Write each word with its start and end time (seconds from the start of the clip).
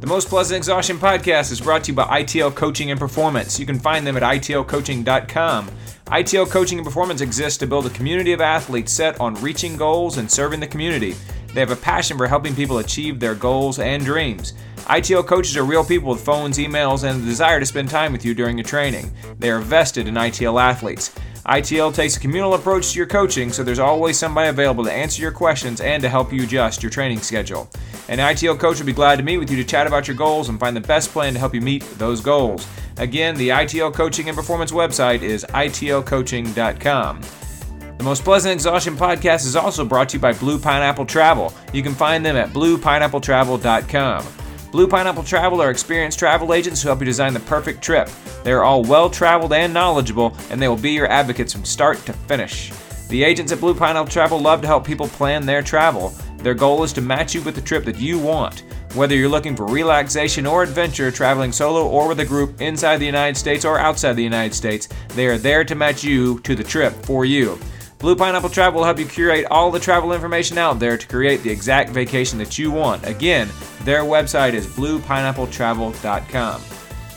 The 0.00 0.06
Most 0.06 0.30
Pleasant 0.30 0.56
Exhaustion 0.56 0.96
podcast 0.96 1.52
is 1.52 1.60
brought 1.60 1.84
to 1.84 1.92
you 1.92 1.94
by 1.94 2.22
ITL 2.22 2.54
Coaching 2.54 2.90
and 2.90 2.98
Performance. 2.98 3.60
You 3.60 3.66
can 3.66 3.78
find 3.78 4.06
them 4.06 4.16
at 4.16 4.22
itlcoaching.com. 4.22 5.70
ITL 6.06 6.50
Coaching 6.50 6.78
and 6.78 6.86
Performance 6.86 7.20
exists 7.20 7.58
to 7.58 7.66
build 7.66 7.84
a 7.84 7.90
community 7.90 8.32
of 8.32 8.40
athletes 8.40 8.92
set 8.92 9.20
on 9.20 9.34
reaching 9.34 9.76
goals 9.76 10.16
and 10.16 10.30
serving 10.30 10.58
the 10.58 10.66
community. 10.66 11.14
They 11.52 11.60
have 11.60 11.70
a 11.70 11.76
passion 11.76 12.16
for 12.16 12.26
helping 12.26 12.54
people 12.54 12.78
achieve 12.78 13.20
their 13.20 13.34
goals 13.34 13.78
and 13.78 14.02
dreams. 14.02 14.54
ITL 14.86 15.26
coaches 15.26 15.56
are 15.56 15.64
real 15.64 15.84
people 15.84 16.10
with 16.10 16.24
phones, 16.24 16.58
emails, 16.58 17.08
and 17.08 17.22
the 17.22 17.26
desire 17.26 17.60
to 17.60 17.66
spend 17.66 17.88
time 17.88 18.12
with 18.12 18.24
you 18.24 18.34
during 18.34 18.58
your 18.58 18.64
training. 18.64 19.10
They 19.38 19.50
are 19.50 19.60
vested 19.60 20.08
in 20.08 20.14
ITL 20.14 20.60
athletes. 20.60 21.14
ITL 21.46 21.94
takes 21.94 22.16
a 22.16 22.20
communal 22.20 22.54
approach 22.54 22.92
to 22.92 22.98
your 22.98 23.06
coaching, 23.06 23.52
so 23.52 23.62
there's 23.62 23.78
always 23.78 24.18
somebody 24.18 24.48
available 24.48 24.84
to 24.84 24.92
answer 24.92 25.22
your 25.22 25.32
questions 25.32 25.80
and 25.80 26.02
to 26.02 26.08
help 26.08 26.32
you 26.32 26.42
adjust 26.42 26.82
your 26.82 26.90
training 26.90 27.20
schedule. 27.20 27.70
An 28.08 28.18
ITL 28.18 28.58
coach 28.58 28.78
will 28.78 28.86
be 28.86 28.92
glad 28.92 29.16
to 29.16 29.22
meet 29.22 29.38
with 29.38 29.50
you 29.50 29.56
to 29.56 29.64
chat 29.64 29.86
about 29.86 30.08
your 30.08 30.16
goals 30.16 30.48
and 30.48 30.58
find 30.58 30.76
the 30.76 30.80
best 30.80 31.10
plan 31.10 31.32
to 31.32 31.38
help 31.38 31.54
you 31.54 31.60
meet 31.60 31.82
those 31.98 32.20
goals. 32.20 32.66
Again, 32.96 33.36
the 33.36 33.48
ITL 33.50 33.94
Coaching 33.94 34.28
and 34.28 34.36
Performance 34.36 34.72
website 34.72 35.22
is 35.22 35.44
itlcoaching.com. 35.50 37.20
The 37.96 38.04
Most 38.04 38.24
Pleasant 38.24 38.52
Exhaustion 38.54 38.96
podcast 38.96 39.46
is 39.46 39.56
also 39.56 39.84
brought 39.84 40.08
to 40.08 40.16
you 40.16 40.20
by 40.20 40.32
Blue 40.32 40.58
Pineapple 40.58 41.06
Travel. 41.06 41.52
You 41.72 41.82
can 41.82 41.94
find 41.94 42.24
them 42.24 42.34
at 42.34 42.48
bluepineappletravel.com. 42.50 44.39
Blue 44.70 44.86
Pineapple 44.86 45.24
Travel 45.24 45.60
are 45.60 45.70
experienced 45.70 46.20
travel 46.20 46.54
agents 46.54 46.80
who 46.80 46.88
help 46.88 47.00
you 47.00 47.04
design 47.04 47.34
the 47.34 47.40
perfect 47.40 47.82
trip. 47.82 48.08
They 48.44 48.52
are 48.52 48.62
all 48.62 48.84
well 48.84 49.10
traveled 49.10 49.52
and 49.52 49.74
knowledgeable, 49.74 50.36
and 50.48 50.62
they 50.62 50.68
will 50.68 50.76
be 50.76 50.92
your 50.92 51.10
advocates 51.10 51.52
from 51.52 51.64
start 51.64 51.98
to 52.06 52.12
finish. 52.12 52.72
The 53.08 53.24
agents 53.24 53.50
at 53.50 53.58
Blue 53.58 53.74
Pineapple 53.74 54.12
Travel 54.12 54.38
love 54.38 54.60
to 54.60 54.68
help 54.68 54.86
people 54.86 55.08
plan 55.08 55.44
their 55.44 55.60
travel. 55.60 56.10
Their 56.36 56.54
goal 56.54 56.84
is 56.84 56.92
to 56.92 57.00
match 57.00 57.34
you 57.34 57.42
with 57.42 57.56
the 57.56 57.60
trip 57.60 57.84
that 57.86 57.98
you 57.98 58.20
want. 58.20 58.62
Whether 58.94 59.16
you're 59.16 59.28
looking 59.28 59.56
for 59.56 59.66
relaxation 59.66 60.46
or 60.46 60.62
adventure, 60.62 61.10
traveling 61.10 61.50
solo 61.50 61.88
or 61.88 62.06
with 62.06 62.20
a 62.20 62.24
group 62.24 62.60
inside 62.60 62.98
the 62.98 63.06
United 63.06 63.36
States 63.36 63.64
or 63.64 63.76
outside 63.76 64.12
the 64.12 64.22
United 64.22 64.54
States, 64.54 64.88
they 65.16 65.26
are 65.26 65.38
there 65.38 65.64
to 65.64 65.74
match 65.74 66.04
you 66.04 66.38
to 66.40 66.54
the 66.54 66.64
trip 66.64 66.92
for 67.04 67.24
you. 67.24 67.58
Blue 67.98 68.14
Pineapple 68.14 68.48
Travel 68.48 68.78
will 68.78 68.86
help 68.86 69.00
you 69.00 69.04
curate 69.04 69.46
all 69.50 69.72
the 69.72 69.80
travel 69.80 70.12
information 70.12 70.58
out 70.58 70.78
there 70.78 70.96
to 70.96 71.06
create 71.08 71.42
the 71.42 71.50
exact 71.50 71.90
vacation 71.90 72.38
that 72.38 72.56
you 72.58 72.70
want. 72.70 73.04
Again, 73.06 73.48
their 73.84 74.02
website 74.02 74.52
is 74.52 74.66
bluepineappletravel.com. 74.66 76.62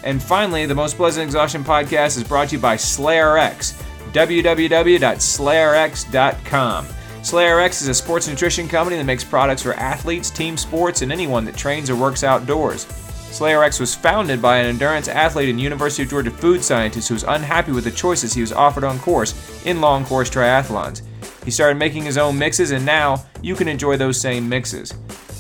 And 0.04 0.22
finally, 0.22 0.66
the 0.66 0.76
Most 0.76 0.98
Pleasant 0.98 1.24
Exhaustion 1.24 1.64
podcast 1.64 2.18
is 2.18 2.24
brought 2.24 2.50
to 2.50 2.58
you 2.58 2.62
by 2.62 2.76
SlayerX, 2.76 3.82
www.slayerx.com. 4.12 6.86
SlayerX 7.24 7.82
is 7.82 7.88
a 7.88 7.94
sports 7.94 8.28
nutrition 8.28 8.68
company 8.68 8.98
that 8.98 9.06
makes 9.06 9.24
products 9.24 9.64
for 9.64 9.74
athletes, 9.76 10.30
team 10.30 10.58
sports, 10.58 11.02
and 11.02 11.12
anyone 11.12 11.46
that 11.46 11.56
trains 11.56 11.90
or 11.90 11.96
works 11.96 12.24
outdoors. 12.24 12.86
SlayerX 13.34 13.80
was 13.80 13.96
founded 13.96 14.42
by 14.42 14.58
an 14.58 14.68
endurance 14.68 15.08
athlete 15.08 15.50
and 15.50 15.60
University 15.60 16.04
of 16.04 16.10
Georgia 16.10 16.30
food 16.30 16.64
scientist 16.64 17.08
who 17.08 17.16
was 17.16 17.24
unhappy 17.24 17.72
with 17.72 17.86
the 17.86 17.92
choices 17.92 18.34
he 18.34 18.42
was 18.42 18.52
offered 18.52 18.84
on 18.84 19.00
course 19.00 19.34
in 19.66 19.82
long 19.82 20.06
course 20.06 20.30
triathlons. 20.30 21.02
He 21.44 21.50
started 21.50 21.80
making 21.80 22.04
his 22.04 22.18
own 22.18 22.38
mixes, 22.38 22.72
and 22.72 22.86
now 22.86 23.26
you 23.42 23.56
can 23.56 23.68
enjoy 23.68 23.98
those 23.98 24.20
same 24.20 24.48
mixes. 24.48 24.94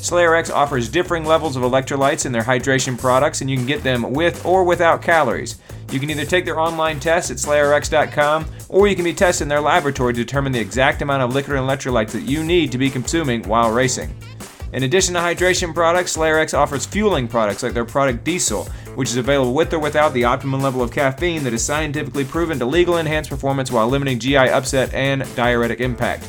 SlayerX 0.03 0.53
offers 0.53 0.89
differing 0.89 1.23
levels 1.23 1.55
of 1.55 1.63
electrolytes 1.63 2.25
in 2.25 2.33
their 2.33 2.43
hydration 2.43 2.99
products, 2.99 3.39
and 3.39 3.49
you 3.49 3.55
can 3.55 3.65
get 3.65 3.83
them 3.83 4.11
with 4.11 4.45
or 4.45 4.65
without 4.65 5.01
calories. 5.01 5.61
You 5.91 5.99
can 6.01 6.09
either 6.09 6.25
take 6.25 6.43
their 6.43 6.59
online 6.59 6.99
test 6.99 7.31
at 7.31 7.37
SlayerX.com, 7.37 8.45
or 8.67 8.89
you 8.89 8.97
can 8.97 9.05
be 9.05 9.13
tested 9.13 9.43
in 9.43 9.47
their 9.47 9.61
laboratory 9.61 10.11
to 10.11 10.19
determine 10.19 10.51
the 10.51 10.59
exact 10.59 11.01
amount 11.01 11.23
of 11.23 11.33
liquid 11.33 11.57
and 11.57 11.65
electrolytes 11.65 12.11
that 12.11 12.23
you 12.23 12.43
need 12.43 12.69
to 12.73 12.77
be 12.77 12.89
consuming 12.89 13.43
while 13.43 13.71
racing. 13.71 14.13
In 14.73 14.83
addition 14.83 15.13
to 15.13 15.21
hydration 15.21 15.73
products, 15.73 16.17
SlayerX 16.17 16.53
offers 16.53 16.85
fueling 16.85 17.29
products 17.29 17.63
like 17.63 17.73
their 17.73 17.85
product 17.85 18.25
Diesel, 18.25 18.65
which 18.95 19.09
is 19.09 19.15
available 19.15 19.53
with 19.53 19.71
or 19.71 19.79
without 19.79 20.13
the 20.13 20.25
optimum 20.25 20.61
level 20.61 20.81
of 20.81 20.91
caffeine 20.91 21.45
that 21.45 21.53
is 21.53 21.63
scientifically 21.63 22.25
proven 22.25 22.59
to 22.59 22.65
legally 22.65 22.99
enhance 22.99 23.29
performance 23.29 23.71
while 23.71 23.87
limiting 23.87 24.19
GI 24.19 24.35
upset 24.35 24.93
and 24.93 25.23
diuretic 25.37 25.79
impact. 25.79 26.27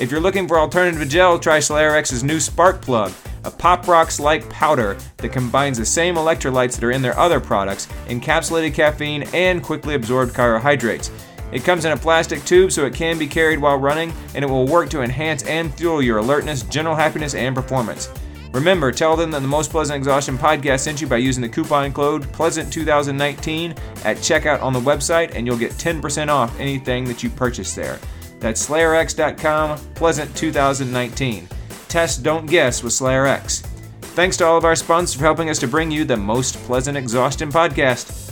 If 0.00 0.10
you're 0.10 0.18
looking 0.18 0.48
for 0.48 0.58
alternative 0.58 1.06
gel, 1.10 1.38
try 1.38 1.58
SlayerX's 1.58 2.24
new 2.24 2.40
Spark 2.40 2.80
Plug, 2.80 3.12
a 3.44 3.50
Pop 3.50 3.86
Rocks 3.86 4.18
like 4.18 4.48
powder 4.48 4.96
that 5.18 5.30
combines 5.30 5.76
the 5.76 5.84
same 5.84 6.14
electrolytes 6.14 6.74
that 6.74 6.84
are 6.84 6.92
in 6.92 7.02
their 7.02 7.18
other 7.18 7.38
products, 7.38 7.86
encapsulated 8.06 8.72
caffeine, 8.72 9.24
and 9.34 9.62
quickly 9.62 9.94
absorbed 9.94 10.32
carbohydrates. 10.32 11.10
It 11.52 11.64
comes 11.64 11.84
in 11.84 11.92
a 11.92 11.98
plastic 11.98 12.42
tube 12.46 12.72
so 12.72 12.86
it 12.86 12.94
can 12.94 13.18
be 13.18 13.26
carried 13.26 13.58
while 13.58 13.76
running, 13.76 14.10
and 14.34 14.42
it 14.42 14.48
will 14.48 14.66
work 14.66 14.88
to 14.88 15.02
enhance 15.02 15.42
and 15.42 15.74
fuel 15.74 16.00
your 16.00 16.16
alertness, 16.16 16.62
general 16.62 16.96
happiness, 16.96 17.34
and 17.34 17.54
performance. 17.54 18.08
Remember, 18.52 18.90
tell 18.92 19.16
them 19.16 19.30
that 19.32 19.40
the 19.40 19.48
Most 19.48 19.70
Pleasant 19.70 19.98
Exhaustion 19.98 20.38
podcast 20.38 20.80
sent 20.80 21.02
you 21.02 21.08
by 21.08 21.18
using 21.18 21.42
the 21.42 21.48
coupon 21.48 21.92
code 21.92 22.22
PLEASANT2019 22.32 23.76
at 24.06 24.16
checkout 24.16 24.62
on 24.62 24.72
the 24.72 24.80
website, 24.80 25.34
and 25.34 25.46
you'll 25.46 25.58
get 25.58 25.72
10% 25.72 26.28
off 26.28 26.58
anything 26.58 27.04
that 27.04 27.22
you 27.22 27.28
purchase 27.28 27.74
there. 27.74 27.98
That's 28.40 28.66
SlayerX.com, 28.68 29.78
Pleasant2019. 29.94 31.46
Test, 31.88 32.22
don't 32.22 32.46
guess 32.46 32.82
with 32.82 32.92
SlayerX. 32.92 33.60
Thanks 34.00 34.36
to 34.38 34.46
all 34.46 34.58
of 34.58 34.64
our 34.64 34.76
sponsors 34.76 35.14
for 35.14 35.24
helping 35.24 35.50
us 35.50 35.58
to 35.60 35.68
bring 35.68 35.90
you 35.90 36.04
the 36.04 36.16
Most 36.16 36.56
Pleasant 36.64 36.96
Exhaustion 36.96 37.50
podcast. 37.52 38.29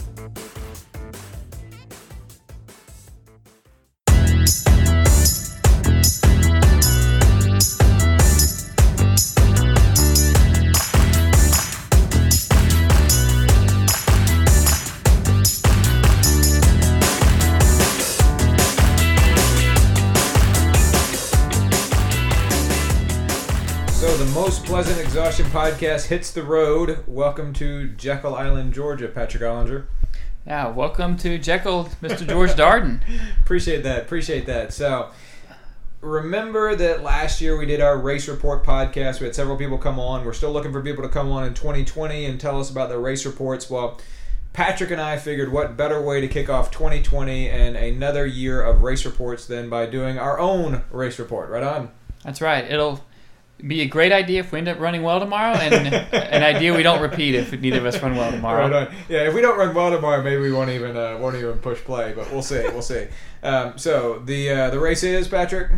Podcast 25.45 26.07
hits 26.07 26.31
the 26.31 26.43
road. 26.43 27.03
Welcome 27.07 27.53
to 27.53 27.89
Jekyll 27.89 28.35
Island, 28.35 28.73
Georgia, 28.73 29.07
Patrick 29.07 29.41
Ollinger. 29.43 29.85
Yeah, 30.45 30.67
welcome 30.67 31.15
to 31.17 31.37
Jekyll, 31.37 31.85
Mr. 32.01 32.27
George 32.27 32.51
Darden. 32.51 33.01
Appreciate 33.41 33.83
that. 33.83 34.01
Appreciate 34.01 34.45
that. 34.47 34.73
So, 34.73 35.11
remember 36.01 36.75
that 36.75 37.03
last 37.03 37.41
year 37.41 37.57
we 37.57 37.65
did 37.65 37.81
our 37.81 37.97
race 37.97 38.27
report 38.27 38.65
podcast. 38.65 39.19
We 39.19 39.27
had 39.27 39.35
several 39.35 39.57
people 39.57 39.77
come 39.77 39.99
on. 39.99 40.25
We're 40.25 40.33
still 40.33 40.51
looking 40.51 40.71
for 40.71 40.81
people 40.81 41.03
to 41.03 41.09
come 41.09 41.31
on 41.31 41.45
in 41.45 41.53
2020 41.53 42.25
and 42.25 42.39
tell 42.39 42.59
us 42.59 42.69
about 42.69 42.89
their 42.89 42.99
race 42.99 43.25
reports. 43.25 43.69
Well, 43.69 43.99
Patrick 44.53 44.91
and 44.91 44.99
I 44.99 45.17
figured 45.17 45.51
what 45.51 45.77
better 45.77 46.01
way 46.01 46.21
to 46.21 46.27
kick 46.27 46.49
off 46.49 46.71
2020 46.71 47.49
and 47.49 47.75
another 47.75 48.25
year 48.25 48.61
of 48.61 48.81
race 48.81 49.05
reports 49.05 49.45
than 49.45 49.69
by 49.69 49.85
doing 49.85 50.17
our 50.17 50.39
own 50.39 50.83
race 50.91 51.17
report. 51.17 51.49
Right 51.49 51.63
on. 51.63 51.91
That's 52.23 52.41
right. 52.41 52.69
It'll 52.69 53.03
be 53.65 53.81
a 53.81 53.85
great 53.85 54.11
idea 54.11 54.39
if 54.39 54.51
we 54.51 54.59
end 54.59 54.67
up 54.67 54.79
running 54.79 55.03
well 55.03 55.19
tomorrow, 55.19 55.55
and 55.55 55.93
an 56.13 56.43
idea 56.43 56.75
we 56.75 56.83
don't 56.83 57.01
repeat 57.01 57.35
if 57.35 57.51
neither 57.51 57.79
of 57.79 57.85
us 57.85 58.01
run 58.01 58.15
well 58.15 58.31
tomorrow. 58.31 58.69
Right. 58.69 58.89
Yeah, 59.09 59.27
if 59.27 59.33
we 59.33 59.41
don't 59.41 59.57
run 59.57 59.75
well 59.75 59.91
tomorrow, 59.91 60.23
maybe 60.23 60.41
we 60.41 60.51
won't 60.51 60.69
even 60.69 60.95
uh, 60.95 61.17
won't 61.17 61.35
even 61.35 61.59
push 61.59 61.79
play. 61.79 62.13
But 62.15 62.31
we'll 62.31 62.41
see. 62.41 62.63
We'll 62.63 62.81
see. 62.81 63.07
Um, 63.43 63.77
so 63.77 64.19
the 64.19 64.49
uh, 64.49 64.69
the 64.69 64.79
race 64.79 65.03
is 65.03 65.27
Patrick. 65.27 65.71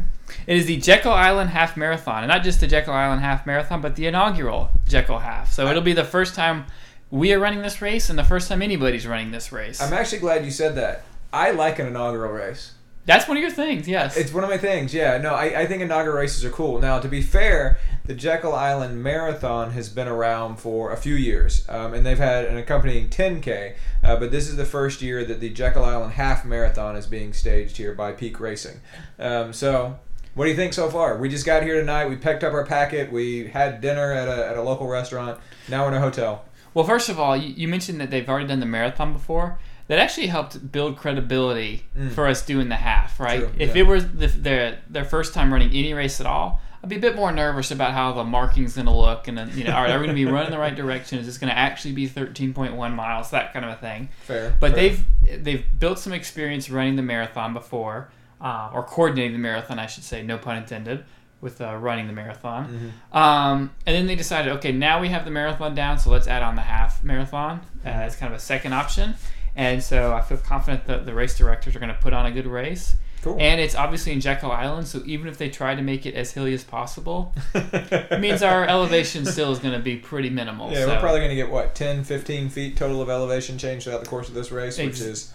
It 0.48 0.58
is 0.58 0.66
the 0.66 0.78
Jekyll 0.78 1.12
Island 1.12 1.50
Half 1.50 1.76
Marathon, 1.76 2.24
and 2.24 2.30
not 2.30 2.44
just 2.44 2.60
the 2.62 2.68
Jekyll 2.68 2.94
Island 2.94 3.22
Half 3.22 3.46
Marathon, 3.46 3.82
but 3.82 3.96
the 3.96 4.08
inaugural 4.08 4.70
Jekyll 4.88 5.20
Half. 5.20 5.52
So 5.52 5.68
it'll 5.68 5.82
be 5.82 5.94
the 5.94 6.04
first 6.04 6.36
time 6.36 6.66
we 7.10 7.34
are 7.34 7.40
running 7.40 7.62
this 7.62 7.82
race, 7.82 8.10
and 8.10 8.18
the 8.18 8.24
first 8.24 8.48
time 8.48 8.62
anybody's 8.62 9.06
running 9.06 9.32
this 9.32 9.52
race. 9.52 9.82
I'm 9.82 9.94
actually 9.94 10.20
glad 10.20 10.46
you 10.46 10.52
said 10.52 10.76
that. 10.76 11.04
I 11.34 11.52
like 11.52 11.80
an 11.80 11.88
inaugural 11.88 12.32
race. 12.32 12.74
That's 13.06 13.28
one 13.28 13.38
of 13.38 13.42
your 13.42 13.52
things, 13.52 13.88
yes. 13.88 14.16
It's 14.16 14.32
one 14.32 14.44
of 14.44 14.50
my 14.50 14.58
things. 14.58 14.94
Yeah. 14.94 15.18
No, 15.18 15.34
I, 15.34 15.62
I 15.62 15.66
think 15.66 15.82
inaugural 15.82 16.18
races 16.18 16.46
are 16.46 16.52
cool. 16.52 16.80
Now, 16.80 17.00
to 17.00 17.08
be 17.08 17.22
fair, 17.22 17.80
the 18.06 18.14
Jekyll 18.14 18.54
Island 18.54 19.02
Marathon 19.02 19.72
has 19.72 19.90
been 19.90 20.08
around 20.08 20.58
for 20.58 20.92
a 20.92 20.98
few 20.98 21.16
years, 21.16 21.66
um, 21.68 21.94
and 21.94 22.06
they've 22.06 22.18
had 22.18 22.46
an 22.46 22.58
accompanying 22.58 23.10
10K. 23.10 23.76
Uh, 24.04 24.16
but 24.18 24.32
this 24.32 24.48
is 24.48 24.56
the 24.56 24.66
first 24.66 25.02
year 25.02 25.26
that 25.26 25.40
the 25.40 25.50
Jekyll 25.50 25.84
Island 25.84 26.14
Half 26.14 26.46
Marathon 26.46 26.96
is 26.96 27.08
being 27.08 27.34
staged 27.34 27.78
here 27.78 27.94
by 27.94 28.12
Peak 28.12 28.40
Racing. 28.40 28.82
Um, 29.18 29.52
so, 29.52 30.00
what 30.34 30.46
do 30.46 30.52
you 30.52 30.56
think 30.56 30.74
so 30.74 30.90
far? 30.90 31.18
We 31.18 31.28
just 31.28 31.46
got 31.46 31.64
here 31.64 31.80
tonight. 31.80 32.06
We 32.08 32.16
picked 32.16 32.44
up 32.44 32.54
our 32.54 32.66
packet. 32.66 33.12
We 33.12 33.48
had 33.48 33.82
dinner 33.82 34.14
at 34.14 34.28
a, 34.28 34.48
at 34.48 34.58
a 34.58 34.62
local 34.62 34.88
restaurant. 34.88 35.40
Now 35.68 35.84
we're 35.84 35.90
in 35.90 35.96
a 35.96 36.00
hotel. 36.00 36.46
Well, 36.74 36.86
first 36.86 37.10
of 37.10 37.20
all, 37.20 37.36
you, 37.36 37.54
you 37.54 37.68
mentioned 37.68 38.00
that 38.00 38.12
they've 38.12 38.28
already 38.28 38.48
done 38.48 38.62
the 38.62 38.66
marathon 38.66 39.12
before. 39.12 39.60
That 39.92 40.00
actually 40.00 40.28
helped 40.28 40.72
build 40.72 40.96
credibility 40.96 41.84
for 42.16 42.26
us 42.26 42.46
doing 42.46 42.70
the 42.70 42.78
half, 42.78 43.20
right? 43.20 43.42
Mm. 43.42 43.48
True, 43.50 43.56
if 43.60 43.76
yeah. 43.76 43.82
it 43.82 43.88
was 43.88 44.08
the, 44.08 44.28
their 44.28 44.80
their 44.90 45.04
first 45.04 45.34
time 45.34 45.52
running 45.52 45.68
any 45.72 45.94
race 45.94 46.22
at 46.22 46.26
all, 46.26 46.62
I'd 46.82 46.90
be 46.90 46.96
a 46.96 47.00
bit 47.00 47.14
more 47.14 47.30
nervous 47.30 47.72
about 47.72 47.92
how 47.92 48.14
the 48.14 48.24
marking's 48.24 48.76
going 48.76 48.86
to 48.86 48.94
look, 48.94 49.28
and 49.28 49.38
then 49.38 49.52
you 49.54 49.66
know, 49.66 49.72
are 49.74 49.90
they 49.90 49.96
going 49.96 50.08
to 50.08 50.14
be 50.14 50.24
running 50.24 50.50
the 50.50 50.58
right 50.58 50.74
direction? 50.74 51.20
Is 51.20 51.26
this 51.26 51.38
going 51.38 51.50
to 51.50 51.58
actually 51.58 51.92
be 51.92 52.08
13.1 52.08 52.96
miles? 52.96 53.32
That 53.32 53.52
kind 53.52 53.66
of 53.66 53.72
a 53.72 53.76
thing. 53.76 54.08
Fair. 54.22 54.56
But 54.62 54.76
fair. 54.76 54.80
they've 54.80 55.44
they've 55.44 55.66
built 55.78 56.00
some 56.00 56.14
experience 56.14 56.70
running 56.70 56.96
the 56.96 57.02
marathon 57.02 57.54
before, 57.54 58.12
uh, 58.40 58.72
or 58.74 58.84
coordinating 58.84 59.34
the 59.34 59.40
marathon, 59.40 59.78
I 59.78 59.88
should 59.88 60.06
say, 60.06 60.24
no 60.24 60.38
pun 60.38 60.56
intended. 60.56 61.04
with 61.42 61.60
uh, 61.60 61.76
running 61.76 62.08
the 62.08 62.14
marathon. 62.14 62.68
Mm-hmm. 62.68 63.18
Um, 63.18 63.72
and 63.86 63.94
then 63.94 64.08
they 64.08 64.16
decided, 64.16 64.54
okay, 64.54 64.72
now 64.72 65.02
we 65.02 65.10
have 65.10 65.26
the 65.26 65.32
marathon 65.32 65.76
down, 65.76 66.00
so 66.00 66.12
let's 66.12 66.28
add 66.28 66.44
on 66.44 66.56
the 66.56 66.62
half 66.62 67.04
marathon 67.04 67.60
uh, 67.84 67.90
as 67.90 68.16
kind 68.16 68.32
of 68.32 68.40
a 68.40 68.42
second 68.42 68.74
option. 68.74 69.16
And 69.56 69.84
so 69.84 70.14
I 70.14 70.22
feel 70.22 70.38
confident 70.38 70.86
that 70.86 71.06
the 71.06 71.14
race 71.14 71.38
directors 71.38 71.76
are 71.76 71.80
going 71.80 71.94
to 71.94 72.00
put 72.00 72.14
on 72.14 72.26
a 72.26 72.32
good 72.32 72.48
race. 72.48 72.96
Cool. 73.22 73.38
And 73.40 73.62
it's 73.62 73.76
obviously 73.76 74.14
in 74.14 74.22
Jekyll 74.22 74.52
Island, 74.52 74.88
so 74.88 75.04
even 75.06 75.28
if 75.28 75.38
they 75.38 75.50
try 75.50 75.76
to 75.76 75.82
make 75.82 76.08
it 76.08 76.16
as 76.16 76.32
hilly 76.32 76.56
as 76.56 76.64
possible, 76.64 77.36
it 77.54 78.20
means 78.20 78.42
our 78.42 78.66
elevation 78.66 79.26
still 79.26 79.52
is 79.52 79.60
going 79.60 79.76
to 79.76 79.80
be 79.80 79.96
pretty 79.96 80.32
minimal. 80.32 80.72
Yeah, 80.72 80.86
so. 80.86 80.88
we're 80.88 81.00
probably 81.00 81.20
going 81.20 81.30
to 81.30 81.36
get 81.36 81.52
what 81.52 81.76
10, 81.76 82.04
15 82.04 82.50
feet 82.50 82.78
total 82.78 83.00
of 83.00 83.10
elevation 83.10 83.60
change 83.60 83.84
throughout 83.84 84.04
the 84.04 84.10
course 84.10 84.28
of 84.28 84.34
this 84.34 84.52
race, 84.52 84.80
which 84.80 84.88
Ex- 84.88 85.02
is 85.02 85.34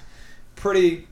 pretty, 0.56 1.06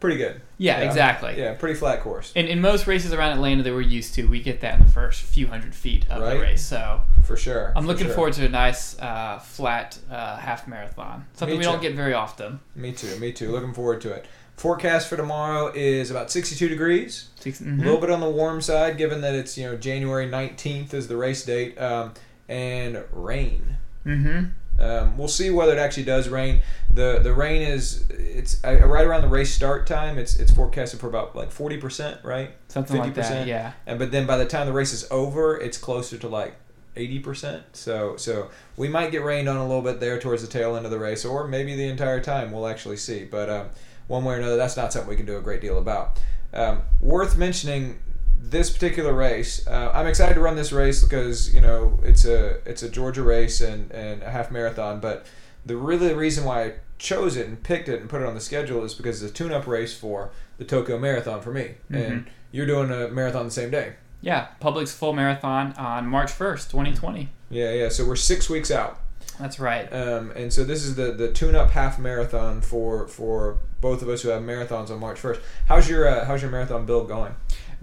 pretty 0.00 0.16
good. 0.16 0.40
yeah, 0.58 0.78
exactly. 0.80 1.34
Yeah, 1.38 1.54
pretty 1.54 1.74
flat 1.74 2.00
course 2.02 2.32
In, 2.34 2.46
in 2.46 2.60
most 2.60 2.86
races 2.86 3.12
around 3.12 3.32
Atlanta 3.32 3.62
that 3.62 3.72
we're 3.72 3.80
used 3.80 4.14
to, 4.14 4.26
we 4.26 4.40
get 4.42 4.60
that 4.60 4.78
in 4.78 4.86
the 4.86 4.92
first 4.92 5.22
few 5.22 5.46
hundred 5.48 5.74
feet 5.74 6.04
of 6.10 6.22
Right. 6.22 6.34
the 6.34 6.40
race. 6.40 6.64
So 6.64 7.00
for 7.24 7.36
sure. 7.36 7.72
I'm 7.76 7.82
for 7.84 7.88
looking 7.88 8.06
sure. 8.06 8.14
forward 8.14 8.32
to 8.34 8.46
a 8.46 8.48
nice 8.48 8.98
uh, 9.00 9.38
flat 9.38 9.98
uh, 10.10 10.36
half 10.36 10.66
marathon. 10.68 11.26
Something 11.34 11.54
Me 11.54 11.58
we 11.58 11.64
too. 11.64 11.70
don't 11.72 11.82
get 11.82 11.94
very 11.94 12.14
often. 12.14 12.60
Me 12.74 12.92
too. 12.92 13.14
Me 13.18 13.32
too. 13.32 13.50
Looking 13.52 13.74
forward 13.74 14.00
to 14.02 14.12
it. 14.12 14.26
Forecast 14.56 15.06
for 15.08 15.16
tomorrow 15.16 15.70
is 15.74 16.10
about 16.10 16.30
62 16.32 16.68
degrees. 16.68 17.28
Six, 17.38 17.60
A 17.60 17.64
mhm. 17.64 17.78
little 17.84 18.00
bit 18.00 18.10
on 18.10 18.20
the 18.20 18.28
warm 18.28 18.60
side, 18.60 18.98
given 18.98 19.20
that 19.20 19.34
it's 19.34 19.56
you 19.56 19.64
know 19.66 19.76
January 19.76 20.26
19th 20.28 20.92
is 20.94 21.06
the 21.06 21.16
race 21.16 21.44
date, 21.44 21.78
um, 21.80 22.12
and 22.48 23.04
rain. 23.12 23.76
Mhm. 24.04 24.50
Um, 24.78 25.18
we'll 25.18 25.28
see 25.28 25.50
whether 25.50 25.72
it 25.72 25.78
actually 25.78 26.04
does 26.04 26.28
rain. 26.28 26.62
the 26.90 27.18
The 27.22 27.34
rain 27.34 27.62
is 27.62 28.08
it's 28.10 28.62
uh, 28.64 28.74
right 28.86 29.06
around 29.06 29.22
the 29.22 29.28
race 29.28 29.52
start 29.52 29.86
time. 29.86 30.18
It's 30.18 30.36
it's 30.36 30.52
forecasted 30.52 31.00
for 31.00 31.08
about 31.08 31.34
like 31.34 31.50
40 31.50 31.78
percent, 31.78 32.20
right? 32.24 32.52
Something 32.68 32.98
like 32.98 33.14
50%. 33.14 33.14
that. 33.16 33.46
Yeah. 33.46 33.72
And 33.86 33.98
but 33.98 34.12
then 34.12 34.26
by 34.26 34.36
the 34.36 34.46
time 34.46 34.66
the 34.66 34.72
race 34.72 34.92
is 34.92 35.06
over, 35.10 35.58
it's 35.58 35.78
closer 35.78 36.16
to 36.18 36.28
like 36.28 36.54
eighty 36.96 37.18
percent. 37.18 37.64
So 37.72 38.16
so 38.16 38.50
we 38.76 38.88
might 38.88 39.10
get 39.10 39.24
rained 39.24 39.48
on 39.48 39.56
a 39.56 39.66
little 39.66 39.82
bit 39.82 40.00
there 40.00 40.18
towards 40.20 40.42
the 40.42 40.48
tail 40.48 40.76
end 40.76 40.84
of 40.84 40.92
the 40.92 40.98
race, 40.98 41.24
or 41.24 41.48
maybe 41.48 41.74
the 41.74 41.88
entire 41.88 42.20
time. 42.20 42.52
We'll 42.52 42.68
actually 42.68 42.98
see. 42.98 43.24
But 43.24 43.50
um, 43.50 43.68
one 44.06 44.24
way 44.24 44.34
or 44.34 44.38
another, 44.38 44.56
that's 44.56 44.76
not 44.76 44.92
something 44.92 45.08
we 45.08 45.16
can 45.16 45.26
do 45.26 45.36
a 45.36 45.42
great 45.42 45.60
deal 45.60 45.78
about. 45.78 46.18
Um, 46.52 46.82
worth 47.00 47.36
mentioning 47.36 47.98
this 48.38 48.70
particular 48.70 49.12
race. 49.12 49.66
Uh, 49.66 49.90
I'm 49.92 50.06
excited 50.06 50.34
to 50.34 50.40
run 50.40 50.56
this 50.56 50.72
race 50.72 51.02
because 51.02 51.54
you 51.54 51.60
know 51.60 51.98
it's 52.02 52.24
a 52.24 52.58
it's 52.68 52.82
a 52.82 52.88
Georgia 52.88 53.22
race 53.22 53.60
and 53.60 53.90
and 53.92 54.22
a 54.22 54.30
half 54.30 54.50
marathon. 54.50 55.00
But 55.00 55.26
the 55.66 55.76
really 55.76 56.14
reason 56.14 56.44
why 56.44 56.64
I 56.64 56.72
chose 56.98 57.36
it 57.36 57.46
and 57.46 57.62
picked 57.62 57.88
it 57.88 58.00
and 58.00 58.08
put 58.08 58.22
it 58.22 58.26
on 58.26 58.34
the 58.34 58.40
schedule 58.40 58.84
is 58.84 58.94
because 58.94 59.22
it's 59.22 59.32
a 59.32 59.34
tune-up 59.34 59.66
race 59.66 59.96
for 59.96 60.30
the 60.56 60.64
Tokyo 60.64 60.98
Marathon 60.98 61.40
for 61.40 61.52
me. 61.52 61.74
And 61.90 62.26
you're 62.50 62.66
doing 62.66 62.90
a 62.90 63.08
marathon 63.08 63.44
the 63.44 63.50
same 63.52 63.70
day. 63.70 63.94
Yeah. 64.20 64.48
Publix 64.60 64.92
full 64.92 65.12
marathon 65.12 65.74
on 65.74 66.06
March 66.06 66.32
1st, 66.32 66.70
2020. 66.70 67.28
Yeah, 67.50 67.72
yeah. 67.72 67.88
So 67.88 68.04
we're 68.04 68.16
six 68.16 68.50
weeks 68.50 68.70
out, 68.70 68.98
That's 69.38 69.60
right. 69.60 69.92
um, 69.92 70.32
and 70.32 70.52
so 70.52 70.64
this 70.64 70.84
is 70.84 70.96
the 70.96 71.12
the 71.12 71.30
tune-up 71.32 71.70
half 71.70 71.98
marathon 71.98 72.60
for 72.60 73.06
for 73.06 73.58
both 73.80 74.02
of 74.02 74.08
us 74.08 74.22
who 74.22 74.30
have 74.30 74.42
marathons 74.42 74.90
on 74.90 74.98
March 74.98 75.18
first. 75.20 75.40
How's 75.66 75.88
your 75.88 76.08
uh, 76.08 76.24
how's 76.24 76.42
your 76.42 76.50
marathon 76.50 76.84
build 76.84 77.06
going? 77.08 77.34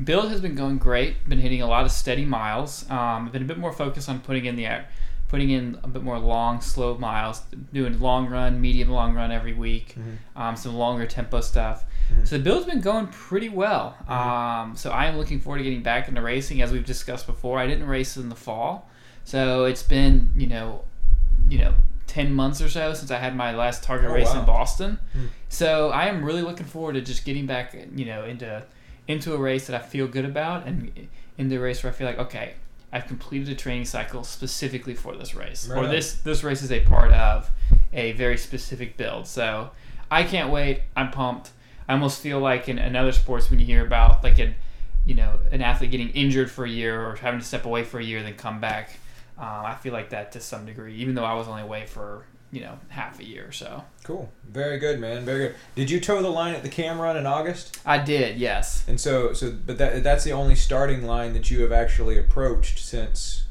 Build 0.04 0.30
has 0.30 0.42
been 0.42 0.56
going 0.56 0.78
great. 0.78 1.28
Been 1.28 1.40
hitting 1.40 1.62
a 1.62 1.68
lot 1.68 1.86
of 1.86 1.92
steady 1.92 2.26
miles. 2.26 2.84
Um, 2.90 3.26
I've 3.28 3.32
been 3.32 3.42
a 3.44 3.46
bit 3.46 3.58
more 3.58 3.72
focused 3.72 4.10
on 4.10 4.20
putting 4.20 4.46
in 4.46 4.56
the 4.56 4.66
air, 4.66 4.88
putting 5.30 5.50
in 5.52 5.80
a 5.84 5.88
bit 5.88 6.04
more 6.04 6.20
long, 6.20 6.60
slow 6.62 6.98
miles. 6.98 7.42
Doing 7.74 8.00
long 8.00 8.28
run, 8.30 8.60
medium 8.60 8.90
long 8.90 9.16
run 9.16 9.32
every 9.32 9.54
week. 9.54 9.96
Um, 10.36 10.56
some 10.58 10.76
longer 10.76 11.06
tempo 11.06 11.40
stuff. 11.42 11.86
So 12.24 12.38
the 12.38 12.44
build's 12.44 12.66
been 12.66 12.82
going 12.82 13.08
pretty 13.08 13.50
well. 13.50 13.96
Um, 14.08 14.76
so 14.76 14.92
I 14.92 15.06
am 15.06 15.18
looking 15.18 15.40
forward 15.40 15.60
to 15.60 15.64
getting 15.64 15.82
back 15.82 16.08
into 16.08 16.22
racing. 16.22 16.62
As 16.62 16.72
we've 16.72 16.86
discussed 16.86 17.26
before, 17.26 17.58
I 17.58 17.66
didn't 17.66 17.88
race 17.88 18.18
in 18.18 18.30
the 18.30 18.36
fall, 18.36 18.90
so 19.24 19.64
it's 19.66 19.82
been 19.84 20.32
you 20.36 20.48
know, 20.48 20.84
you 21.50 21.58
know. 21.60 21.74
10 22.08 22.32
months 22.32 22.62
or 22.62 22.70
so 22.70 22.94
since 22.94 23.12
I 23.12 23.18
had 23.18 23.36
my 23.36 23.54
last 23.54 23.84
target 23.84 24.10
Oh, 24.10 24.14
race 24.14 24.32
wow. 24.34 24.40
in 24.40 24.46
Boston. 24.46 25.00
Hmm. 25.12 25.26
So 25.50 25.90
I 25.90 26.06
am 26.06 26.24
really 26.24 26.44
looking 26.44 26.66
forward 26.66 26.94
to 26.94 27.02
just 27.02 27.26
getting 27.26 27.46
back, 27.46 27.76
you 27.94 28.06
know, 28.06 28.24
into 28.24 28.64
into 29.08 29.34
a 29.34 29.38
race 29.38 29.68
that 29.68 29.76
I 29.76 29.86
feel 29.86 30.08
good 30.08 30.26
about 30.26 30.66
and 30.66 31.08
into 31.38 31.58
a 31.58 31.60
race 31.60 31.84
where 31.84 31.92
I 31.92 31.96
feel 31.96 32.08
like, 32.08 32.20
okay, 32.20 32.54
I've 32.92 33.08
completed 33.08 33.50
a 33.50 33.56
training 33.56 33.86
cycle 33.86 34.24
specifically 34.24 34.96
for 34.96 35.16
this 35.16 35.36
race. 35.36 35.68
Right 35.68 35.84
or 35.84 35.88
this 35.88 36.16
this 36.22 36.44
race 36.44 36.62
is 36.62 36.72
a 36.72 36.82
part 36.82 37.12
of 37.12 37.50
a 37.94 38.14
very 38.14 38.38
specific 38.38 38.98
build. 38.98 39.28
So 39.28 39.72
I 40.10 40.24
can't 40.24 40.52
wait. 40.52 40.82
I'm 40.96 41.12
pumped. 41.12 41.52
I 41.88 41.94
almost 41.94 42.22
feel 42.22 42.40
like 42.40 42.68
in, 42.68 42.80
in 42.80 42.96
other 42.96 43.12
sports 43.12 43.50
when 43.50 43.60
you 43.60 43.66
hear 43.66 43.86
about 43.86 44.24
like 44.24 44.40
an 44.40 44.56
you 45.06 45.14
know, 45.14 45.40
an 45.52 45.62
athlete 45.62 45.92
getting 45.92 46.10
injured 46.10 46.50
for 46.50 46.66
a 46.66 46.70
year 46.70 47.08
or 47.08 47.16
having 47.16 47.40
to 47.40 47.46
step 47.46 47.66
away 47.66 47.84
for 47.84 48.00
a 48.00 48.04
year 48.04 48.24
then 48.24 48.34
come 48.36 48.60
back. 48.60 48.98
Um, 49.38 49.66
I 49.66 49.76
feel 49.76 49.94
like 49.94 50.10
that 50.10 50.32
to 50.32 50.40
some 50.40 50.66
degree, 50.66 50.96
even 50.96 51.14
though 51.14 51.26
I 51.26 51.34
was 51.34 51.48
only 51.48 51.62
away 51.62 51.86
for, 51.86 52.26
you 52.52 52.62
know, 52.62 52.80
half 52.90 53.20
a 53.20 53.26
year 53.26 53.48
or 53.48 53.52
so. 53.52 53.84
Cool, 54.04 54.30
very 54.50 54.78
good, 54.80 55.00
man, 55.00 55.26
very 55.26 55.48
good. 55.48 55.56
Did 55.76 55.90
you 55.90 56.00
toe 56.00 56.22
the 56.22 56.30
line 56.30 56.56
at 56.56 56.64
the 56.64 56.70
Cam 56.70 57.00
Run 57.02 57.18
in 57.18 57.26
August? 57.26 57.80
I 57.86 57.98
did, 57.98 58.38
yes. 58.38 58.84
And 58.88 59.00
so 59.00 59.34
so, 59.34 59.52
but 59.66 59.78
that 59.78 60.04
that's 60.04 60.24
the 60.24 60.32
only 60.34 60.56
starting 60.56 61.06
line 61.06 61.34
that 61.34 61.50
you 61.52 61.62
have 61.62 61.72
actually 61.72 62.18
approached 62.18 62.80
since. 62.80 63.42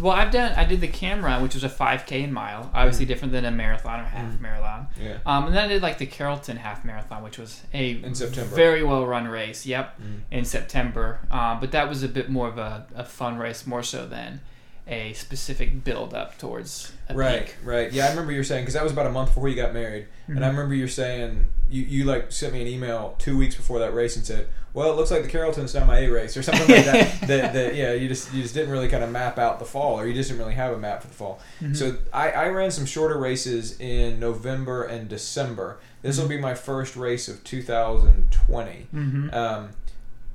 Well, 0.00 0.12
I've 0.12 0.30
done. 0.30 0.52
I 0.56 0.64
did 0.64 0.80
the 0.80 0.86
cam 0.86 1.24
run, 1.24 1.42
which 1.42 1.54
was 1.54 1.64
a 1.64 1.68
5K 1.68 2.22
in 2.22 2.32
mile, 2.32 2.70
obviously 2.72 3.04
different 3.04 3.32
than 3.32 3.44
a 3.44 3.50
marathon 3.50 3.98
or 3.98 4.04
half 4.04 4.30
Mm. 4.30 4.40
marathon. 4.40 4.86
Yeah. 4.96 5.16
Um, 5.26 5.46
and 5.46 5.56
then 5.56 5.64
I 5.64 5.66
did 5.66 5.82
like 5.82 5.98
the 5.98 6.06
Carrollton 6.06 6.56
half 6.58 6.84
marathon, 6.84 7.24
which 7.24 7.36
was 7.36 7.62
a 7.74 8.00
In 8.04 8.14
September. 8.14 8.54
very 8.54 8.84
well 8.84 9.04
run 9.04 9.26
race. 9.26 9.66
Yep, 9.66 10.00
Mm. 10.00 10.20
in 10.30 10.44
September. 10.44 11.18
Um, 11.32 11.58
but 11.58 11.72
that 11.72 11.88
was 11.88 12.04
a 12.04 12.08
bit 12.08 12.30
more 12.30 12.46
of 12.46 12.58
a, 12.58 12.86
a 12.94 13.02
fun 13.04 13.38
race, 13.38 13.66
more 13.66 13.82
so 13.82 14.06
than 14.06 14.40
a 14.88 15.12
specific 15.12 15.84
build 15.84 16.14
up 16.14 16.38
towards 16.38 16.92
a 17.08 17.14
Right, 17.14 17.46
peak. 17.46 17.56
right. 17.64 17.92
Yeah, 17.92 18.06
I 18.06 18.10
remember 18.10 18.32
you 18.32 18.38
were 18.38 18.44
saying 18.44 18.62
because 18.62 18.74
that 18.74 18.82
was 18.82 18.92
about 18.92 19.06
a 19.06 19.10
month 19.10 19.28
before 19.34 19.48
you 19.48 19.54
got 19.56 19.72
married, 19.74 20.06
and 20.26 20.38
Mhm. 20.38 20.44
I 20.44 20.48
remember 20.48 20.74
you're 20.74 20.88
saying 20.88 21.46
you, 21.70 21.82
you 21.82 22.04
like 22.04 22.32
sent 22.32 22.52
me 22.54 22.62
an 22.62 22.66
email 22.68 23.14
two 23.18 23.36
weeks 23.36 23.54
before 23.54 23.78
that 23.80 23.92
race 23.94 24.16
and 24.16 24.24
said, 24.24 24.46
"Well, 24.72 24.90
it 24.90 24.96
looks 24.96 25.10
like 25.10 25.22
the 25.22 25.28
Carrollton's 25.28 25.74
not 25.74 25.86
my 25.86 25.98
A 25.98 26.08
race" 26.08 26.36
or 26.36 26.42
something 26.42 26.66
like 26.74 26.84
that. 26.86 27.20
that. 27.28 27.52
That 27.52 27.74
yeah, 27.74 27.92
you 27.92 28.08
just 28.08 28.32
you 28.32 28.40
just 28.42 28.54
didn't 28.54 28.70
really 28.70 28.88
kind 28.88 29.04
of 29.04 29.10
map 29.10 29.38
out 29.38 29.58
the 29.58 29.64
fall, 29.66 30.00
or 30.00 30.06
you 30.06 30.14
just 30.14 30.30
didn't 30.30 30.40
really 30.40 30.54
have 30.54 30.72
a 30.72 30.78
map 30.78 31.02
for 31.02 31.08
the 31.08 31.14
fall. 31.14 31.40
Mhm. 31.62 31.76
So 31.76 31.96
I, 32.12 32.30
I 32.30 32.48
ran 32.48 32.70
some 32.70 32.86
shorter 32.86 33.18
races 33.18 33.78
in 33.78 34.18
November 34.18 34.84
and 34.84 35.08
December. 35.08 35.78
This 36.00 36.18
will 36.18 36.28
be 36.28 36.38
my 36.38 36.54
first 36.54 36.96
race 36.96 37.28
of 37.28 37.44
2020. 37.44 38.86
Mhm. 38.94 39.34
Um, 39.34 39.68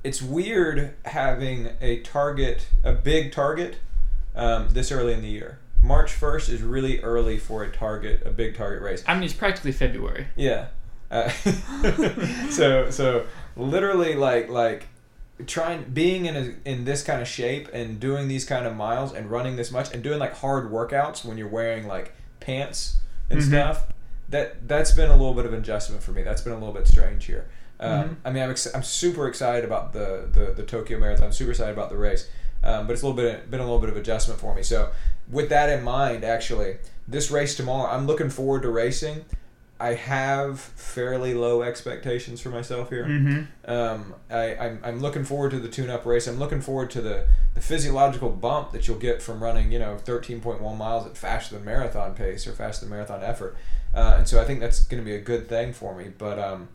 it's 0.04 0.20
weird 0.22 0.94
having 1.06 1.70
a 1.80 2.00
target, 2.00 2.66
a 2.84 2.92
big 2.92 3.32
target, 3.32 3.76
um, 4.34 4.68
this 4.70 4.90
early 4.92 5.12
in 5.12 5.22
the 5.22 5.28
year. 5.28 5.58
March 5.82 6.12
1st 6.18 6.48
is 6.48 6.62
really 6.62 7.00
early 7.00 7.38
for 7.38 7.62
a 7.62 7.70
target, 7.70 8.22
a 8.24 8.30
big 8.30 8.56
target 8.56 8.82
race. 8.82 9.04
I 9.06 9.14
mean, 9.14 9.24
it's 9.24 9.34
practically 9.34 9.72
February. 9.72 10.28
Yeah. 10.36 10.68
Uh, 11.10 11.28
so 12.50 12.90
so 12.90 13.26
literally 13.56 14.14
like 14.14 14.48
like 14.48 14.86
trying 15.46 15.82
being 15.92 16.26
in 16.26 16.36
a, 16.36 16.68
in 16.68 16.84
this 16.84 17.02
kind 17.02 17.20
of 17.20 17.28
shape 17.28 17.68
and 17.72 18.00
doing 18.00 18.28
these 18.28 18.44
kind 18.44 18.66
of 18.66 18.74
miles 18.74 19.12
and 19.12 19.30
running 19.30 19.56
this 19.56 19.70
much 19.70 19.92
and 19.92 20.02
doing 20.02 20.18
like 20.18 20.34
hard 20.36 20.70
workouts 20.70 21.24
when 21.24 21.36
you're 21.36 21.48
wearing 21.48 21.86
like 21.86 22.14
pants 22.40 22.98
and 23.30 23.40
Mhm. 23.40 23.48
stuff 23.48 23.86
that 24.28 24.66
that's 24.68 24.92
been 24.92 25.10
a 25.10 25.16
little 25.16 25.34
bit 25.34 25.44
of 25.44 25.52
an 25.52 25.58
adjustment 25.60 26.02
for 26.02 26.12
me 26.12 26.22
that's 26.22 26.40
been 26.40 26.52
a 26.52 26.58
little 26.58 26.72
bit 26.74 26.86
strange 26.86 27.24
here 27.26 27.46
um, 27.80 27.90
Mhm. 27.90 28.16
I 28.24 28.30
mean 28.30 28.42
I'm, 28.44 28.50
ex- 28.50 28.74
I'm 28.74 28.82
super 28.84 29.26
excited 29.28 29.64
about 29.64 29.92
the, 29.92 30.28
the 30.32 30.52
the 30.56 30.62
Tokyo 30.62 30.98
Marathon 30.98 31.32
super 31.32 31.50
excited 31.50 31.72
about 31.72 31.90
the 31.90 31.96
race 31.96 32.28
um, 32.64 32.86
but 32.86 32.92
it's 32.94 33.02
a 33.02 33.06
little 33.06 33.16
bit 33.16 33.50
been 33.50 33.60
a 33.60 33.64
little 33.64 33.80
bit 33.80 33.90
of 33.90 33.96
adjustment 33.96 34.40
for 34.40 34.54
me 34.54 34.62
so 34.62 34.90
with 35.30 35.48
that 35.48 35.68
in 35.70 35.84
mind 35.84 36.24
actually 36.24 36.76
this 37.06 37.30
race 37.30 37.54
tomorrow 37.54 37.90
I'm 37.90 38.06
looking 38.06 38.30
forward 38.30 38.62
to 38.62 38.70
racing 38.70 39.24
I 39.80 39.94
have 39.94 40.60
fairly 40.60 41.34
low 41.34 41.62
expectations 41.62 42.40
for 42.40 42.48
myself 42.48 42.90
here. 42.90 43.06
Mm-hmm. 43.06 43.70
Um, 43.70 44.14
I, 44.30 44.56
I'm, 44.56 44.80
I'm 44.84 45.00
looking 45.00 45.24
forward 45.24 45.50
to 45.50 45.58
the 45.58 45.68
tune-up 45.68 46.06
race. 46.06 46.28
I'm 46.28 46.38
looking 46.38 46.60
forward 46.60 46.90
to 46.92 47.02
the, 47.02 47.26
the 47.54 47.60
physiological 47.60 48.30
bump 48.30 48.70
that 48.70 48.86
you'll 48.86 48.98
get 48.98 49.20
from 49.20 49.42
running, 49.42 49.72
you 49.72 49.80
know, 49.80 49.98
13.1 50.02 50.76
miles 50.76 51.06
at 51.06 51.16
faster 51.16 51.56
than 51.56 51.64
marathon 51.64 52.14
pace 52.14 52.46
or 52.46 52.52
faster 52.52 52.86
than 52.86 52.94
marathon 52.94 53.24
effort. 53.24 53.56
Uh, 53.92 54.14
and 54.18 54.28
so 54.28 54.40
I 54.40 54.44
think 54.44 54.60
that's 54.60 54.84
going 54.84 55.02
to 55.02 55.04
be 55.04 55.16
a 55.16 55.20
good 55.20 55.48
thing 55.48 55.72
for 55.72 55.94
me. 55.94 56.12
But 56.16 56.38
um, 56.38 56.68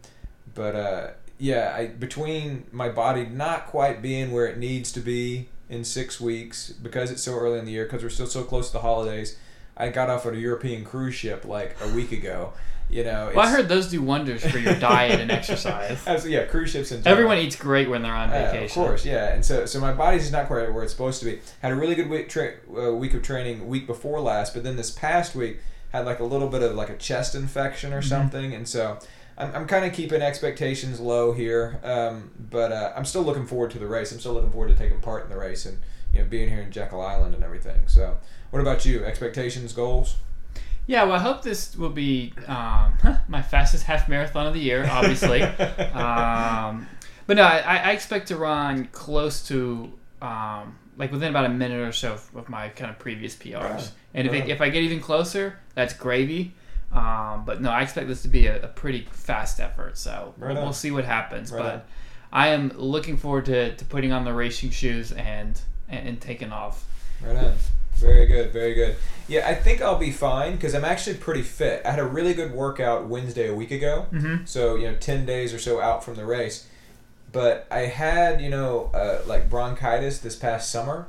but 0.53 0.75
uh, 0.75 1.07
yeah, 1.37 1.73
I, 1.75 1.87
between 1.87 2.65
my 2.71 2.89
body 2.89 3.25
not 3.25 3.67
quite 3.67 4.01
being 4.01 4.31
where 4.31 4.45
it 4.45 4.57
needs 4.57 4.91
to 4.91 4.99
be 4.99 5.47
in 5.69 5.83
six 5.83 6.19
weeks 6.19 6.71
because 6.71 7.11
it's 7.11 7.21
so 7.23 7.35
early 7.37 7.59
in 7.59 7.65
the 7.65 7.71
year, 7.71 7.85
because 7.85 8.03
we're 8.03 8.09
still 8.09 8.27
so 8.27 8.43
close 8.43 8.67
to 8.67 8.73
the 8.73 8.79
holidays. 8.79 9.37
I 9.77 9.89
got 9.89 10.09
off 10.09 10.25
at 10.25 10.33
a 10.33 10.37
European 10.37 10.83
cruise 10.83 11.15
ship 11.15 11.45
like 11.45 11.75
a 11.81 11.89
week 11.93 12.11
ago. 12.11 12.53
You 12.91 13.03
know, 13.03 13.31
Well, 13.35 13.45
I 13.47 13.51
heard 13.51 13.69
those 13.69 13.87
do 13.87 14.01
wonders 14.01 14.43
for 14.43 14.57
your 14.57 14.73
diet 14.73 15.19
and 15.19 15.29
exercise. 15.29 15.99
Absolutely, 16.07 16.33
yeah, 16.41 16.45
cruise 16.45 16.71
ships 16.71 16.91
and. 16.91 17.05
Everyone 17.05 17.37
eats 17.37 17.55
great 17.55 17.87
when 17.87 18.01
they're 18.01 18.11
on 18.11 18.29
Uh, 18.31 18.51
vacation. 18.51 18.63
of 18.81 18.87
course, 18.87 19.05
yeah. 19.05 19.31
And 19.31 19.45
so, 19.45 19.67
so 19.67 19.79
my 19.79 19.93
body's 19.93 20.21
just 20.21 20.31
not 20.33 20.47
quite 20.47 20.73
where 20.73 20.81
it's 20.83 20.91
supposed 20.91 21.19
to 21.19 21.25
be. 21.25 21.39
Had 21.61 21.71
a 21.71 21.75
really 21.75 21.93
good 21.93 22.09
week, 22.09 22.29
tra- 22.29 22.53
uh, 22.75 22.91
week 22.95 23.13
of 23.13 23.21
training 23.21 23.67
week 23.67 23.85
before 23.85 24.19
last, 24.19 24.55
but 24.55 24.63
then 24.63 24.75
this 24.75 24.89
past 24.89 25.35
week 25.35 25.59
had 25.91 26.05
like 26.07 26.19
a 26.19 26.23
little 26.23 26.47
bit 26.49 26.63
of 26.63 26.73
like 26.75 26.89
a 26.89 26.97
chest 26.97 27.35
infection 27.35 27.93
or 27.93 28.01
Mhm. 28.01 28.05
something, 28.09 28.53
and 28.55 28.67
so 28.67 28.97
I'm, 29.39 29.55
I'm 29.55 29.67
kind 29.67 29.85
of 29.85 29.93
keeping 29.93 30.21
expectations 30.21 30.99
low 30.99 31.31
here, 31.31 31.79
um, 31.83 32.31
but 32.51 32.71
uh, 32.71 32.93
I'm 32.95 33.05
still 33.05 33.23
looking 33.23 33.45
forward 33.47 33.71
to 33.71 33.79
the 33.79 33.87
race. 33.87 34.11
I'm 34.11 34.19
still 34.19 34.33
looking 34.33 34.51
forward 34.51 34.69
to 34.69 34.75
taking 34.75 34.99
part 34.99 35.23
in 35.23 35.29
the 35.29 35.37
race 35.37 35.65
and 35.65 35.77
you 36.13 36.19
know 36.19 36.25
being 36.25 36.49
here 36.49 36.61
in 36.61 36.71
Jekyll 36.71 37.01
Island 37.01 37.35
and 37.35 37.43
everything. 37.43 37.87
So, 37.87 38.17
what 38.51 38.59
about 38.59 38.85
you? 38.85 39.03
Expectations, 39.05 39.73
goals? 39.73 40.17
Yeah, 40.87 41.03
well, 41.03 41.13
I 41.13 41.19
hope 41.19 41.43
this 41.43 41.75
will 41.75 41.91
be 41.91 42.33
um, 42.47 42.97
my 43.27 43.43
fastest 43.43 43.83
half 43.83 44.09
marathon 44.09 44.47
of 44.47 44.55
the 44.55 44.59
year, 44.59 44.87
obviously. 44.89 45.41
um, 45.93 46.87
but 47.27 47.37
no, 47.37 47.43
I, 47.43 47.77
I 47.77 47.91
expect 47.91 48.29
to 48.29 48.37
run 48.37 48.85
close 48.91 49.47
to 49.49 49.93
um, 50.19 50.77
like 50.97 51.11
within 51.11 51.29
about 51.29 51.45
a 51.45 51.49
minute 51.49 51.79
or 51.87 51.91
so 51.91 52.13
of, 52.13 52.35
of 52.35 52.49
my 52.49 52.69
kind 52.69 52.89
of 52.89 52.97
previous 52.97 53.35
PRs. 53.35 53.61
Right. 53.61 53.91
And 54.15 54.25
if, 54.27 54.33
Right. 54.33 54.43
it, 54.43 54.49
if 54.49 54.61
I 54.61 54.69
get 54.69 54.81
even 54.81 54.99
closer, 54.99 55.59
that's 55.75 55.93
gravy. 55.93 56.55
Um, 56.91 57.43
but 57.45 57.61
no, 57.61 57.69
I 57.69 57.81
expect 57.83 58.07
this 58.07 58.21
to 58.23 58.27
be 58.27 58.47
a, 58.47 58.63
a 58.63 58.67
pretty 58.67 59.07
fast 59.11 59.59
effort. 59.59 59.97
So 59.97 60.33
Right 60.37 60.53
we'll, 60.55 60.63
we'll 60.63 60.73
see 60.73 60.91
what 60.91 61.05
happens. 61.05 61.51
Right 61.51 61.61
on. 61.61 61.67
but 61.79 61.85
I 62.33 62.47
am 62.49 62.69
looking 62.75 63.17
forward 63.17 63.45
to, 63.45 63.75
to 63.75 63.85
putting 63.85 64.11
on 64.11 64.25
the 64.25 64.33
racing 64.33 64.71
shoes 64.71 65.11
and 65.11 65.59
and, 65.87 66.07
and 66.09 66.21
taking 66.21 66.51
off. 66.51 66.85
Right 67.23 67.35
on. 67.35 67.53
Very 67.95 68.27
good, 68.27 68.53
very 68.53 68.73
good. 68.75 68.95
Yeah, 69.27 69.47
I 69.47 69.53
think 69.55 69.81
I'll 69.81 69.97
be 69.97 70.11
fine 70.11 70.53
because 70.53 70.73
I'm 70.73 70.85
actually 70.85 71.17
pretty 71.17 71.41
fit. 71.41 71.81
I 71.85 71.91
had 71.91 71.99
a 71.99 72.05
really 72.05 72.33
good 72.33 72.53
workout 72.53 73.07
Wednesday 73.07 73.49
a 73.49 73.53
week 73.53 73.71
ago. 73.71 74.07
Mm-hmm. 74.13 74.45
so 74.45 74.75
you 74.75 74.89
know 74.89 74.95
10 74.95 75.25
days 75.25 75.53
or 75.53 75.59
so 75.59 75.81
out 75.81 76.03
from 76.03 76.15
the 76.15 76.25
race 76.25 76.67
but 77.31 77.67
i 77.69 77.81
had 77.81 78.41
you 78.41 78.49
know 78.49 78.89
uh, 78.95 79.19
like 79.27 79.51
bronchitis 79.51 80.17
this 80.17 80.35
past 80.35 80.71
summer 80.71 81.07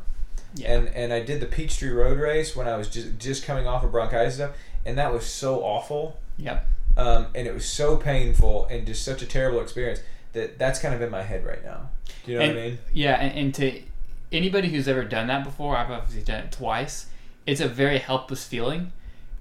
Yeah. 0.55 0.75
and 0.77 0.89
and 0.89 1.13
i 1.15 1.21
did 1.21 1.41
the 1.41 1.47
peachtree 1.47 1.89
road 1.89 2.19
race 2.19 2.55
when 2.55 2.69
i 2.69 2.77
was 2.77 2.91
just 2.91 3.19
just 3.19 3.43
coming 3.47 3.67
off 3.67 3.83
of 3.85 3.91
bronchitis 3.93 4.35
stuff 4.35 4.51
and 4.85 4.97
that 4.99 5.13
was 5.13 5.25
so 5.27 5.61
awful 5.63 6.19
Yep. 6.39 6.67
um, 6.97 7.27
and 7.35 7.47
it 7.47 7.55
was 7.55 7.67
so 7.67 7.97
painful 7.97 8.67
and 8.67 8.87
just 8.87 9.05
such 9.05 9.23
a 9.23 9.27
terrible 9.27 9.61
experience 9.61 10.01
that 10.33 10.59
that's 10.59 10.79
kind 10.79 10.95
of 10.95 11.03
in 11.03 11.11
my 11.11 11.23
head 11.23 11.45
right 11.45 11.65
now 11.65 11.91
do 12.25 12.33
you 12.33 12.39
know 12.39 12.45
and, 12.45 12.55
what 12.55 12.63
i 12.63 12.65
mean 12.69 12.79
Yeah, 12.93 13.21
and, 13.21 13.39
and 13.39 13.55
to 13.57 13.83
anybody 14.33 14.69
who's 14.69 14.87
ever 14.89 15.05
done 15.05 15.27
that 15.27 15.43
before, 15.45 15.77
I've 15.77 15.91
obviously 15.91 16.23
done 16.23 16.45
it 16.45 16.53
twice. 16.53 17.07
It's 17.47 17.61
a 17.61 17.67
very 17.69 17.99
helpless 17.99 18.47
feeling 18.47 18.93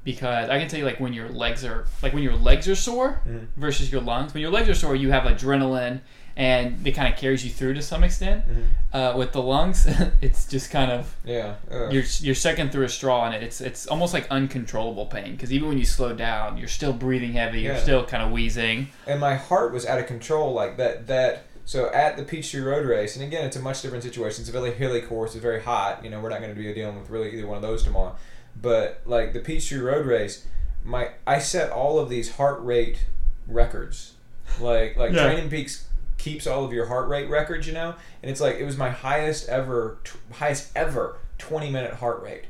because 0.04 0.50
I 0.50 0.60
can 0.60 0.68
tell 0.68 0.80
you, 0.80 0.86
like 0.86 1.00
when 1.00 1.14
your 1.14 1.30
legs 1.30 1.64
are 1.66 1.86
like 2.02 2.14
when 2.14 2.24
your 2.24 2.36
legs 2.36 2.68
are 2.68 2.76
sore 2.76 3.22
Mhm. 3.28 3.48
versus 3.58 3.92
your 3.92 4.02
lungs. 4.02 4.34
When 4.34 4.42
your 4.42 4.52
legs 4.52 4.70
are 4.70 4.74
sore, 4.76 4.96
you 4.96 5.12
have 5.12 5.24
adrenaline, 5.24 6.00
and 6.38 6.86
it 6.88 6.92
kind 6.94 7.12
of 7.14 7.20
carries 7.20 7.44
you 7.44 7.52
through 7.52 7.74
to 7.74 7.82
some 7.82 8.04
extent. 8.04 8.46
Mhm. 8.48 8.64
Uh, 8.94 9.18
with 9.18 9.34
the 9.34 9.42
lungs, 9.42 9.86
it's 10.22 10.46
just 10.48 10.72
kind 10.72 10.92
of 10.92 11.16
yeah 11.26 11.56
ugh. 11.72 11.92
you're 11.94 12.04
you're 12.22 12.36
sucking 12.36 12.70
through 12.70 12.86
a 12.86 12.90
straw, 12.90 13.26
and 13.26 13.36
it's 13.44 13.60
it's 13.62 13.88
almost 13.88 14.14
like 14.14 14.26
uncontrollable 14.32 15.06
pain 15.06 15.32
because 15.34 15.52
even 15.52 15.68
when 15.68 15.78
you 15.78 15.86
slow 15.86 16.14
down, 16.14 16.58
you're 16.58 16.68
still 16.68 16.94
breathing 16.94 17.34
heavy. 17.34 17.62
You're 17.62 17.78
still 17.78 18.06
kind 18.06 18.24
of 18.24 18.32
wheezing. 18.32 18.88
and 19.06 19.20
my 19.20 19.36
heart 19.36 19.74
was 19.74 19.86
out 19.86 20.00
of 20.00 20.08
control 20.08 20.54
like 20.54 20.78
that 20.78 21.08
that 21.08 21.44
so 21.66 21.92
at 21.94 22.18
the 22.18 22.24
Peachtree 22.24 22.62
Road 22.62 22.84
race, 22.88 23.16
and 23.16 23.24
again, 23.24 23.46
it's 23.46 23.56
a 23.56 23.60
much 23.62 23.84
different 23.84 24.04
situation. 24.04 24.42
It's 24.42 24.50
a 24.50 24.52
very 24.52 24.72
hilly 24.74 25.02
course. 25.02 25.36
It's 25.36 25.42
very 25.44 25.62
hot. 25.62 26.04
You 26.04 26.10
know, 26.10 26.20
we're 26.20 26.30
not 26.30 26.40
going 26.42 26.50
to 26.56 26.60
be 26.60 26.74
dealing 26.74 27.00
with 27.00 27.12
really 27.12 27.32
either 27.32 27.46
one 27.46 27.58
of 27.58 27.62
those 27.62 27.84
tomorrow. 27.84 28.16
But 28.62 29.02
like 29.06 29.34
the 29.34 29.40
Peachtree 29.40 29.80
Road 29.80 30.06
race, 30.06 30.46
my 30.84 31.12
I 31.26 31.40
set 31.40 31.72
all 31.72 32.00
of 32.00 32.10
these 32.10 32.36
heart 32.36 32.64
rate 32.64 33.06
records. 33.48 34.14
Like 34.60 34.96
like 34.98 35.12
Yeah. 35.14 35.24
Training 35.26 35.50
Peaks 35.50 35.88
keeps 36.18 36.46
all 36.46 36.66
of 36.66 36.74
your 36.74 36.88
heart 36.88 37.08
rate 37.08 37.30
records, 37.30 37.66
you 37.68 37.74
know, 37.74 37.96
and 38.22 38.30
it's 38.30 38.42
like 38.42 38.56
it 38.58 38.66
was 38.66 38.78
my 38.78 38.90
highest 38.90 39.48
ever, 39.48 39.98
t- 40.04 40.20
highest 40.34 40.72
ever 40.76 41.18
twenty 41.38 41.70
minute 41.70 41.94
heart 41.94 42.22
rate, 42.22 42.44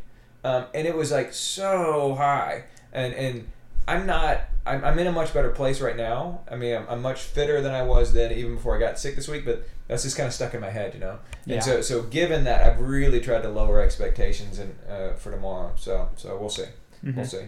um, 0.44 0.66
and 0.74 0.88
it 0.88 0.96
was 0.96 1.12
like 1.12 1.34
so 1.34 2.16
high, 2.16 2.64
and 2.92 3.14
and 3.14 3.48
I'm 3.90 4.06
not. 4.06 4.42
I'm, 4.66 4.84
I'm 4.86 5.00
in 5.00 5.08
a 5.08 5.12
much 5.12 5.34
better 5.34 5.50
place 5.50 5.82
right 5.82 5.98
now. 5.98 6.42
I 6.50 6.56
mean, 6.56 6.76
I'm, 6.76 6.86
I'm 6.90 7.02
much 7.02 7.22
fitter 7.22 7.60
than 7.62 7.74
I 7.74 7.82
was 7.82 8.14
then, 8.14 8.32
even 8.32 8.56
before 8.56 8.76
I 8.76 8.80
got 8.80 9.00
sick 9.00 9.16
this 9.16 9.28
week. 9.28 9.46
But 9.46 9.68
that's 9.88 10.04
just 10.04 10.16
kind 10.16 10.28
of 10.28 10.34
stuck 10.34 10.54
in 10.54 10.62
my 10.62 10.70
head, 10.70 10.94
you 10.94 11.00
know. 11.00 11.20
Yeah. 11.46 11.56
And 11.56 11.64
so, 11.64 11.82
so 11.82 12.04
given 12.04 12.44
that, 12.44 12.66
I've 12.66 12.80
really 12.80 13.20
tried 13.20 13.42
to 13.42 13.50
lower 13.50 13.82
expectations 13.82 14.60
and 14.60 14.76
uh, 14.88 15.14
for 15.14 15.32
tomorrow. 15.32 15.74
So, 15.76 16.10
so 16.16 16.38
we'll 16.38 16.50
see. 16.50 16.66
Mm-hmm. 17.04 17.16
We'll 17.16 17.26
see. 17.26 17.46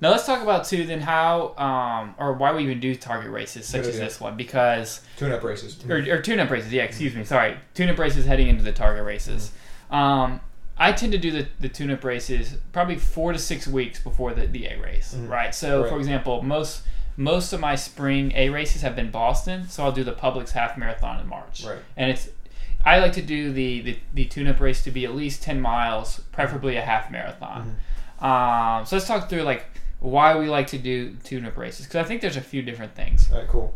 Now 0.00 0.10
let's 0.10 0.26
talk 0.26 0.42
about 0.42 0.66
too 0.66 0.84
then 0.86 1.00
how 1.00 1.54
um, 1.56 2.14
or 2.18 2.34
why 2.34 2.52
we 2.52 2.64
even 2.64 2.80
do 2.80 2.94
target 2.94 3.30
races 3.30 3.66
such 3.66 3.86
as 3.86 3.98
this 3.98 4.20
one 4.20 4.36
because 4.36 5.00
Tune-up 5.16 5.42
races. 5.42 5.82
or, 5.88 5.96
or 5.96 6.20
tune-up 6.20 6.50
races 6.50 6.70
yeah 6.70 6.82
excuse 6.82 7.14
me 7.14 7.24
sorry 7.24 7.56
tune-up 7.72 7.98
races 7.98 8.26
heading 8.26 8.48
into 8.48 8.62
the 8.62 8.72
target 8.72 9.04
races 9.04 9.52
um, 9.90 10.40
i 10.78 10.92
tend 10.92 11.12
to 11.12 11.18
do 11.18 11.30
the, 11.30 11.46
the 11.60 11.68
tune-up 11.68 12.04
races 12.04 12.56
probably 12.72 12.96
four 12.96 13.32
to 13.32 13.38
six 13.38 13.66
weeks 13.66 13.98
before 14.00 14.32
the, 14.34 14.46
the 14.46 14.66
a 14.66 14.78
race 14.80 15.14
Mhm. 15.16 15.28
right 15.28 15.54
so 15.54 15.82
Right. 15.82 15.90
for 15.90 15.98
example 15.98 16.42
most 16.42 16.82
most 17.16 17.52
of 17.52 17.60
my 17.60 17.76
spring 17.76 18.32
a 18.34 18.50
races 18.50 18.82
have 18.82 18.94
been 18.94 19.10
boston 19.10 19.68
so 19.68 19.84
i'll 19.84 19.92
do 19.92 20.04
the 20.04 20.12
publix 20.12 20.50
half 20.52 20.76
marathon 20.76 21.20
in 21.20 21.26
march 21.26 21.64
Right. 21.64 21.78
and 21.96 22.10
it's 22.10 22.28
i 22.84 22.98
like 22.98 23.12
to 23.14 23.22
do 23.22 23.52
the, 23.52 23.80
the, 23.80 23.98
the 24.14 24.24
tune-up 24.26 24.60
race 24.60 24.84
to 24.84 24.90
be 24.90 25.04
at 25.04 25.14
least 25.14 25.42
10 25.42 25.60
miles 25.60 26.20
preferably 26.32 26.76
a 26.76 26.82
half 26.82 27.10
marathon 27.10 27.76
um, 28.20 28.84
so 28.86 28.96
let's 28.96 29.06
talk 29.06 29.28
through 29.28 29.42
like 29.42 29.66
why 30.00 30.36
we 30.36 30.46
like 30.48 30.66
to 30.68 30.78
do 30.78 31.14
tune-up 31.24 31.56
races 31.56 31.86
because 31.86 32.04
i 32.04 32.06
think 32.08 32.20
there's 32.20 32.36
a 32.36 32.40
few 32.40 32.62
different 32.62 32.94
things 32.94 33.30
All 33.32 33.38
right. 33.38 33.48
Cool. 33.48 33.74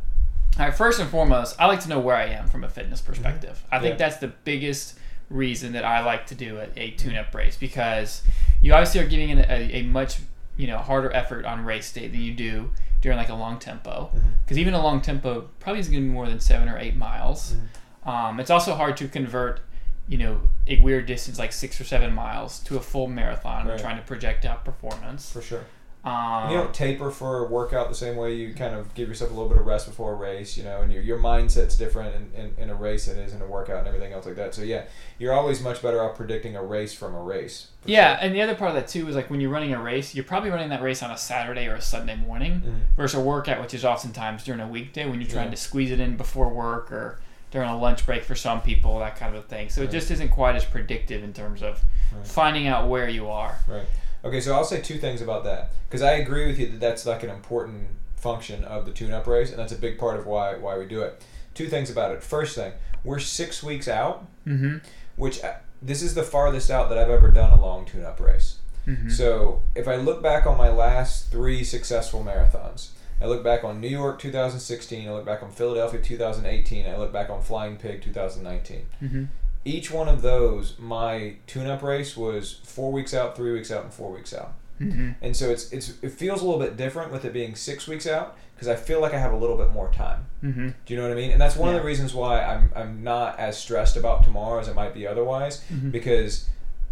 all 0.58 0.66
right, 0.66 0.74
first 0.74 1.00
and 1.00 1.08
foremost, 1.08 1.56
I 1.58 1.66
like 1.66 1.80
to 1.80 1.88
know 1.88 1.98
where 2.00 2.16
I 2.16 2.26
am 2.26 2.46
from 2.48 2.64
a 2.64 2.68
fitness 2.68 3.00
perspective. 3.00 3.62
I 3.70 3.78
think 3.78 3.94
Mm-hmm. 3.94 4.00
Yeah. 4.00 4.08
that's 4.08 4.16
the 4.20 4.28
biggest 4.44 4.98
reason 5.30 5.72
that 5.72 5.84
I 5.84 6.04
like 6.04 6.26
to 6.26 6.34
do 6.34 6.58
a, 6.58 6.68
a 6.76 6.90
tune-up 6.90 7.34
race 7.34 7.56
because 7.56 8.22
you 8.60 8.74
obviously 8.74 9.00
are 9.00 9.06
giving 9.06 9.38
a, 9.38 9.44
a 9.48 9.82
much 9.84 10.18
you 10.56 10.66
know 10.66 10.78
harder 10.78 11.10
effort 11.12 11.44
on 11.46 11.64
race 11.64 11.90
day 11.92 12.08
than 12.08 12.20
you 12.20 12.34
do 12.34 12.70
during 13.00 13.16
like 13.16 13.30
a 13.30 13.34
long 13.34 13.58
tempo. 13.58 14.10
Because 14.44 14.58
even 14.58 14.74
a 14.74 14.82
long 14.82 15.00
tempo 15.00 15.48
probably 15.60 15.80
isn't 15.80 15.92
going 15.92 16.04
to 16.04 16.08
be 16.08 16.12
more 16.12 16.28
than 16.28 16.40
seven 16.40 16.68
or 16.68 16.76
eight 16.78 16.96
miles. 16.96 17.54
Mm-hmm. 17.54 18.08
Um, 18.08 18.40
it's 18.40 18.50
also 18.50 18.74
hard 18.74 18.96
to 18.98 19.08
convert 19.08 19.60
you 20.08 20.18
know 20.18 20.40
a 20.66 20.80
weird 20.80 21.06
distance 21.06 21.38
like 21.38 21.52
six 21.52 21.80
or 21.80 21.84
seven 21.84 22.12
miles 22.12 22.58
to 22.60 22.76
a 22.76 22.80
full 22.80 23.06
marathon 23.06 23.66
Right. 23.68 23.78
trying 23.78 23.96
to 23.96 24.02
project 24.02 24.44
out 24.44 24.64
performance. 24.64 25.30
For 25.32 25.40
sure. 25.40 25.64
Um, 26.02 26.50
you 26.50 26.56
don't 26.56 26.72
taper 26.72 27.10
for 27.10 27.44
a 27.44 27.46
workout 27.46 27.90
the 27.90 27.94
same 27.94 28.16
way 28.16 28.34
you 28.34 28.54
kind 28.54 28.74
of 28.74 28.94
give 28.94 29.06
yourself 29.08 29.30
a 29.30 29.34
little 29.34 29.50
bit 29.50 29.58
of 29.58 29.66
rest 29.66 29.86
before 29.86 30.12
a 30.12 30.16
race, 30.16 30.56
you 30.56 30.64
know, 30.64 30.80
and 30.80 30.90
your, 30.90 31.02
your 31.02 31.18
mindset's 31.18 31.76
different 31.76 32.14
in, 32.34 32.40
in, 32.44 32.54
in 32.56 32.70
a 32.70 32.74
race 32.74 33.04
than 33.04 33.18
it 33.18 33.24
is 33.24 33.34
in 33.34 33.42
a 33.42 33.46
workout 33.46 33.80
and 33.80 33.86
everything 33.86 34.14
else 34.14 34.24
like 34.24 34.36
that. 34.36 34.54
So, 34.54 34.62
yeah, 34.62 34.84
you're 35.18 35.34
always 35.34 35.60
much 35.62 35.82
better 35.82 36.02
off 36.02 36.16
predicting 36.16 36.56
a 36.56 36.62
race 36.62 36.94
from 36.94 37.14
a 37.14 37.20
race. 37.22 37.66
Yeah, 37.84 38.16
sure. 38.16 38.24
and 38.26 38.34
the 38.34 38.40
other 38.40 38.54
part 38.54 38.70
of 38.70 38.76
that 38.76 38.88
too 38.88 39.06
is 39.08 39.14
like 39.14 39.28
when 39.28 39.42
you're 39.42 39.50
running 39.50 39.74
a 39.74 39.82
race, 39.82 40.14
you're 40.14 40.24
probably 40.24 40.48
running 40.48 40.70
that 40.70 40.80
race 40.80 41.02
on 41.02 41.10
a 41.10 41.18
Saturday 41.18 41.66
or 41.66 41.74
a 41.74 41.82
Sunday 41.82 42.16
morning 42.16 42.62
Mhm. 42.64 42.96
versus 42.96 43.20
a 43.20 43.22
workout, 43.22 43.60
which 43.60 43.74
is 43.74 43.84
oftentimes 43.84 44.42
during 44.44 44.60
a 44.62 44.68
weekday 44.68 45.06
when 45.06 45.20
you're 45.20 45.28
trying 45.30 45.46
Yeah. 45.46 45.50
to 45.50 45.56
squeeze 45.58 45.90
it 45.90 46.00
in 46.00 46.16
before 46.16 46.48
work 46.48 46.90
or 46.92 47.20
during 47.50 47.68
a 47.68 47.76
lunch 47.76 48.06
break 48.06 48.22
for 48.24 48.34
some 48.36 48.62
people, 48.62 48.98
that 49.00 49.16
kind 49.16 49.34
of 49.36 49.44
a 49.44 49.46
thing. 49.46 49.68
So 49.68 49.82
it 49.82 49.90
just 49.90 50.10
isn't 50.10 50.30
quite 50.30 50.54
as 50.56 50.64
predictive 50.64 51.22
in 51.24 51.32
terms 51.34 51.62
of 51.62 51.82
Right. 52.14 52.26
finding 52.26 52.66
out 52.68 52.88
where 52.88 53.08
you 53.08 53.28
are. 53.28 53.58
Right. 53.68 53.86
Okay, 54.24 54.40
so 54.40 54.54
I'll 54.54 54.64
say 54.64 54.80
two 54.80 54.98
things 54.98 55.22
about 55.22 55.44
that 55.44 55.70
because 55.88 56.02
I 56.02 56.12
agree 56.12 56.46
with 56.46 56.58
you 56.58 56.66
that 56.68 56.80
that's 56.80 57.06
like 57.06 57.22
an 57.22 57.30
important 57.30 57.88
function 58.16 58.64
of 58.64 58.84
the 58.84 58.92
tune-up 58.92 59.26
race, 59.26 59.50
and 59.50 59.58
that's 59.58 59.72
a 59.72 59.76
big 59.76 59.98
part 59.98 60.18
of 60.18 60.26
why 60.26 60.54
why 60.56 60.76
we 60.78 60.86
do 60.86 61.00
it. 61.02 61.22
Two 61.54 61.68
things 61.68 61.90
about 61.90 62.12
it. 62.12 62.22
First 62.22 62.54
thing, 62.54 62.72
we're 63.04 63.18
six 63.18 63.62
weeks 63.62 63.88
out, 63.88 64.26
Mm-hmm. 64.46 64.78
which 65.16 65.42
uh, 65.42 65.54
this 65.82 66.02
is 66.02 66.14
the 66.14 66.22
farthest 66.22 66.70
out 66.70 66.88
that 66.90 66.98
I've 66.98 67.10
ever 67.10 67.30
done 67.30 67.50
a 67.52 67.60
long 67.60 67.84
tune-up 67.86 68.20
race. 68.20 68.58
mm-hmm. 68.86 69.08
So 69.08 69.62
if 69.74 69.88
I 69.88 69.96
look 69.96 70.22
back 70.22 70.46
on 70.46 70.56
my 70.58 70.68
last 70.70 71.30
three 71.30 71.64
successful 71.64 72.22
marathons, 72.22 72.90
I 73.22 73.26
look 73.26 73.42
back 73.44 73.64
on 73.64 73.80
New 73.80 73.88
York 73.88 74.18
2016, 74.18 75.08
I 75.08 75.12
look 75.12 75.26
back 75.26 75.42
on 75.42 75.50
Philadelphia 75.50 76.00
2018, 76.00 76.86
I 76.86 76.96
look 76.96 77.12
back 77.12 77.28
on 77.30 77.42
Flying 77.42 77.76
Pig 77.76 78.02
2019. 78.02 78.86
mm-hmm. 79.02 79.24
Each 79.64 79.90
one 79.90 80.08
of 80.08 80.22
those, 80.22 80.78
my 80.78 81.36
tune-up 81.46 81.82
race 81.82 82.16
was 82.16 82.60
four 82.64 82.90
weeks 82.92 83.12
out, 83.12 83.36
three 83.36 83.52
weeks 83.52 83.70
out, 83.70 83.84
and 83.84 83.92
four 83.92 84.10
weeks 84.10 84.32
out. 84.32 84.54
Mm-hmm. 84.80 85.10
And 85.20 85.36
so 85.36 85.50
it's 85.50 85.70
it's 85.72 85.92
it 86.02 86.12
feels 86.12 86.40
a 86.40 86.44
little 86.46 86.58
bit 86.60 86.78
different 86.78 87.12
with 87.12 87.26
it 87.26 87.34
being 87.34 87.54
six 87.54 87.86
weeks 87.86 88.06
out 88.06 88.38
because 88.54 88.66
I 88.66 88.76
feel 88.76 88.98
like 89.02 89.12
I 89.12 89.18
have 89.18 89.32
a 89.34 89.36
little 89.36 89.58
bit 89.58 89.70
more 89.72 89.90
time. 89.92 90.24
Mm-hmm. 90.42 90.68
Do 90.86 90.94
you 90.94 90.96
know 90.98 91.02
what 91.06 91.12
I 91.12 91.20
mean? 91.20 91.32
And 91.32 91.40
that's 91.40 91.54
one 91.56 91.68
of 91.68 91.74
the 91.74 91.82
reasons 91.86 92.14
why 92.14 92.42
I'm 92.42 92.72
I'm 92.74 93.04
not 93.04 93.38
as 93.38 93.58
stressed 93.58 93.98
about 93.98 94.24
tomorrow 94.24 94.58
as 94.58 94.70
I 94.70 94.72
might 94.72 94.94
be 94.94 95.06
otherwise 95.06 95.62
Mhm. 95.70 95.92
because 95.92 96.48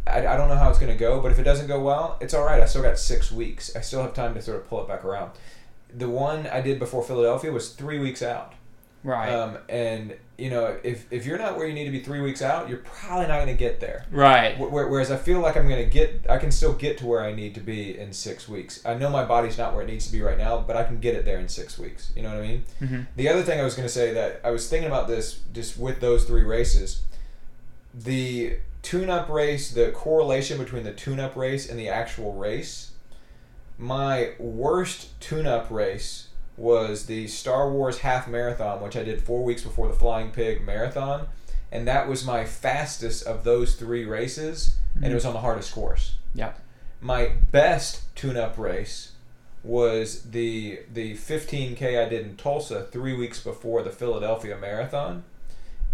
I, 0.07 0.27
I 0.27 0.37
don't 0.37 0.49
know 0.49 0.57
how 0.57 0.69
it's 0.69 0.79
going 0.79 0.93
to 0.93 0.99
go. 0.99 1.21
But 1.23 1.33
if 1.33 1.39
it 1.39 1.45
doesn't 1.45 1.67
go 1.67 1.81
well, 1.81 2.19
it's 2.21 2.35
all 2.35 2.45
right. 2.45 2.61
I 2.63 2.67
still 2.67 2.83
got 2.83 2.99
six 2.99 3.33
weeks. 3.33 3.75
I 3.75 3.81
still 3.81 4.03
have 4.03 4.13
time 4.13 4.35
to 4.35 4.43
sort 4.43 4.59
of 4.59 4.69
pull 4.69 4.83
it 4.83 4.89
back 4.89 5.03
around. 5.03 5.31
The 5.97 6.11
one 6.11 6.47
I 6.47 6.61
did 6.61 6.79
before 6.79 7.03
Philadelphia 7.03 7.51
was 7.53 7.71
three 7.73 7.99
weeks 7.99 8.21
out. 8.23 8.53
Right. 9.03 9.33
Um, 9.33 9.57
and 9.71 10.15
you 10.39 10.51
know, 10.51 10.79
if 10.85 11.05
if 11.13 11.27
you're 11.27 11.37
not 11.37 11.57
where 11.57 11.67
you 11.67 11.75
need 11.75 11.87
to 11.87 11.91
be 11.91 12.01
three 12.01 12.21
weeks 12.21 12.43
out, 12.43 12.69
you're 12.69 12.79
probably 12.79 13.27
not 13.27 13.37
going 13.45 13.49
to 13.49 13.55
get 13.55 13.81
there. 13.81 14.07
right. 14.13 14.55
Wh- 14.57 14.69
wh- 14.69 14.89
Whereas 14.91 15.11
I 15.11 15.17
feel 15.17 15.41
like 15.41 15.57
I'm 15.57 15.69
gonna 15.69 15.85
get, 15.85 16.27
I 16.31 16.39
can 16.39 16.53
still 16.53 16.73
get 16.75 16.97
to 16.99 17.07
where 17.07 17.23
I 17.25 17.35
need 17.35 17.55
to 17.57 17.61
be 17.61 17.99
in 17.99 18.13
six 18.13 18.49
weeks. 18.49 18.81
I 18.87 18.95
know 18.95 19.11
my 19.11 19.25
body's 19.25 19.59
not 19.59 19.75
where 19.75 19.83
it 19.83 19.89
needs 19.89 20.07
to 20.07 20.13
be 20.13 20.23
right 20.23 20.39
now, 20.39 20.59
but 20.61 20.77
I 20.77 20.85
can 20.85 21.01
get 21.01 21.17
it 21.17 21.25
there 21.25 21.39
in 21.41 21.49
six 21.49 21.77
weeks. 21.77 22.13
You 22.15 22.23
know 22.23 22.29
what 22.29 22.39
I 22.39 22.47
mean? 22.47 22.65
Mm-hmm. 22.81 23.01
The 23.17 23.29
other 23.29 23.43
thing 23.43 23.59
I 23.61 23.65
was 23.65 23.75
gonna 23.75 23.89
say 23.89 24.13
that 24.13 24.41
I 24.45 24.51
was 24.53 24.69
thinking 24.69 24.89
about 24.89 25.09
this 25.09 25.41
just 25.53 25.77
with 25.77 25.99
those 26.01 26.25
three 26.25 26.45
races, 26.45 27.03
the 27.93 28.59
tune-up 28.83 29.29
race, 29.29 29.73
the 29.73 29.91
correlation 29.91 30.57
between 30.57 30.85
the 30.85 30.93
tune-up 30.93 31.35
race 31.35 31.69
and 31.69 31.77
the 31.79 31.89
actual 31.89 32.35
race. 32.35 32.93
My 33.77 34.33
worst 34.39 35.21
tune-up 35.21 35.69
race 35.71 36.28
was 36.59 37.07
the 37.07 37.29
Star 37.29 37.71
Wars 37.71 37.99
half 37.99 38.29
marathon, 38.29 38.83
which 38.83 38.97
I 38.97 39.05
did 39.05 39.23
four 39.23 39.45
weeks 39.45 39.63
before 39.63 39.89
the 39.89 39.95
Flying 39.95 40.31
Pig 40.31 40.65
marathon, 40.65 41.29
and 41.71 41.87
that 41.87 42.09
was 42.09 42.25
my 42.25 42.45
fastest 42.45 43.27
of 43.27 43.45
those 43.45 43.77
three 43.77 44.05
races, 44.05 44.77
and 44.95 45.05
it 45.05 45.07
mm-hmm. 45.07 45.15
was 45.15 45.25
on 45.25 45.35
the 45.35 45.41
hardest 45.41 45.73
course. 45.73 46.17
Yep. 46.35 46.61
My 47.01 47.33
best 47.53 48.15
tune-up 48.17 48.59
race 48.59 49.13
was 49.63 50.23
the 50.23 50.81
the 50.93 51.15
15k 51.15 52.05
I 52.05 52.09
did 52.09 52.25
in 52.25 52.37
Tulsa 52.37 52.87
three 52.91 53.15
weeks 53.15 53.43
before 53.43 53.83
the 53.83 53.91
Philadelphia 53.91 54.57
Marathon, 54.57 55.25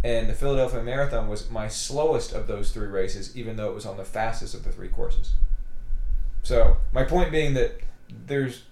and 0.03 0.29
the 0.29 0.35
Philadelphia 0.35 0.83
Marathon 0.83 1.29
was 1.29 1.51
my 1.51 1.69
slowest 1.69 2.33
of 2.33 2.47
those 2.47 2.73
three 2.73 2.89
races, 2.89 3.37
even 3.37 3.57
though 3.57 3.71
it 3.71 3.75
was 3.75 3.87
on 3.87 3.97
the 3.97 4.05
fastest 4.05 4.55
of 4.55 4.65
the 4.65 4.73
three 4.73 4.89
courses. 4.89 5.33
So 6.43 6.77
my 6.93 7.05
point 7.05 7.33
being 7.33 7.55
that 7.55 7.81
there's, 8.27 8.65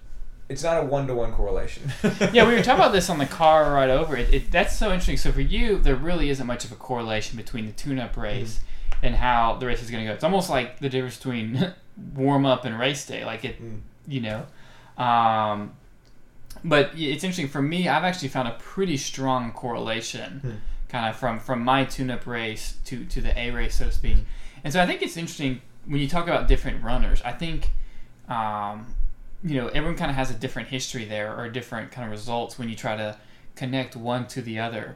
it's 0.53 0.63
not 0.63 0.81
a 0.81 0.85
one-to-one 0.85 1.33
correlation. 1.33 1.91
yeah, 2.31 2.47
we 2.47 2.53
were 2.53 2.61
talking 2.63 2.79
about 2.79 2.91
this 2.97 3.09
on 3.09 3.17
the 3.17 3.25
car 3.25 3.73
ride 3.73 3.89
over. 3.89 4.15
It, 4.15 4.33
it, 4.33 4.51
that's 4.51 4.77
so 4.77 4.87
interesting. 4.87 5.17
So 5.17 5.31
for 5.31 5.41
you, 5.41 5.77
there 5.79 5.95
really 5.95 6.29
isn't 6.29 6.47
much 6.47 6.63
of 6.63 6.71
a 6.71 6.75
correlation 6.75 7.35
between 7.37 7.65
the 7.65 7.71
tune-up 7.73 8.15
race 8.15 8.61
and 9.01 9.15
how 9.15 9.55
the 9.55 9.65
race 9.67 9.81
is 9.83 9.91
going 9.91 10.03
to 10.05 10.09
go. 10.09 10.13
It's 10.13 10.23
almost 10.23 10.49
like 10.49 10.79
the 10.79 10.87
difference 10.89 11.17
between 11.17 11.73
warm-up 12.15 12.63
and 12.65 12.79
race 12.79 13.05
day. 13.05 13.25
Like 13.25 13.43
it, 13.43 13.61
Mm. 13.61 13.81
you 14.07 14.21
know. 14.21 14.45
Um, 15.03 15.73
but 16.63 16.91
it's 16.95 17.23
interesting 17.23 17.47
for 17.49 17.61
me. 17.61 17.87
I've 17.89 18.03
actually 18.03 18.29
found 18.29 18.47
a 18.47 18.51
pretty 18.59 18.95
strong 18.97 19.51
correlation, 19.51 20.39
Hmm. 20.39 20.51
kind 20.87 21.09
of 21.09 21.15
from 21.15 21.39
from 21.39 21.63
my 21.63 21.83
tune-up 21.83 22.25
race 22.27 22.77
to 22.85 23.03
to 23.05 23.19
the 23.21 23.37
A 23.37 23.51
race, 23.51 23.75
so 23.77 23.85
to 23.85 23.91
speak. 23.91 24.17
And 24.63 24.71
so 24.71 24.81
I 24.81 24.85
think 24.85 25.01
it's 25.01 25.17
interesting 25.17 25.61
when 25.85 25.99
you 25.99 26.07
talk 26.07 26.25
about 26.27 26.47
different 26.47 26.83
runners. 26.83 27.21
I 27.25 27.31
think, 27.33 27.71
um, 28.29 28.93
you 29.43 29.55
know, 29.61 29.67
everyone 29.67 29.97
kind 29.97 30.09
of 30.09 30.15
has 30.15 30.29
a 30.31 30.33
different 30.33 30.69
history 30.69 31.05
there 31.05 31.37
or 31.37 31.49
different 31.49 31.91
kind 31.91 32.05
of 32.05 32.11
results 32.11 32.57
when 32.57 32.69
you 32.69 32.75
try 32.75 32.95
to 32.95 33.17
connect 33.55 33.95
one 33.95 34.25
to 34.27 34.41
the 34.41 34.59
other 34.59 34.95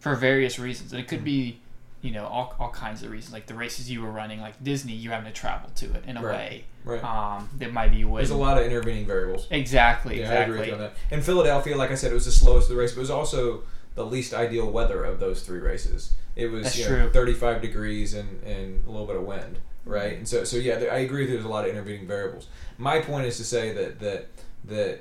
for 0.00 0.14
various 0.14 0.58
reasons. 0.58 0.92
And 0.92 1.00
it 1.00 1.08
could 1.08 1.24
be, 1.24 1.60
you 2.02 2.10
know, 2.10 2.26
all, 2.26 2.54
all 2.58 2.70
kinds 2.70 3.02
of 3.02 3.10
reasons. 3.10 3.32
Like 3.32 3.46
the 3.46 3.54
races 3.54 3.90
you 3.90 4.02
were 4.02 4.10
running, 4.10 4.40
like 4.40 4.62
Disney, 4.62 4.92
you 4.92 5.10
having 5.10 5.32
to 5.32 5.32
travel 5.32 5.70
to 5.76 5.86
it 5.94 6.04
in 6.06 6.16
a 6.16 6.22
Right. 6.22 6.34
way. 6.34 6.64
right. 6.84 7.04
Um, 7.04 7.48
that 7.58 7.72
might 7.72 7.92
be 7.92 8.04
way 8.04 8.20
There's 8.20 8.30
a 8.30 8.36
lot 8.36 8.58
of 8.58 8.66
intervening 8.66 9.06
variables. 9.06 9.46
Exactly, 9.50 10.20
Yeah, 10.20 10.30
I 10.30 10.34
agree 10.36 10.70
with 10.70 10.78
that. 10.80 10.94
In 11.10 11.22
Philadelphia, 11.22 11.76
like 11.76 11.90
I 11.90 11.94
said, 11.94 12.10
it 12.10 12.14
was 12.14 12.26
the 12.26 12.32
slowest 12.32 12.68
of 12.68 12.76
the 12.76 12.80
race, 12.80 12.92
but 12.92 12.98
it 12.98 13.02
was 13.02 13.10
also 13.10 13.62
the 13.94 14.04
least 14.04 14.34
ideal 14.34 14.68
weather 14.70 15.04
of 15.04 15.20
those 15.20 15.42
three 15.42 15.60
races. 15.60 16.12
It 16.34 16.48
was 16.48 16.76
you 16.76 16.84
know, 16.84 17.02
true. 17.04 17.10
35 17.10 17.62
degrees 17.62 18.12
and, 18.12 18.42
and 18.42 18.84
a 18.86 18.90
little 18.90 19.06
bit 19.06 19.14
of 19.16 19.22
wind, 19.22 19.58
right? 19.84 20.16
And 20.16 20.26
so, 20.28 20.44
so 20.44 20.56
yeah, 20.56 20.78
there- 20.78 20.92
I 20.92 20.98
agree 20.98 21.26
that 21.26 21.32
there's 21.32 21.44
a 21.44 21.48
lot 21.48 21.64
of 21.64 21.70
intervening 21.70 22.06
variables. 22.06 22.48
My 22.78 23.00
point 23.00 23.26
is 23.26 23.36
to 23.38 23.44
say 23.44 23.72
that 23.72 24.00
that 24.00 24.26
that 24.64 25.00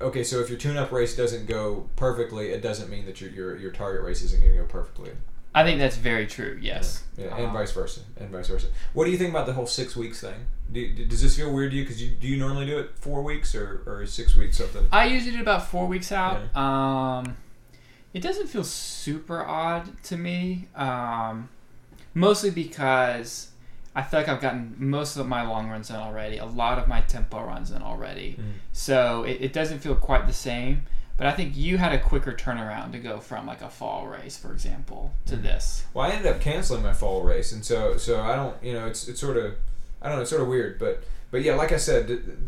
okay, 0.00 0.24
so 0.24 0.40
if 0.40 0.48
your 0.48 0.58
tune-up 0.58 0.90
race 0.92 1.14
doesn't 1.16 1.46
go 1.46 1.88
perfectly, 1.96 2.50
it 2.50 2.62
doesn't 2.62 2.88
mean 2.90 3.04
that 3.06 3.20
your 3.20 3.30
your, 3.30 3.56
your 3.56 3.70
target 3.72 4.02
race 4.02 4.22
isn't 4.22 4.40
going 4.40 4.52
to 4.54 4.58
go 4.62 4.66
perfectly. 4.66 5.10
I 5.52 5.64
think 5.64 5.80
that's 5.80 5.96
very 5.96 6.28
true. 6.28 6.56
Yes. 6.62 7.02
Yeah, 7.18 7.34
and 7.36 7.46
Um, 7.46 7.52
vice 7.52 7.72
versa, 7.72 8.00
and 8.18 8.30
vice 8.30 8.46
versa. 8.46 8.68
What 8.92 9.06
do 9.06 9.10
you 9.10 9.18
think 9.18 9.30
about 9.30 9.46
the 9.46 9.52
whole 9.52 9.66
six 9.66 9.96
weeks 9.96 10.20
thing? 10.20 10.46
Do, 10.70 10.94
do- 10.94 11.04
does 11.06 11.22
this 11.22 11.36
feel 11.36 11.52
weird 11.52 11.72
to 11.72 11.76
you? 11.76 11.82
Because 11.82 12.00
you, 12.00 12.10
do 12.10 12.28
you 12.28 12.36
normally 12.36 12.66
do 12.66 12.78
it 12.78 12.92
four 12.94 13.22
weeks 13.22 13.52
or, 13.56 13.82
or 13.84 14.06
six 14.06 14.36
weeks 14.36 14.58
something? 14.58 14.86
I 14.92 15.06
usually 15.06 15.32
do 15.32 15.40
about 15.42 15.66
four 15.66 15.86
weeks 15.88 16.12
out. 16.12 16.54
Um, 16.56 17.36
it 18.14 18.22
doesn't 18.22 18.46
feel 18.46 18.62
super 18.62 19.44
odd 19.44 20.00
to 20.04 20.16
me, 20.16 20.68
um, 20.76 21.48
mostly 22.14 22.50
because 22.50 23.49
I 23.94 24.02
feel 24.02 24.20
like 24.20 24.28
I've 24.28 24.40
gotten 24.40 24.74
most 24.78 25.16
of 25.16 25.26
my 25.26 25.42
long 25.46 25.68
runs 25.68 25.90
in 25.90 25.96
already, 25.96 26.38
a 26.38 26.44
lot 26.46 26.78
of 26.78 26.86
my 26.86 27.00
tempo 27.00 27.44
runs 27.44 27.70
in 27.72 27.82
already. 27.82 28.36
Mhm. 28.40 28.52
So 28.72 29.24
it, 29.24 29.38
it 29.40 29.52
doesn't 29.52 29.80
feel 29.80 29.94
quite 29.96 30.26
the 30.26 30.32
same. 30.32 30.86
But 31.16 31.26
I 31.26 31.32
think 31.32 31.54
you 31.54 31.76
had 31.76 31.92
a 31.92 31.98
quicker 31.98 32.32
turnaround 32.32 32.92
to 32.92 32.98
go 32.98 33.18
from 33.20 33.46
like 33.46 33.60
a 33.60 33.68
fall 33.68 34.06
race, 34.06 34.38
for 34.38 34.52
example, 34.52 35.12
to 35.26 35.36
Mhm. 35.36 35.42
this. 35.42 35.84
Well, 35.92 36.06
I 36.10 36.14
ended 36.14 36.32
up 36.32 36.40
canceling 36.40 36.82
my 36.82 36.94
fall 36.94 37.22
race, 37.22 37.52
and 37.52 37.62
so 37.62 37.96
so 37.98 38.22
I 38.22 38.34
don't, 38.36 38.56
you 38.62 38.72
know, 38.72 38.86
it's 38.86 39.06
it's 39.06 39.20
sort 39.20 39.36
of, 39.36 39.54
I 40.00 40.08
don't 40.08 40.16
know, 40.16 40.22
it's 40.22 40.30
sort 40.30 40.40
of 40.40 40.48
weird, 40.48 40.78
but 40.78 41.02
but 41.30 41.42
yeah, 41.42 41.56
like 41.56 41.72
I 41.72 41.76
said, 41.76 42.06
th- 42.06 42.24
th- 42.24 42.38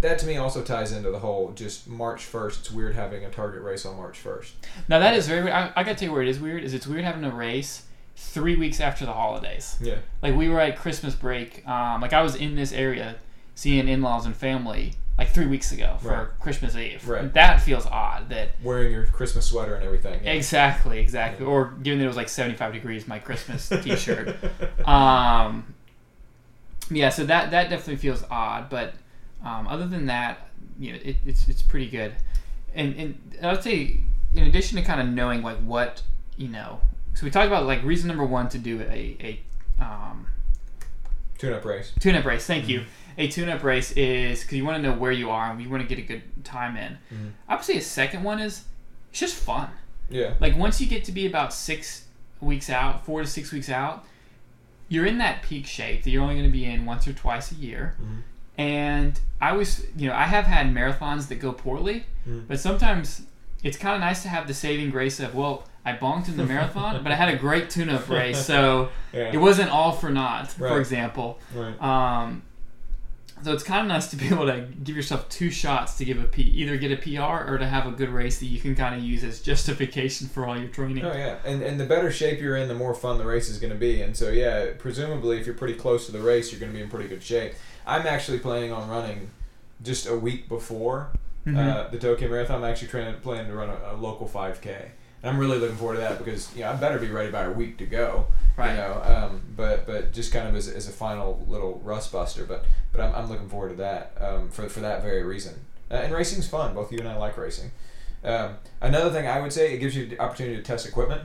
that 0.00 0.18
to 0.18 0.26
me 0.26 0.36
also 0.38 0.60
ties 0.62 0.90
into 0.92 1.10
the 1.12 1.20
whole 1.20 1.52
just 1.52 1.86
March 1.86 2.24
first. 2.24 2.60
It's 2.60 2.70
weird 2.72 2.96
having 2.96 3.24
a 3.24 3.30
target 3.30 3.62
race 3.62 3.86
on 3.86 3.96
March 3.96 4.18
first. 4.18 4.54
Now 4.88 4.98
that 4.98 5.14
is 5.14 5.28
very. 5.28 5.50
I, 5.52 5.68
I 5.76 5.84
gotta 5.84 5.94
tell 5.94 6.08
you 6.08 6.12
where 6.12 6.22
it 6.22 6.28
is 6.28 6.40
weird. 6.40 6.64
Is 6.64 6.74
it's 6.74 6.86
weird 6.86 7.04
having 7.04 7.22
a 7.22 7.30
race 7.30 7.84
three 8.16 8.56
weeks 8.56 8.80
after 8.80 9.04
the 9.06 9.12
holidays. 9.12 9.76
Yeah, 9.80 9.96
Like 10.22 10.34
we 10.34 10.48
were 10.48 10.60
at 10.60 10.76
Christmas 10.76 11.14
break. 11.14 11.66
Um, 11.68 12.00
like 12.00 12.12
I 12.12 12.22
was 12.22 12.34
in 12.34 12.56
this 12.56 12.72
area 12.72 13.16
seeing 13.54 13.88
in-laws 13.88 14.26
and 14.26 14.34
family 14.34 14.94
like 15.18 15.28
three 15.30 15.46
weeks 15.46 15.72
ago 15.72 15.96
for 16.02 16.08
Right. 16.08 16.26
Christmas 16.40 16.76
Eve. 16.76 17.06
Right. 17.08 17.32
That 17.34 17.62
feels 17.62 17.86
odd. 17.86 18.28
That 18.30 18.50
wearing 18.62 18.92
your 18.92 19.06
Christmas 19.06 19.46
sweater 19.46 19.74
and 19.74 19.84
everything. 19.84 20.20
Yeah. 20.24 20.32
exactly, 20.32 20.98
exactly. 20.98 21.44
Yeah. 21.46 21.52
Or 21.52 21.70
given 21.82 21.98
that 22.00 22.04
it 22.04 22.08
was 22.08 22.16
like 22.16 22.28
seventy-five 22.28 22.72
degrees, 22.74 23.06
my 23.08 23.18
Christmas 23.18 23.68
T-shirt. 23.82 24.36
um, 24.86 25.74
yeah, 26.90 27.08
so 27.08 27.24
that 27.26 27.50
that 27.50 27.70
definitely 27.70 27.96
feels 27.96 28.24
odd. 28.30 28.68
But 28.70 28.94
um, 29.44 29.66
other 29.68 29.86
than 29.86 30.06
that, 30.06 30.48
you 30.78 30.92
know, 30.92 30.98
it, 31.02 31.16
it's 31.24 31.48
it's 31.48 31.62
pretty 31.62 31.88
good. 31.88 32.14
And 32.74 32.94
and 32.96 33.36
I 33.42 33.52
would 33.52 33.62
say, 33.62 33.96
in 34.34 34.44
addition 34.44 34.76
to 34.76 34.84
kind 34.84 35.00
of 35.00 35.06
knowing 35.08 35.42
like 35.42 35.58
what 35.58 36.02
you 36.36 36.48
know, 36.48 36.80
so 37.16 37.24
we 37.24 37.30
talked 37.30 37.46
about 37.48 37.66
like 37.66 37.82
reason 37.82 38.06
number 38.08 38.24
one 38.24 38.48
to 38.50 38.58
do 38.58 38.80
a 38.82 39.16
a 39.80 39.82
um, 39.84 40.26
Tune-up 41.38 41.64
race. 41.64 41.92
tune-up 42.00 42.24
race. 42.24 42.46
Thank 42.46 42.66
you. 42.68 42.80
Mm-hmm. 42.80 42.90
A 43.18 43.28
tune-up 43.28 43.62
race 43.62 43.92
is 43.92 44.40
because 44.42 44.56
you 44.56 44.64
want 44.64 44.82
to 44.82 44.88
know 44.90 44.96
where 44.96 45.12
you 45.12 45.28
are 45.30 45.50
and 45.50 45.60
you 45.60 45.68
want 45.68 45.82
to 45.82 45.88
get 45.88 45.98
a 46.02 46.06
good 46.06 46.22
time 46.44 46.76
in. 46.76 46.96
Mhm. 47.12 47.30
I 47.48 47.56
would 47.56 47.64
say 47.64 47.76
a 47.76 47.80
second 47.82 48.22
one 48.22 48.38
is 48.38 48.64
it's 49.10 49.20
just 49.20 49.34
fun. 49.34 49.68
Yeah. 50.08 50.34
Like 50.40 50.56
once 50.56 50.80
you 50.80 50.86
get 50.86 51.04
to 51.04 51.12
be 51.12 51.26
about 51.26 51.52
six 51.52 52.06
weeks 52.40 52.70
out, 52.70 53.04
four 53.04 53.20
to 53.22 53.26
six 53.26 53.52
weeks 53.52 53.68
out, 53.68 54.04
you're 54.88 55.04
in 55.06 55.18
that 55.18 55.42
peak 55.42 55.66
shape 55.66 56.04
that 56.04 56.10
you're 56.10 56.22
only 56.22 56.34
going 56.36 56.46
to 56.46 56.52
be 56.52 56.64
in 56.64 56.86
once 56.86 57.06
or 57.08 57.12
twice 57.12 57.50
a 57.52 57.56
year. 57.56 57.96
Mhm. 58.00 58.22
And 58.58 59.20
I 59.40 59.52
was, 59.52 59.84
you 59.96 60.08
know, 60.08 60.14
I 60.14 60.24
have 60.24 60.44
had 60.46 60.68
marathons 60.72 61.28
that 61.28 61.34
go 61.36 61.52
poorly, 61.52 62.06
Mhm. 62.26 62.48
but 62.48 62.60
sometimes 62.60 63.22
it's 63.62 63.76
kind 63.76 63.94
of 63.94 64.00
nice 64.00 64.22
to 64.22 64.28
have 64.30 64.46
the 64.46 64.54
saving 64.54 64.90
grace 64.90 65.20
of, 65.20 65.34
well, 65.34 65.66
I 65.86 65.92
bonked 65.96 66.28
in 66.28 66.36
the 66.36 66.44
marathon, 66.44 67.02
but 67.02 67.12
I 67.12 67.14
had 67.14 67.28
a 67.32 67.36
great 67.36 67.70
tune-up 67.70 68.08
race, 68.18 68.44
so 68.44 68.90
Yeah. 69.12 69.30
it 69.32 69.36
wasn't 69.38 69.70
all 69.70 69.92
for 69.92 70.10
naught. 70.10 70.50
For 70.50 70.78
example, 70.80 71.38
right. 71.54 71.80
um, 71.80 72.42
so 73.44 73.52
it's 73.52 73.62
kind 73.62 73.82
of 73.82 73.86
nice 73.86 74.08
to 74.10 74.16
be 74.16 74.26
able 74.28 74.46
to 74.46 74.66
give 74.82 74.96
yourself 74.96 75.28
two 75.28 75.50
shots 75.50 75.96
to 75.98 76.04
give 76.04 76.18
a 76.20 76.26
P, 76.26 76.42
either 76.42 76.76
get 76.76 76.90
a 76.90 76.96
PR 76.96 77.48
or 77.52 77.58
to 77.58 77.66
have 77.66 77.86
a 77.86 77.90
good 77.92 78.08
race 78.08 78.38
that 78.40 78.46
you 78.46 78.58
can 78.58 78.74
kind 78.74 78.94
of 78.96 79.02
use 79.02 79.22
as 79.22 79.40
justification 79.40 80.26
for 80.26 80.44
all 80.46 80.58
your 80.58 80.68
training. 80.68 81.04
Oh 81.04 81.12
yeah, 81.12 81.36
and 81.44 81.62
and 81.62 81.78
the 81.78 81.84
better 81.84 82.10
shape 82.10 82.40
you're 82.40 82.56
in, 82.56 82.66
the 82.66 82.74
more 82.74 82.94
fun 82.94 83.18
the 83.18 83.26
race 83.26 83.48
is 83.48 83.58
going 83.58 83.72
to 83.72 83.78
be. 83.78 84.02
And 84.02 84.16
so 84.16 84.30
yeah, 84.30 84.72
presumably 84.78 85.38
if 85.38 85.46
you're 85.46 85.54
pretty 85.54 85.74
close 85.74 86.06
to 86.06 86.12
the 86.12 86.20
race, 86.20 86.50
you're 86.50 86.58
going 86.60 86.72
to 86.72 86.76
be 86.76 86.82
in 86.82 86.88
pretty 86.90 87.08
good 87.08 87.22
shape. 87.22 87.52
I'm 87.86 88.06
actually 88.06 88.38
planning 88.40 88.72
on 88.72 88.88
running 88.88 89.30
just 89.84 90.06
a 90.08 90.16
week 90.16 90.48
before 90.48 91.10
Mhm. 91.46 91.58
uh, 91.58 91.88
the 91.90 91.98
Tokyo 91.98 92.28
Marathon. 92.28 92.64
I'm 92.64 92.68
actually 92.70 92.88
planning 93.22 93.46
to 93.48 93.54
run 93.54 93.68
a, 93.68 93.92
a 93.92 93.96
local 93.96 94.26
5K, 94.26 94.66
and 94.66 94.90
I'm 95.22 95.38
really 95.38 95.58
looking 95.58 95.76
forward 95.76 95.94
to 95.94 96.00
that 96.00 96.18
because 96.18 96.54
you 96.54 96.62
know 96.62 96.70
I 96.70 96.76
better 96.76 96.98
be 96.98 97.10
ready 97.10 97.30
by 97.30 97.44
a 97.44 97.50
week 97.50 97.78
to 97.78 97.86
go. 97.86 98.26
Right. 98.56 98.70
You 98.70 98.76
know, 98.76 99.02
um, 99.04 99.42
but 99.56 99.86
but 99.86 100.12
just 100.12 100.32
kind 100.32 100.48
of 100.48 100.54
as, 100.54 100.68
as 100.68 100.88
a 100.88 100.92
final 100.92 101.44
little 101.48 101.80
rust 101.84 102.12
buster. 102.12 102.44
But 102.44 102.64
but 102.92 103.00
I'm, 103.00 103.14
I'm 103.14 103.28
looking 103.28 103.48
forward 103.48 103.70
to 103.70 103.76
that 103.76 104.16
um, 104.20 104.50
for 104.50 104.68
for 104.68 104.80
that 104.80 105.02
very 105.02 105.22
reason. 105.22 105.54
Uh, 105.90 105.94
and 105.94 106.12
racing's 106.12 106.48
fun. 106.48 106.74
Both 106.74 106.92
you 106.92 106.98
and 106.98 107.08
I 107.08 107.16
like 107.16 107.36
racing. 107.36 107.70
Um, 108.24 108.56
another 108.80 109.10
thing 109.10 109.26
I 109.26 109.40
would 109.40 109.52
say 109.52 109.72
it 109.72 109.78
gives 109.78 109.94
you 109.94 110.06
the 110.06 110.18
opportunity 110.20 110.56
to 110.56 110.62
test 110.62 110.86
equipment. 110.86 111.22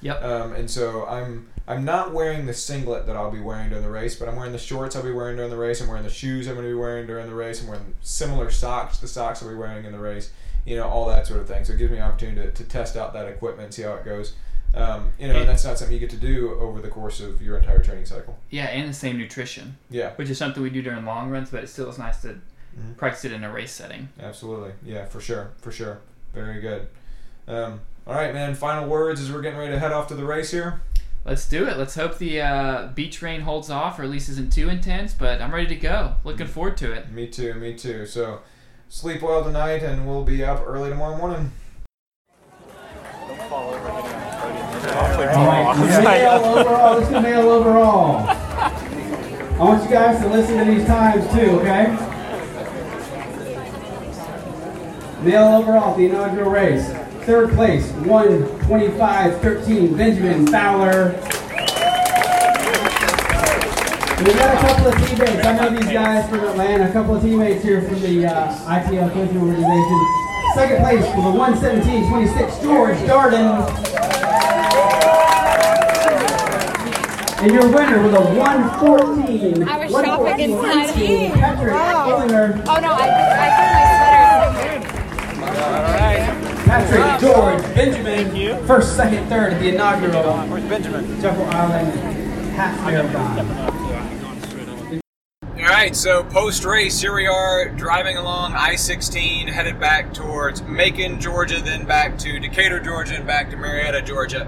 Yep. 0.00 0.22
Um, 0.22 0.52
and 0.52 0.70
so 0.70 1.06
I'm 1.06 1.48
I'm 1.66 1.84
not 1.84 2.12
wearing 2.12 2.44
the 2.44 2.52
singlet 2.52 3.06
that 3.06 3.16
I'll 3.16 3.30
be 3.30 3.40
wearing 3.40 3.70
during 3.70 3.82
the 3.82 3.90
race, 3.90 4.14
but 4.14 4.28
I'm 4.28 4.36
wearing 4.36 4.52
the 4.52 4.58
shorts 4.58 4.94
I'll 4.94 5.02
be 5.02 5.12
wearing 5.12 5.36
during 5.36 5.50
the 5.50 5.56
race. 5.56 5.80
I'm 5.80 5.88
wearing 5.88 6.02
the 6.02 6.10
shoes 6.10 6.46
I'm 6.46 6.54
going 6.54 6.66
to 6.66 6.70
be 6.70 6.78
wearing 6.78 7.06
during 7.06 7.26
the 7.26 7.34
race. 7.34 7.62
I'm 7.62 7.68
wearing 7.68 7.94
similar 8.02 8.50
socks 8.50 8.96
to 8.96 9.02
the 9.02 9.08
socks 9.08 9.42
I'll 9.42 9.48
be 9.48 9.54
wearing 9.54 9.86
in 9.86 9.92
the 9.92 9.98
race. 9.98 10.30
You 10.64 10.76
know, 10.76 10.88
all 10.88 11.06
that 11.08 11.26
sort 11.26 11.40
of 11.40 11.48
thing. 11.48 11.64
So 11.64 11.72
it 11.74 11.78
gives 11.78 11.90
me 11.90 11.98
an 11.98 12.04
opportunity 12.04 12.40
to, 12.40 12.50
to 12.52 12.64
test 12.64 12.96
out 12.96 13.12
that 13.12 13.26
equipment 13.28 13.66
and 13.66 13.74
see 13.74 13.82
how 13.82 13.94
it 13.94 14.04
goes. 14.04 14.34
Um, 14.74 15.10
you 15.20 15.28
know, 15.28 15.36
and 15.38 15.48
that's 15.48 15.64
not 15.64 15.78
something 15.78 15.94
you 15.94 16.00
get 16.00 16.10
to 16.10 16.16
do 16.16 16.54
over 16.58 16.80
the 16.80 16.88
course 16.88 17.20
of 17.20 17.40
your 17.40 17.56
entire 17.58 17.78
training 17.80 18.06
cycle. 18.06 18.36
Yeah, 18.50 18.64
and 18.66 18.88
the 18.88 18.94
same 18.94 19.16
nutrition, 19.18 19.76
Yeah, 19.88 20.10
which 20.16 20.28
is 20.30 20.36
something 20.38 20.62
we 20.62 20.70
do 20.70 20.82
during 20.82 21.04
long 21.04 21.30
runs, 21.30 21.50
but 21.50 21.62
it 21.62 21.68
still 21.68 21.88
is 21.90 21.96
nice 21.98 22.22
to 22.22 22.40
Mhm. 22.76 22.96
practice 22.96 23.24
it 23.24 23.30
in 23.32 23.44
a 23.44 23.52
race 23.52 23.70
setting. 23.70 24.08
absolutely. 24.20 24.72
Yeah, 24.84 25.04
for 25.04 25.20
sure, 25.20 25.50
for 25.58 25.70
sure. 25.70 25.98
Very 26.34 26.60
good. 26.60 26.88
Um, 27.46 27.82
all 28.04 28.14
right, 28.14 28.34
man. 28.34 28.56
Final 28.56 28.88
words 28.88 29.20
as 29.20 29.30
we're 29.30 29.42
getting 29.42 29.60
ready 29.60 29.70
to 29.72 29.78
head 29.78 29.92
off 29.92 30.08
to 30.08 30.16
the 30.16 30.24
race 30.24 30.50
here. 30.50 30.80
Let's 31.24 31.48
do 31.48 31.68
it. 31.68 31.78
Let's 31.78 31.94
hope 31.94 32.18
the 32.18 32.40
uh, 32.40 32.86
beach 32.96 33.22
rain 33.22 33.42
holds 33.42 33.70
off, 33.70 33.98
or 34.00 34.02
at 34.02 34.10
least 34.10 34.28
isn't 34.28 34.52
too 34.52 34.68
intense. 34.68 35.14
But 35.14 35.40
I'm 35.40 35.54
ready 35.54 35.68
to 35.68 35.76
go. 35.76 36.16
Looking 36.24 36.48
forward 36.48 36.76
to 36.78 36.92
it. 36.92 37.12
Me 37.12 37.28
too, 37.28 37.54
me 37.54 37.74
too. 37.74 38.06
So 38.06 38.40
sleep 38.94 39.22
well 39.22 39.42
tonight, 39.42 39.82
and 39.82 40.06
we'll 40.06 40.22
be 40.22 40.44
up 40.44 40.62
early 40.64 40.88
tomorrow 40.88 41.16
morning. 41.16 41.50
Overall. 43.50 45.74
Let's 45.80 47.10
go 47.10 47.50
overall. 47.50 48.24
I 48.28 49.56
want 49.58 49.82
you 49.82 49.90
guys 49.90 50.22
to 50.22 50.28
listen 50.28 50.58
to 50.58 50.64
these 50.64 50.86
times 50.86 51.26
too, 51.34 51.58
okay? 51.58 51.88
Male 55.24 55.60
overall 55.60 55.96
the 55.96 56.06
inaugural 56.06 56.52
race. 56.52 56.88
Third 57.24 57.50
place, 57.50 57.90
125-13, 57.90 59.96
Benjamin 59.96 60.46
Fowler. 60.46 61.20
We've 64.18 64.36
got 64.38 64.54
a 64.54 64.60
couple 64.60 64.86
of 64.86 64.94
teammates. 64.94 65.44
I 65.44 65.56
know 65.56 65.70
these 65.70 65.92
guys 65.92 66.28
from 66.30 66.40
Atlanta. 66.40 66.88
A 66.88 66.92
couple 66.92 67.16
of 67.16 67.22
teammates 67.22 67.64
here 67.64 67.82
from 67.82 68.00
the 68.00 68.26
uh, 68.26 68.54
ITL 68.70 69.12
coaching 69.12 69.38
organization. 69.38 70.06
Second 70.54 70.78
place 70.82 71.04
for 71.10 71.22
the 71.22 71.34
117-26, 71.36 72.62
George 72.62 72.96
Darden. 72.98 73.66
And 77.42 77.52
your 77.52 77.66
winner 77.72 78.02
with 78.04 78.14
a 78.14 78.20
114. 78.20 79.68
I 79.68 79.84
was 79.84 79.90
shopping 79.90 80.40
inside. 80.40 80.94
114, 80.94 81.32
Patrick 81.32 81.74
Ollinger. 81.74 82.64
Oh 82.68 82.80
no, 82.80 82.92
I, 82.92 83.10
I 83.34 83.50
put 83.58 83.68
my 83.74 83.88
sweater. 84.44 84.84
All 85.60 85.82
right. 85.98 86.22
Patrick, 86.64 87.20
George, 87.20 87.74
Benjamin, 87.74 88.66
first, 88.66 88.96
second, 88.96 89.26
third 89.28 89.54
at 89.54 89.60
the 89.60 89.74
inaugural 89.74 90.38
Where's 90.46 90.64
Benjamin? 90.64 91.20
Jekyll 91.20 91.46
Island 91.46 92.24
half 92.54 92.86
marathon. 92.86 93.73
All 95.64 95.70
right, 95.70 95.96
so 95.96 96.22
post 96.22 96.66
race, 96.66 97.00
here 97.00 97.14
we 97.14 97.26
are 97.26 97.70
driving 97.70 98.18
along 98.18 98.52
I 98.52 98.76
16, 98.76 99.48
headed 99.48 99.80
back 99.80 100.12
towards 100.12 100.60
Macon, 100.60 101.18
Georgia, 101.18 101.58
then 101.62 101.86
back 101.86 102.18
to 102.18 102.38
Decatur, 102.38 102.80
Georgia, 102.80 103.14
and 103.14 103.26
back 103.26 103.48
to 103.48 103.56
Marietta, 103.56 104.02
Georgia. 104.02 104.46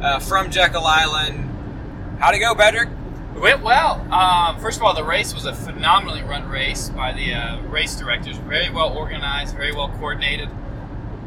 Uh, 0.00 0.18
from 0.18 0.50
Jekyll 0.50 0.84
Island. 0.84 2.18
How'd 2.18 2.34
it 2.34 2.40
go, 2.40 2.52
Patrick? 2.56 2.88
It 3.36 3.38
went 3.38 3.62
well. 3.62 4.12
Um, 4.12 4.58
first 4.58 4.78
of 4.78 4.82
all, 4.82 4.92
the 4.92 5.04
race 5.04 5.32
was 5.32 5.44
a 5.44 5.54
phenomenally 5.54 6.22
run 6.22 6.48
race 6.48 6.88
by 6.88 7.12
the 7.12 7.32
uh, 7.32 7.62
race 7.68 7.94
directors. 7.94 8.36
Very 8.38 8.68
well 8.68 8.92
organized, 8.92 9.54
very 9.54 9.72
well 9.72 9.90
coordinated. 9.90 10.48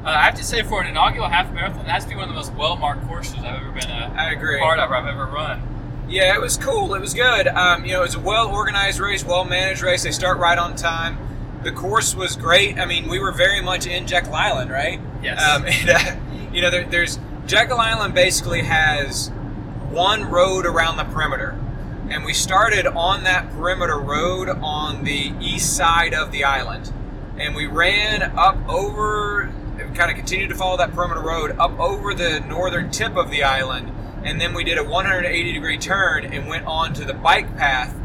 Uh, 0.04 0.10
I 0.10 0.24
have 0.24 0.36
to 0.36 0.44
say, 0.44 0.64
for 0.64 0.82
an 0.82 0.88
inaugural 0.88 1.30
half 1.30 1.50
marathon, 1.54 1.86
that 1.86 1.92
has 1.92 2.04
to 2.04 2.10
be 2.10 2.16
one 2.16 2.26
of 2.26 2.30
the 2.32 2.36
most 2.36 2.52
well 2.56 2.76
marked 2.76 3.08
courses 3.08 3.36
I've 3.36 3.62
ever 3.62 3.72
been 3.72 3.90
a 3.90 4.14
I 4.18 4.32
agree. 4.32 4.60
part 4.60 4.80
of 4.80 4.92
or 4.92 4.96
I've 4.96 5.08
ever 5.08 5.28
run. 5.28 5.79
Yeah, 6.10 6.34
it 6.34 6.42
was 6.42 6.58
cool. 6.58 6.96
It 6.96 7.02
was 7.02 7.14
good. 7.14 7.48
Um, 7.48 7.86
you 7.86 7.94
know, 7.94 8.00
it 8.00 8.06
was 8.06 8.16
a 8.16 8.20
well 8.20 8.48
organized 8.48 9.00
race, 9.00 9.24
well 9.24 9.46
managed 9.46 9.82
race. 9.82 10.04
They 10.04 10.12
start 10.12 10.40
right 10.40 10.58
on 10.58 10.76
time. 10.76 11.18
The 11.64 11.72
course 11.72 12.16
was 12.16 12.36
great. 12.36 12.80
I 12.80 12.86
mean, 12.86 13.08
we 13.08 13.20
were 13.20 13.32
very 13.32 13.62
much 13.62 13.86
in 13.86 14.08
Jekyll 14.08 14.34
Island, 14.34 14.72
right? 14.72 15.00
Yes. 15.22 15.42
Um, 15.42 15.66
and, 15.68 15.90
uh, 15.90 16.16
you 16.52 16.62
know, 16.62 16.72
there, 16.72 16.86
there's 16.86 17.20
Jekyll 17.46 17.78
Island 17.78 18.16
basically 18.16 18.64
has 18.64 19.30
one 19.90 20.24
road 20.26 20.66
around 20.66 20.98
the 20.98 21.04
perimeter, 21.04 21.60
and 22.10 22.26
we 22.26 22.34
started 22.34 22.88
on 22.88 23.24
that 23.26 23.52
perimeter 23.52 24.00
road 24.00 24.50
on 24.50 25.04
the 25.04 25.34
east 25.40 25.76
side 25.76 26.14
of 26.14 26.32
the 26.32 26.44
island, 26.44 26.92
and 27.38 27.56
we 27.56 27.68
ran 27.68 28.24
up 28.38 28.58
over, 28.68 29.52
kind 29.96 30.10
of 30.10 30.16
continued 30.18 30.50
to 30.50 30.56
follow 30.56 30.78
that 30.78 30.94
perimeter 30.94 31.22
road 31.22 31.56
up 31.60 31.78
over 31.80 32.14
the 32.14 32.40
northern 32.42 32.90
tip 32.90 33.16
of 33.16 33.30
the 33.30 33.44
island, 33.44 33.92
and 34.24 34.40
then 34.40 34.54
we 34.54 34.64
did 34.64 34.78
a 34.78 34.84
180 34.84 35.54
degree 35.54 35.78
turn 35.78 36.26
and 36.26 36.48
went 36.48 36.66
on 36.66 36.94
to 36.96 37.06
the 37.06 37.14
bike 37.14 37.56
path 37.58 37.96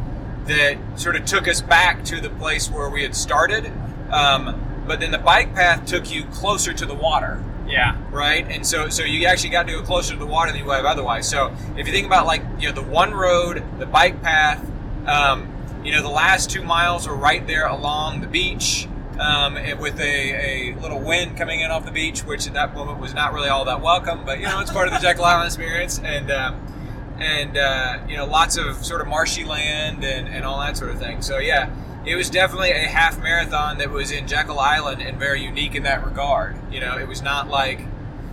that 0.46 0.76
sort 0.96 1.16
of 1.16 1.24
took 1.24 1.48
us 1.48 1.60
back 1.60 2.04
to 2.04 2.20
the 2.20 2.30
place 2.30 2.70
where 2.70 2.90
we 2.90 3.02
had 3.02 3.14
started. 3.16 3.70
Um, 4.10 4.60
but 4.86 5.00
then 5.00 5.10
the 5.10 5.18
bike 5.18 5.54
path 5.54 5.86
took 5.86 6.12
you 6.12 6.24
closer 6.26 6.74
to 6.74 6.84
the 6.84 6.94
water 6.94 7.42
Yeah. 7.66 7.96
right? 8.10 8.46
And 8.50 8.66
so, 8.66 8.90
so 8.90 9.02
you 9.02 9.26
actually 9.26 9.48
got 9.50 9.66
to 9.66 9.72
go 9.72 9.82
closer 9.82 10.12
to 10.12 10.18
the 10.18 10.26
water 10.26 10.52
than 10.52 10.60
you 10.60 10.66
would 10.66 10.76
have 10.76 10.84
otherwise. 10.84 11.26
So, 11.28 11.54
if 11.78 11.86
you 11.86 11.92
think 11.92 12.06
about 12.06 12.26
like 12.26 12.42
you 12.60 12.68
know 12.68 12.74
the 12.74 12.82
one 12.82 13.12
road, 13.14 13.62
the 13.78 13.86
bike 13.86 14.22
path, 14.22 14.62
um, 15.06 15.48
you 15.82 15.92
know 15.92 16.02
the 16.02 16.10
last 16.10 16.50
two 16.50 16.62
miles 16.62 17.08
were 17.08 17.16
right 17.16 17.46
there 17.46 17.66
along 17.66 18.20
the 18.20 18.26
beach, 18.26 18.86
um, 19.18 19.54
with 19.78 20.00
a, 20.00 20.72
a 20.72 20.80
little 20.80 21.00
wind 21.00 21.36
coming 21.36 21.60
in 21.60 21.70
off 21.70 21.84
the 21.84 21.92
beach, 21.92 22.24
which 22.24 22.46
at 22.46 22.54
that 22.54 22.74
moment 22.74 23.00
was 23.00 23.14
not 23.14 23.32
really 23.32 23.48
all 23.48 23.64
that 23.66 23.80
welcome. 23.80 24.24
But 24.24 24.40
you 24.40 24.46
know 24.46 24.60
it's 24.60 24.72
part 24.72 24.88
of 24.88 24.94
the 24.94 25.00
Jekyll 25.00 25.24
Island 25.24 25.46
experience, 25.46 25.98
and 25.98 26.30
um, 26.30 27.16
and 27.18 27.56
uh, 27.56 27.98
you 28.08 28.16
know 28.16 28.26
lots 28.26 28.56
of 28.56 28.84
sort 28.84 29.00
of 29.00 29.06
marshy 29.06 29.44
land 29.44 30.04
and, 30.04 30.28
and 30.28 30.44
all 30.44 30.60
that 30.60 30.76
sort 30.76 30.90
of 30.90 30.98
thing. 30.98 31.22
So 31.22 31.38
yeah, 31.38 31.70
it 32.04 32.16
was 32.16 32.30
definitely 32.30 32.70
a 32.70 32.86
half 32.86 33.18
marathon 33.18 33.78
that 33.78 33.90
was 33.90 34.10
in 34.10 34.26
Jekyll 34.26 34.58
Island 34.58 35.02
and 35.02 35.18
very 35.18 35.42
unique 35.42 35.74
in 35.74 35.84
that 35.84 36.04
regard. 36.04 36.56
You 36.72 36.80
know, 36.80 36.98
it 36.98 37.08
was 37.08 37.22
not 37.22 37.48
like 37.48 37.80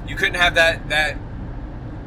you 0.08 0.15
couldn't 0.15 0.36
have 0.36 0.56
that 0.56 0.89
that 0.89 1.17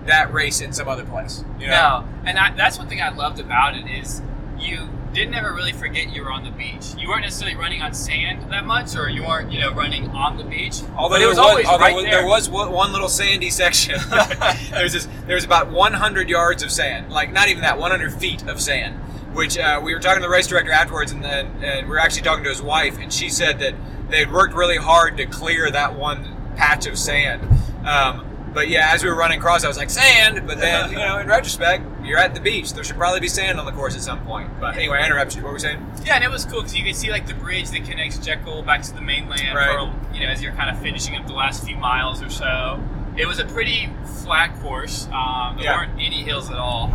that 0.07 0.33
race 0.33 0.61
in 0.61 0.73
some 0.73 0.89
other 0.89 1.05
place. 1.05 1.45
You 1.59 1.69
know? 1.69 1.73
No, 1.73 2.09
and 2.25 2.39
I, 2.39 2.55
that's 2.55 2.79
one 2.79 2.89
thing 2.89 3.01
I 3.01 3.11
loved 3.11 3.41
about 3.41 3.77
it 3.77 3.87
is 3.87 4.21
you 4.59 4.89
didn't 5.15 5.35
ever 5.35 5.55
really 5.55 5.73
forget 5.73 6.13
you 6.13 6.23
were 6.23 6.33
on 6.33 6.45
the 6.45 6.51
beach. 6.51 6.95
You 6.99 7.09
weren't 7.09 7.23
necessarily 7.23 7.57
running 7.57 7.81
on 7.81 7.95
sand 7.95 8.51
that 8.51 8.67
much, 8.67 8.97
or 8.97 9.09
you 9.09 9.23
weren't, 9.23 9.51
you 9.53 9.61
know, 9.61 9.73
running 9.73 10.09
on 10.11 10.37
the 10.37 10.45
beach. 10.45 10.81
Although 10.97 11.15
but 11.15 11.17
it 11.17 11.19
there 11.21 11.29
was 11.29 11.39
always 11.39 11.67
although 11.67 11.85
right 11.85 12.03
there. 12.03 12.21
there 12.23 12.27
was 12.27 12.51
one 12.51 12.93
little 12.93 13.09
sandy 13.09 13.49
section. 13.51 13.99
there's 14.71 14.93
this, 14.93 15.09
there 15.27 15.37
was 15.37 15.45
about 15.45 15.71
100 15.71 16.29
yards 16.29 16.63
of 16.63 16.71
sand, 16.71 17.11
like 17.11 17.33
not 17.33 17.49
even 17.49 17.63
that, 17.63 17.79
100 17.79 18.13
feet 18.13 18.47
of 18.47 18.61
sand. 18.61 19.01
Which 19.35 19.59
uh, 19.59 19.81
we 19.83 19.93
were 19.93 20.01
talking 20.01 20.23
to 20.23 20.29
the 20.29 20.33
race 20.33 20.47
director 20.47 20.71
afterwards, 20.71 21.11
and 21.11 21.25
then 21.25 21.47
and 21.61 21.89
we 21.89 21.91
were 21.91 21.99
actually 21.99 22.23
talking 22.23 22.45
to 22.45 22.51
his 22.51 22.63
wife, 22.63 22.99
and 22.99 23.13
she 23.13 23.29
said 23.29 23.59
that 23.59 23.75
they 24.09 24.21
had 24.21 24.33
worked 24.33 24.55
really 24.55 24.77
hard 24.77 25.17
to 25.17 25.27
clear 25.27 25.71
that 25.73 25.97
one 25.97 26.37
patch 26.55 26.87
of 26.87 26.97
sand. 26.97 27.43
Um, 27.85 28.25
but 28.55 28.69
yeah, 28.69 28.93
as 28.93 29.03
we 29.03 29.09
were 29.09 29.17
running 29.17 29.41
across, 29.41 29.65
I 29.65 29.69
was 29.69 29.77
like 29.77 29.91
sand. 29.91 30.47
But 30.47 30.59
then 30.59 30.91
you 30.91 30.99
know, 30.99 31.19
in 31.19 31.27
retrospect, 31.27 31.85
you're 32.05 32.19
at 32.19 32.35
the 32.35 32.41
beach. 32.41 32.73
There 32.73 32.85
should 32.85 32.97
probably 32.97 33.21
be 33.21 33.29
sand 33.29 33.59
on 33.59 33.67
the 33.67 33.73
course 33.73 33.95
at 33.97 34.03
some 34.03 34.25
point. 34.25 34.51
But 34.61 34.77
anyway, 34.77 34.99
I 34.99 35.07
interrupted 35.07 35.37
you. 35.39 35.43
What 35.43 35.49
were 35.51 35.55
we 35.55 35.61
saying? 35.61 35.85
Yeah, 36.05 36.15
and 36.17 36.25
it 36.25 36.31
was 36.31 36.45
cool 36.45 36.61
because 36.61 36.77
you 36.77 36.85
could 36.85 36.97
see 36.97 37.11
like 37.11 37.27
the 37.27 37.35
bridge 37.35 37.71
that 37.71 37.85
connects 37.85 38.19
Jekyll 38.19 38.63
back 38.63 38.83
to 38.83 38.95
the 38.95 39.01
mainland. 39.01 39.55
Right. 39.57 39.71
For, 39.79 40.15
you 40.15 40.21
know, 40.25 40.27
as 40.33 40.43
you're 40.43 40.53
kind 40.53 40.71
of 40.75 40.81
finishing 40.83 41.17
up 41.17 41.27
the 41.27 41.33
last 41.33 41.65
few 41.65 41.77
miles 41.77 42.23
or 42.23 42.31
so. 42.31 42.83
It 43.17 43.27
was 43.27 43.39
a 43.39 43.45
pretty 43.45 43.89
flat 44.25 44.59
course. 44.61 45.07
Um, 45.13 45.57
there 45.57 45.67
Yeah. 45.67 45.77
weren't 45.79 46.01
any 46.01 46.23
hills 46.25 46.51
at 46.51 46.57
all. 46.59 46.93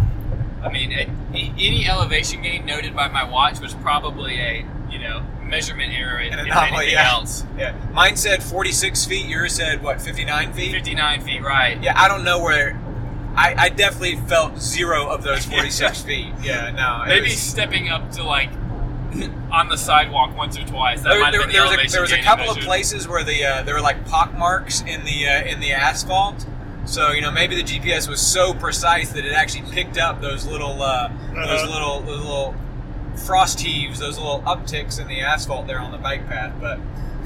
I 0.62 0.70
mean, 0.70 0.92
a- 0.92 1.08
any 1.34 1.88
elevation 1.88 2.42
gain 2.42 2.66
noted 2.66 2.94
by 2.96 3.08
my 3.08 3.24
watch 3.24 3.60
was 3.62 3.74
probably 3.76 4.40
a 4.40 4.66
you 4.92 5.00
know 5.00 5.22
measurement 5.44 5.94
error. 5.94 6.20
If 6.20 6.34
An 6.34 6.40
anything 6.40 6.90
yeah. 6.92 7.12
else, 7.14 7.46
Yeah, 7.58 7.74
mine 7.94 8.18
said 8.18 8.44
46 8.44 9.06
feet. 9.06 9.26
Yours 9.28 9.54
said 9.56 9.82
what? 9.82 10.02
59 10.02 10.52
feet. 10.54 10.72
59 10.74 11.22
feet, 11.22 11.42
right? 11.42 11.82
Yeah, 11.82 11.94
I 12.00 12.08
don't 12.10 12.24
know 12.26 12.40
where. 12.44 12.78
I, 13.36 13.54
I 13.58 13.70
definitely 13.70 14.18
felt 14.28 14.60
zero 14.60 15.08
of 15.08 15.24
those 15.24 15.46
46 15.46 16.02
feet. 16.02 16.34
Yeah, 16.42 16.72
no. 16.72 17.04
Maybe 17.08 17.26
was- 17.30 17.38
stepping 17.40 17.90
up 17.90 18.12
to 18.14 18.24
like 18.24 18.50
on 19.52 19.70
the 19.70 19.78
sidewalk 19.78 20.36
once 20.36 20.58
or 20.58 20.66
twice. 20.66 21.02
That 21.02 21.10
there, 21.10 21.20
there- 21.20 21.26
have 21.26 21.34
been 21.44 21.52
there 21.54 21.70
the 21.70 21.78
was 21.78 21.90
a, 21.90 21.92
there 21.92 22.02
was 22.02 22.12
a 22.12 22.16
gain 22.16 22.24
couple 22.26 22.50
of 22.50 22.58
places 22.60 23.08
where 23.08 23.24
the 23.24 23.46
uh, 23.46 23.64
there 23.64 23.76
were 23.76 23.82
like 23.82 24.06
pock 24.06 24.34
marks 24.38 24.82
in 24.82 25.04
the 25.06 25.28
uh, 25.28 25.44
in 25.46 25.60
the 25.60 25.72
asphalt. 25.74 26.46
So 26.86 27.12
you 27.12 27.22
know 27.22 27.32
maybe 27.32 27.56
the 27.56 27.64
GPS 27.64 28.10
was 28.10 28.20
so 28.20 28.54
precise 28.54 29.12
that 29.14 29.26
it 29.26 29.32
actually 29.34 29.70
picked 29.72 29.98
up 29.98 30.22
those 30.22 30.46
little 30.46 30.82
uh, 30.82 31.08
those 31.08 31.38
Uh-huh. 31.62 31.72
little 31.72 32.02
those 32.02 32.20
little 32.22 32.56
frost 33.26 33.60
heaves, 33.60 34.00
those 34.00 34.18
little 34.18 34.42
upticks 34.42 35.00
in 35.00 35.08
the 35.08 35.22
asphalt 35.22 35.68
there 35.68 35.80
on 35.80 35.92
the 35.92 35.98
bike 35.98 36.28
path. 36.28 36.54
But 36.60 36.80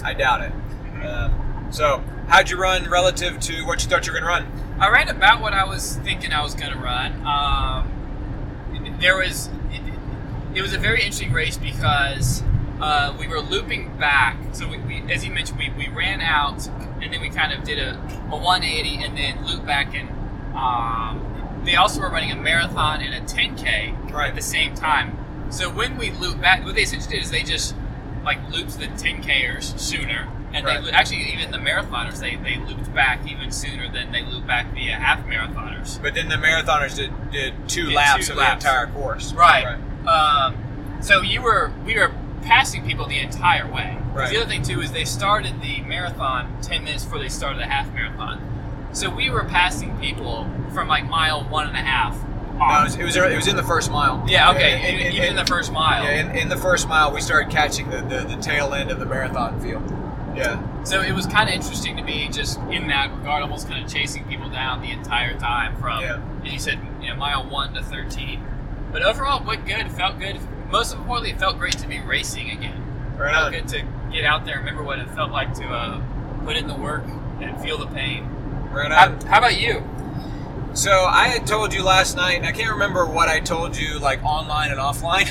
I 0.04 0.14
doubt 0.14 0.42
it. 0.42 0.52
Mm-hmm. 0.52 1.06
Um, 1.08 1.72
so 1.72 2.04
how'd 2.28 2.50
you 2.50 2.58
run 2.58 2.90
relative 2.90 3.40
to 3.42 3.66
what 3.66 3.84
you 3.84 3.90
thought 3.90 4.06
you 4.08 4.14
were 4.14 4.20
going 4.20 4.42
to 4.42 4.46
run? 4.46 4.63
I 4.84 4.90
ran 4.90 5.08
about 5.08 5.40
what 5.40 5.54
I 5.54 5.64
was 5.64 5.96
thinking 6.04 6.34
I 6.34 6.44
was 6.44 6.56
going 6.56 6.74
to 6.74 6.78
run. 6.78 7.14
Um, 7.26 8.98
there 9.00 9.16
was 9.16 9.48
it, 9.72 9.82
it 10.56 10.62
was 10.62 10.74
a 10.74 10.78
very 10.78 11.00
interesting 11.00 11.32
race 11.32 11.56
because 11.56 12.44
uh, 12.82 13.16
we 13.18 13.26
were 13.26 13.40
looping 13.40 13.98
back. 13.98 14.38
So 14.52 14.68
we, 14.68 14.80
we, 14.80 15.10
as 15.10 15.24
you 15.24 15.32
mentioned, 15.32 15.58
we, 15.58 15.70
we 15.78 15.88
ran 15.88 16.20
out 16.20 16.68
and 17.02 17.14
then 17.14 17.22
we 17.22 17.30
kind 17.30 17.54
of 17.54 17.64
did 17.64 17.80
a, 17.80 17.94
a 18.30 18.36
180 18.36 19.06
and 19.06 19.18
then 19.18 19.46
looped 19.46 19.66
back 19.66 19.96
and 19.96 20.10
um, 20.54 21.62
they 21.64 21.78
also 21.78 22.02
were 22.02 22.10
running 22.10 22.32
a 22.32 22.36
marathon 22.36 23.02
and 23.02 23.14
a 23.14 23.22
10k 23.22 24.12
Right. 24.12 24.32
at 24.32 24.36
the 24.36 24.42
same 24.42 24.76
time. 24.76 25.18
So 25.50 25.70
when 25.70 25.98
we 25.98 26.12
looped 26.12 26.42
back, 26.42 26.66
what 26.66 26.76
they 26.76 26.82
essentially 26.82 27.16
did 27.16 27.24
is 27.24 27.32
they 27.32 27.44
just 27.44 27.74
like 28.24 28.38
looped 28.52 28.80
the 28.80 28.88
10kers 28.88 29.78
sooner. 29.80 30.28
And 30.54 30.66
Right. 30.66 30.84
they 30.84 30.92
actually 30.92 31.34
even 31.34 31.50
the 31.52 31.58
marathoners 31.58 32.20
they, 32.20 32.36
they 32.36 32.58
looped 32.58 32.94
back 32.94 33.20
even 33.28 33.52
sooner 33.52 33.90
than 33.92 34.12
they 34.12 34.22
looped 34.24 34.46
back 34.48 34.72
the 34.76 34.92
uh, 34.92 34.96
half 35.00 35.26
marathoners. 35.26 36.00
But 36.02 36.14
then 36.14 36.30
the 36.30 36.36
marathoners 36.36 36.96
did, 36.96 37.12
did 37.32 37.54
two 37.68 37.88
Did 37.88 37.96
laps 37.96 38.28
two 38.28 38.34
of 38.34 38.38
laps. 38.40 38.64
the 38.64 38.70
entire 38.70 38.88
course. 38.88 39.34
Right. 39.34 39.78
Um, 40.08 40.56
so 41.02 41.22
you 41.22 41.42
were 41.42 41.72
we 41.86 41.96
were 41.98 42.12
passing 42.44 42.86
people 42.86 43.08
the 43.08 43.20
entire 43.20 43.66
way. 43.72 43.98
Right. 44.14 44.30
The 44.30 44.38
other 44.38 44.46
thing 44.50 44.62
too 44.62 44.82
is 44.82 44.92
they 44.92 45.06
started 45.06 45.60
the 45.62 45.82
marathon 45.82 46.56
ten 46.62 46.84
minutes 46.84 47.04
before 47.04 47.20
they 47.20 47.30
started 47.30 47.60
the 47.60 47.66
half 47.66 47.92
marathon. 47.94 48.90
So 48.94 49.10
we 49.10 49.32
were 49.32 49.44
passing 49.46 49.98
people 49.98 50.48
from 50.72 50.88
like 50.88 51.10
mile 51.10 51.44
one 51.46 51.68
and 51.68 51.76
a 51.76 51.82
half. 51.82 52.16
No, 52.70 52.80
it 52.82 52.84
was, 52.84 52.96
it 52.98 53.04
was 53.04 53.16
it 53.16 53.36
was 53.36 53.48
in 53.48 53.56
the 53.56 53.64
first 53.64 53.92
mile. 53.92 54.24
yeah, 54.28 54.52
okay. 54.52 54.90
in- 54.94 55.00
in- 55.08 55.14
even 55.14 55.30
in 55.30 55.36
the 55.36 55.46
first 55.46 55.72
mile. 55.72 56.04
Yeah, 56.04 56.22
in, 56.22 56.36
in 56.38 56.50
the 56.50 56.58
first 56.58 56.88
mile, 56.88 57.12
we 57.14 57.22
started 57.22 57.52
catching 57.52 57.90
the, 57.90 57.98
the, 58.02 58.36
the 58.36 58.42
tail 58.42 58.74
end 58.74 58.92
of 58.92 59.00
the 59.00 59.06
marathon 59.06 59.60
field. 59.62 59.84
Yeah. 60.36 60.60
So 60.84 61.02
it 61.02 61.12
was 61.14 61.28
kind 61.28 61.48
of 61.48 61.56
interesting 61.56 61.96
to 61.98 62.04
be 62.04 62.28
just 62.30 62.60
in 62.72 62.88
that 62.88 63.12
regard, 63.16 63.44
almost 63.44 63.68
kind 63.70 63.84
of 63.86 63.92
chasing 63.92 64.24
people 64.26 64.50
down 64.50 64.82
the 64.82 64.92
entire 64.92 65.38
time 65.38 65.76
from, 65.80 66.02
Yeah. 66.02 66.16
and 66.22 66.48
you 66.48 66.60
said, 66.60 66.80
you 67.02 67.10
know, 67.10 67.16
mile 67.16 67.48
one 67.48 67.74
to 67.76 67.84
13. 67.84 68.44
But 68.92 69.04
overall, 69.04 69.44
went 69.46 69.66
good, 69.66 69.92
felt 69.92 70.20
good. 70.20 70.40
Most 70.72 70.94
importantly, 70.94 71.32
it 71.32 71.40
felt 71.40 71.60
great 71.60 71.78
to 71.78 71.88
be 71.88 72.00
racing 72.02 72.50
again. 72.50 72.80
Right 73.16 73.32
felt 73.34 73.52
good 73.54 73.68
to 73.70 73.86
get 74.12 74.26
out 74.26 74.44
there 74.46 74.58
remember 74.58 74.82
what 74.84 74.98
it 75.00 75.08
felt 75.12 75.32
like 75.32 75.54
to 75.56 75.66
uh, 75.66 76.02
put 76.46 76.58
in 76.58 76.68
the 76.68 76.76
work 76.76 77.04
and 77.40 77.60
feel 77.62 77.78
the 77.78 77.86
pain. 77.88 78.28
Right 78.72 78.92
How, 78.92 79.10
on. 79.10 79.22
how 79.28 79.38
about 79.38 79.60
you? 79.60 79.84
So 80.76 81.06
I 81.06 81.28
had 81.28 81.46
told 81.46 81.72
you 81.72 81.84
last 81.84 82.18
night, 82.18 82.38
and 82.38 82.48
I 82.48 82.52
can't 82.52 82.72
remember 82.72 83.06
what 83.06 83.30
I 83.30 83.40
told 83.40 83.78
you, 83.78 84.00
like 84.00 84.24
online 84.24 84.72
and 84.72 84.80
offline. 84.80 85.28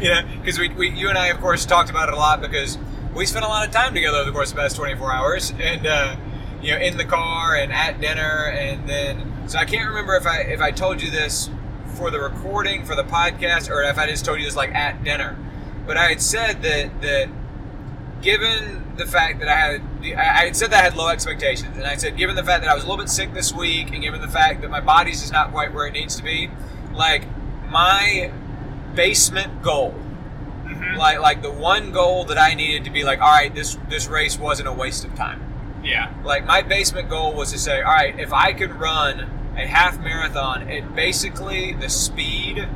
you 0.02 0.08
know, 0.08 0.22
because 0.40 0.58
we, 0.58 0.68
we, 0.70 0.90
you 0.90 1.08
and 1.08 1.16
I, 1.16 1.28
of 1.28 1.40
course, 1.40 1.64
talked 1.64 1.90
about 1.90 2.08
it 2.08 2.14
a 2.14 2.16
lot 2.16 2.40
because 2.40 2.76
we 3.14 3.24
spent 3.24 3.44
a 3.44 3.48
lot 3.48 3.64
of 3.64 3.72
time 3.72 3.94
together 3.94 4.16
over 4.16 4.26
the 4.26 4.32
course 4.32 4.50
of 4.50 4.56
the 4.56 4.62
past 4.62 4.74
24 4.74 5.12
hours, 5.12 5.52
and 5.60 5.86
uh, 5.86 6.16
you 6.60 6.72
know, 6.72 6.78
in 6.78 6.96
the 6.96 7.04
car 7.04 7.54
and 7.54 7.72
at 7.72 8.00
dinner, 8.00 8.48
and 8.48 8.88
then. 8.88 9.48
So 9.48 9.58
I 9.58 9.64
can't 9.64 9.88
remember 9.88 10.16
if 10.16 10.26
I 10.26 10.40
if 10.40 10.60
I 10.60 10.72
told 10.72 11.00
you 11.00 11.12
this 11.12 11.48
for 11.94 12.10
the 12.10 12.18
recording 12.18 12.84
for 12.84 12.96
the 12.96 13.04
podcast, 13.04 13.70
or 13.70 13.84
if 13.84 13.96
I 13.96 14.08
just 14.08 14.24
told 14.24 14.40
you 14.40 14.44
this 14.44 14.56
like 14.56 14.74
at 14.74 15.04
dinner. 15.04 15.38
But 15.86 15.96
I 15.96 16.08
had 16.08 16.20
said 16.20 16.62
that 16.62 17.00
that 17.02 17.28
given 18.22 18.94
the 18.96 19.06
fact 19.06 19.40
that 19.40 19.48
I 19.48 19.56
had, 19.56 19.82
I 20.16 20.44
had 20.46 20.56
said 20.56 20.70
that 20.70 20.80
I 20.80 20.82
had 20.84 20.96
low 20.96 21.08
expectations, 21.08 21.76
and 21.76 21.86
I 21.86 21.96
said, 21.96 22.16
given 22.16 22.36
the 22.36 22.44
fact 22.44 22.62
that 22.62 22.70
I 22.70 22.74
was 22.74 22.84
a 22.84 22.86
little 22.86 23.02
bit 23.02 23.10
sick 23.10 23.34
this 23.34 23.52
week, 23.52 23.92
and 23.92 24.02
given 24.02 24.20
the 24.20 24.28
fact 24.28 24.62
that 24.62 24.70
my 24.70 24.80
body's 24.80 25.20
just 25.20 25.32
not 25.32 25.50
quite 25.50 25.74
where 25.74 25.86
it 25.86 25.92
needs 25.92 26.16
to 26.16 26.22
be, 26.22 26.50
like 26.94 27.26
my 27.68 28.32
basement 28.94 29.62
goal, 29.62 29.92
mm-hmm. 30.64 30.96
like 30.96 31.20
like 31.20 31.42
the 31.42 31.50
one 31.50 31.92
goal 31.92 32.24
that 32.26 32.38
I 32.38 32.54
needed 32.54 32.84
to 32.84 32.90
be 32.90 33.04
like, 33.04 33.20
all 33.20 33.28
right, 33.28 33.54
this 33.54 33.78
this 33.88 34.08
race 34.08 34.38
wasn't 34.38 34.68
a 34.68 34.72
waste 34.72 35.04
of 35.04 35.14
time. 35.14 35.52
Yeah. 35.84 36.12
Like 36.24 36.46
my 36.46 36.62
basement 36.62 37.08
goal 37.08 37.34
was 37.34 37.52
to 37.52 37.58
say, 37.58 37.82
all 37.82 37.92
right, 37.92 38.18
if 38.18 38.32
I 38.32 38.52
could 38.52 38.72
run 38.72 39.20
a 39.56 39.66
half 39.66 39.98
marathon 40.00 40.68
at 40.68 40.94
basically 40.94 41.74
the 41.74 41.88
speed 41.88 42.66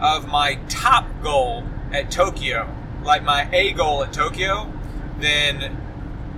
of 0.00 0.26
my 0.26 0.56
top 0.68 1.06
goal 1.22 1.64
at 1.92 2.10
Tokyo, 2.10 2.72
like 3.02 3.22
my 3.22 3.48
A 3.52 3.72
goal 3.72 4.02
at 4.04 4.12
Tokyo, 4.12 4.72
then 5.20 5.80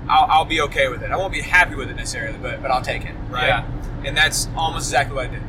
I'll, 0.08 0.26
I'll 0.30 0.44
be 0.44 0.60
okay 0.62 0.88
with 0.88 1.02
it. 1.02 1.10
I 1.10 1.16
won't 1.16 1.32
be 1.32 1.40
happy 1.42 1.74
with 1.74 1.90
it 1.90 1.96
necessarily, 1.96 2.38
but 2.38 2.62
but 2.62 2.70
I'll 2.70 2.82
take 2.82 3.04
it, 3.04 3.14
right? 3.28 3.48
Yeah. 3.48 3.72
And 4.04 4.16
that's 4.16 4.48
almost 4.56 4.86
exactly 4.88 5.16
what 5.16 5.26
I 5.28 5.30
did. 5.30 5.42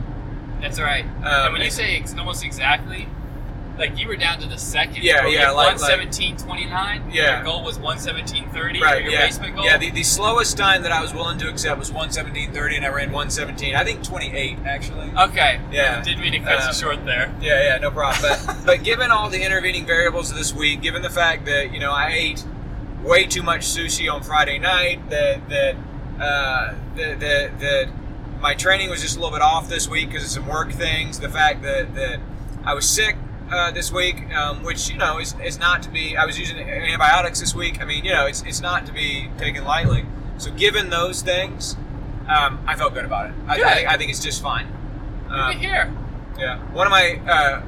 That's 0.62 0.80
right. 0.80 1.06
Um, 1.06 1.24
and 1.26 1.54
when 1.54 1.62
you 1.62 1.70
say 1.70 1.98
ex- 1.98 2.16
almost 2.18 2.44
exactly, 2.44 3.08
like 3.78 4.00
you 4.00 4.08
were 4.08 4.16
down 4.16 4.40
to 4.40 4.48
the 4.48 4.58
second. 4.58 5.04
Yeah, 5.04 5.28
yeah, 5.28 5.52
like- 5.52 5.78
117.29. 5.78 7.14
Yeah. 7.14 7.36
Your 7.36 7.44
goal 7.44 7.64
was 7.64 7.78
117.30. 7.78 8.82
Right, 8.82 9.04
Your 9.04 9.14
yeah. 9.14 9.28
basement 9.28 9.56
goal. 9.56 9.66
Yeah, 9.66 9.78
the, 9.78 9.92
the 9.92 10.02
slowest 10.02 10.58
time 10.58 10.82
that 10.82 10.92
I 10.92 11.00
was 11.02 11.14
willing 11.14 11.38
to 11.40 11.50
accept 11.50 11.78
was 11.78 11.92
117.30, 11.92 12.78
and 12.78 12.86
I 12.86 12.90
ran 12.90 13.12
117. 13.12 13.76
I 13.76 13.84
think 13.84 14.04
28, 14.04 14.58
actually. 14.66 15.12
okay. 15.16 15.62
Yeah. 15.72 16.02
Didn't 16.02 16.22
mean 16.22 16.32
to 16.34 16.40
cut 16.40 16.60
Um, 16.62 16.68
you 16.70 16.74
short 16.74 17.06
there. 17.06 17.32
Yeah, 17.40 17.62
yeah, 17.64 17.78
no 17.78 17.92
problem. 17.92 18.22
But 18.48 18.58
but 18.66 18.84
given 18.84 19.12
all 19.12 19.30
the 19.30 19.44
intervening 19.46 19.86
variables 19.86 20.32
of 20.32 20.38
this 20.38 20.54
week, 20.54 20.82
given 20.82 21.04
the 21.04 21.12
fact 21.12 21.46
that 21.46 21.72
you 21.72 21.80
know 21.80 21.92
I 21.92 22.10
ate 22.14 22.44
way 23.08 23.26
too 23.26 23.42
much 23.42 23.62
sushi 23.62 24.12
on 24.12 24.22
Friday 24.22 24.60
night, 24.60 25.10
that 25.10 25.50
that 25.50 25.76
uh, 26.20 26.76
that, 26.96 27.20
that 27.20 27.60
that 27.60 27.90
my 28.40 28.54
training 28.54 28.90
was 28.90 29.02
just 29.02 29.18
a 29.18 29.20
little 29.20 29.36
bit 29.36 29.42
off 29.42 29.70
this 29.70 29.88
week 29.88 30.10
because 30.10 30.24
of 30.24 30.30
some 30.30 30.48
work 30.48 30.72
things. 30.72 31.20
The 31.20 31.30
fact 31.30 31.64
that 31.64 31.96
that 31.96 32.20
I 32.64 32.74
was 32.74 32.88
sick 32.88 33.16
uh, 33.52 33.72
this 33.72 33.92
week, 33.92 34.30
um, 34.34 34.64
which 34.64 34.90
you 34.90 34.98
know 34.98 35.20
is, 35.20 35.36
is 35.44 35.58
not 35.58 35.82
to 35.84 35.90
be. 35.90 36.18
I 36.18 36.26
was 36.26 36.38
using 36.38 36.60
antibiotics 36.60 37.40
this 37.40 37.56
week. 37.56 37.82
I 37.82 37.86
mean, 37.86 38.06
you 38.06 38.12
know, 38.12 38.26
it's 38.26 38.44
it's 38.44 38.62
not 38.62 38.86
to 38.88 38.94
be 38.94 39.30
taken 39.38 39.64
lightly. 39.64 40.06
So 40.38 40.52
given 40.52 40.90
those 40.90 41.22
things, 41.22 41.76
um, 42.28 42.60
I 42.68 42.76
felt 42.76 42.94
good 42.94 43.06
about 43.06 43.32
it. 43.32 43.36
I. 43.48 43.54
I, 43.54 43.74
think, 43.76 43.90
I 43.90 43.98
think 43.98 44.10
it's 44.12 44.24
just 44.24 44.42
fine. 44.42 44.68
Um, 45.30 45.58
hear. 45.58 45.94
yeah, 46.38 46.60
one 46.74 46.88
of 46.88 46.92
my. 46.92 47.20
Uh, 47.28 47.62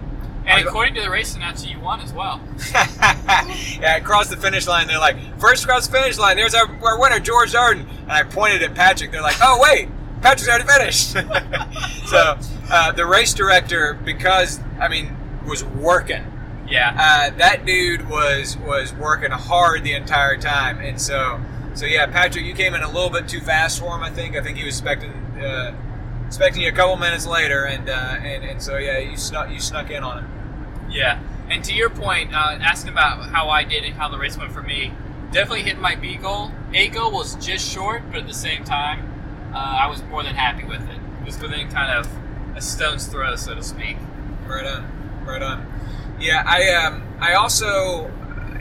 And 0.49 0.67
according 0.67 0.95
to 0.95 1.01
the 1.01 1.09
race 1.09 1.35
announcer, 1.35 1.67
you 1.67 1.79
won 1.79 2.01
as 2.01 2.11
well. 2.11 2.41
yeah, 2.73 3.97
across 3.97 4.29
the 4.29 4.37
finish 4.37 4.67
line. 4.67 4.87
They're 4.87 4.99
like, 4.99 5.17
first 5.39 5.63
across 5.63 5.87
the 5.87 5.97
finish 5.97 6.17
line. 6.17 6.37
There's 6.37 6.55
our, 6.55 6.67
our 6.83 6.99
winner, 6.99 7.19
George 7.19 7.53
Darden. 7.53 7.87
And 8.01 8.11
I 8.11 8.23
pointed 8.23 8.63
at 8.63 8.73
Patrick. 8.73 9.11
They're 9.11 9.21
like, 9.21 9.37
oh 9.41 9.59
wait, 9.61 9.89
Patrick's 10.21 10.49
already 10.49 10.65
finished. 10.65 11.11
so 12.07 12.37
uh, 12.71 12.91
the 12.93 13.05
race 13.05 13.33
director, 13.33 13.93
because 13.93 14.59
I 14.79 14.87
mean, 14.87 15.15
was 15.47 15.63
working. 15.63 16.25
Yeah. 16.67 16.95
Uh, 17.33 17.37
that 17.37 17.65
dude 17.65 18.07
was 18.09 18.57
was 18.57 18.93
working 18.93 19.31
hard 19.31 19.83
the 19.83 19.93
entire 19.93 20.37
time, 20.37 20.79
and 20.79 21.01
so 21.01 21.39
so 21.73 21.85
yeah, 21.85 22.05
Patrick, 22.07 22.45
you 22.45 22.53
came 22.53 22.73
in 22.73 22.83
a 22.83 22.87
little 22.87 23.09
bit 23.09 23.27
too 23.27 23.39
fast 23.39 23.79
for 23.79 23.95
him. 23.95 24.03
I 24.03 24.09
think. 24.09 24.35
I 24.35 24.41
think 24.41 24.57
he 24.57 24.65
was 24.65 24.75
expecting 24.75 25.11
uh, 25.41 25.75
expecting 26.27 26.61
you 26.61 26.69
a 26.69 26.73
couple 26.73 26.95
minutes 26.97 27.25
later, 27.25 27.65
and 27.65 27.89
uh, 27.89 28.17
and 28.21 28.43
and 28.43 28.61
so 28.61 28.77
yeah, 28.77 28.99
you 28.99 29.17
snuck 29.17 29.49
you 29.49 29.59
snuck 29.59 29.89
in 29.89 30.03
on 30.03 30.23
him. 30.23 30.38
Yeah. 30.89 31.21
And 31.49 31.63
to 31.65 31.73
your 31.73 31.89
point, 31.89 32.33
uh, 32.33 32.57
asking 32.61 32.91
about 32.91 33.29
how 33.29 33.49
I 33.49 33.63
did 33.63 33.83
and 33.83 33.93
how 33.95 34.09
the 34.09 34.17
race 34.17 34.37
went 34.37 34.51
for 34.51 34.61
me, 34.61 34.93
definitely 35.31 35.63
hit 35.63 35.79
my 35.79 35.95
B 35.95 36.15
goal. 36.15 36.51
A 36.73 36.87
goal 36.89 37.11
was 37.11 37.35
just 37.35 37.71
short, 37.71 38.03
but 38.11 38.17
at 38.21 38.27
the 38.27 38.33
same 38.33 38.63
time, 38.63 39.51
uh, 39.53 39.57
I 39.57 39.87
was 39.87 40.03
more 40.03 40.23
than 40.23 40.35
happy 40.35 40.63
with 40.63 40.81
it. 40.89 40.99
It 41.21 41.25
was 41.25 41.39
within 41.39 41.69
kind 41.69 41.97
of 41.97 42.07
a 42.55 42.61
stone's 42.61 43.07
throw, 43.07 43.35
so 43.35 43.55
to 43.55 43.63
speak. 43.63 43.97
Right 44.45 44.65
on, 44.65 45.25
right 45.25 45.41
on. 45.41 45.65
Yeah, 46.19 46.43
I 46.45 46.73
um, 46.85 47.03
I 47.19 47.33
also, 47.33 48.11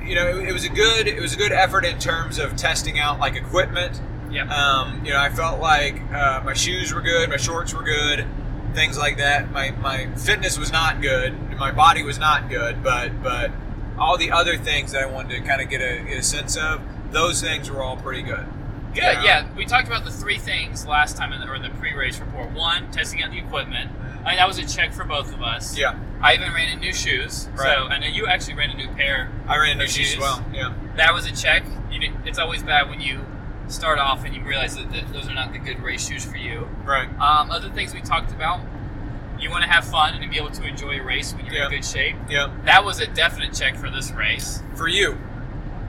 you 0.05 0.14
know, 0.14 0.29
it, 0.29 0.49
it 0.49 0.53
was 0.53 0.64
a 0.64 0.69
good 0.69 1.07
it 1.09 1.21
was 1.21 1.35
a 1.35 1.37
good 1.37 1.53
effort 1.53 1.85
in 1.85 1.99
terms 1.99 2.38
of 2.38 2.57
testing 2.57 2.99
out 2.99 3.19
like 3.19 3.37
equipment. 3.37 4.01
Yeah. 4.31 4.49
Um, 4.53 5.05
you 5.05 5.12
know, 5.12 5.19
I 5.21 5.31
felt 5.31 5.61
like 5.61 6.01
uh, 6.12 6.43
my 6.45 6.53
shoes 6.53 6.93
were 6.93 7.01
good, 7.01 7.31
my 7.31 7.37
shorts 7.37 7.75
were 7.75 7.83
good, 7.83 8.27
things 8.75 8.99
like 8.99 9.19
that. 9.19 9.51
My 9.51 9.73
my 9.73 10.07
fitness 10.17 10.59
was 10.59 10.71
not 10.71 11.01
good, 11.01 11.35
my 11.59 11.73
body 11.73 12.03
was 12.03 12.18
not 12.18 12.49
good, 12.49 12.83
but 12.83 13.23
but 13.23 13.51
all 13.99 14.16
the 14.16 14.31
other 14.31 14.57
things 14.57 14.92
that 14.92 15.03
I 15.03 15.07
wanted 15.07 15.40
to 15.40 15.49
kind 15.49 15.61
of 15.61 15.68
get 15.68 15.81
a, 15.81 16.03
get 16.05 16.18
a 16.18 16.23
sense 16.23 16.57
of, 16.57 16.81
those 17.11 17.40
things 17.40 17.68
were 17.71 17.83
all 17.83 17.97
pretty 17.97 18.23
good. 18.23 18.47
Good. 18.94 19.03
Yeah. 19.03 19.23
Yeah. 19.25 19.47
we 19.57 19.66
talked 19.66 19.87
about 19.88 20.05
the 20.05 20.11
three 20.11 20.38
things 20.38 20.87
last 20.87 21.16
time 21.16 21.33
in 21.33 21.40
the, 21.40 21.49
or 21.49 21.57
in 21.57 21.62
the 21.62 21.71
pre-race 21.71 22.21
report. 22.21 22.53
One, 22.53 22.90
testing 22.90 23.23
out 23.23 23.31
the 23.31 23.38
equipment. 23.38 23.90
I 24.25 24.31
mean, 24.31 24.37
that 24.37 24.47
was 24.47 24.59
a 24.59 24.66
check 24.66 24.92
for 24.92 25.05
both 25.05 25.33
of 25.33 25.42
us. 25.42 25.77
Yeah, 25.77 25.99
I 26.21 26.35
even 26.35 26.53
ran 26.53 26.73
in 26.73 26.81
new 26.81 26.92
shoes. 26.92 27.49
Right. 27.55 27.75
So 27.77 27.87
I 27.88 27.99
know 27.99 28.07
you 28.07 28.27
actually 28.27 28.55
ran 28.55 28.71
a 28.71 28.75
new 28.75 28.88
pair. 28.88 29.31
I 29.47 29.57
ran 29.59 29.81
Of 29.81 29.88
shoes 29.88 30.12
as 30.14 30.18
well. 30.18 30.44
Yeah, 30.53 30.75
That 30.97 31.12
was 31.14 31.27
a 31.27 31.35
check. 31.35 31.64
You 31.90 32.12
it's 32.25 32.38
always 32.38 32.62
bad 32.62 32.88
when 32.88 33.01
you 33.01 33.25
start 33.68 33.99
off 33.99 34.25
and 34.25 34.35
you 34.35 34.42
realize 34.42 34.77
that, 34.77 34.90
that 34.92 35.12
those 35.12 35.29
are 35.29 35.35
not 35.35 35.53
the 35.53 35.59
good 35.59 35.81
race 35.83 36.07
shoes 36.07 36.25
for 36.25 36.37
you. 36.37 36.68
right. 36.85 37.09
Um, 37.21 37.51
other 37.51 37.71
things 37.71 37.94
we 37.94 38.01
talked 38.01 38.31
about. 38.33 38.61
You 39.40 39.51
want 39.51 39.62
to 39.64 39.70
have 39.70 39.85
fun 39.85 40.14
and 40.14 40.31
be 40.31 40.37
able 40.38 40.51
to 40.51 40.64
enjoy 40.64 40.98
a 41.01 41.03
race 41.05 41.33
when 41.35 41.44
you're 41.46 41.55
Yeah. 41.55 41.64
in 41.66 41.70
good 41.70 41.85
shape. 41.85 42.16
Yeah, 42.29 42.51
That 42.64 42.85
was 42.85 43.01
a 43.01 43.07
definite 43.07 43.55
check 43.55 43.77
for 43.77 43.90
this 43.90 44.11
race. 44.11 44.62
for 44.77 44.88
you. 44.88 45.16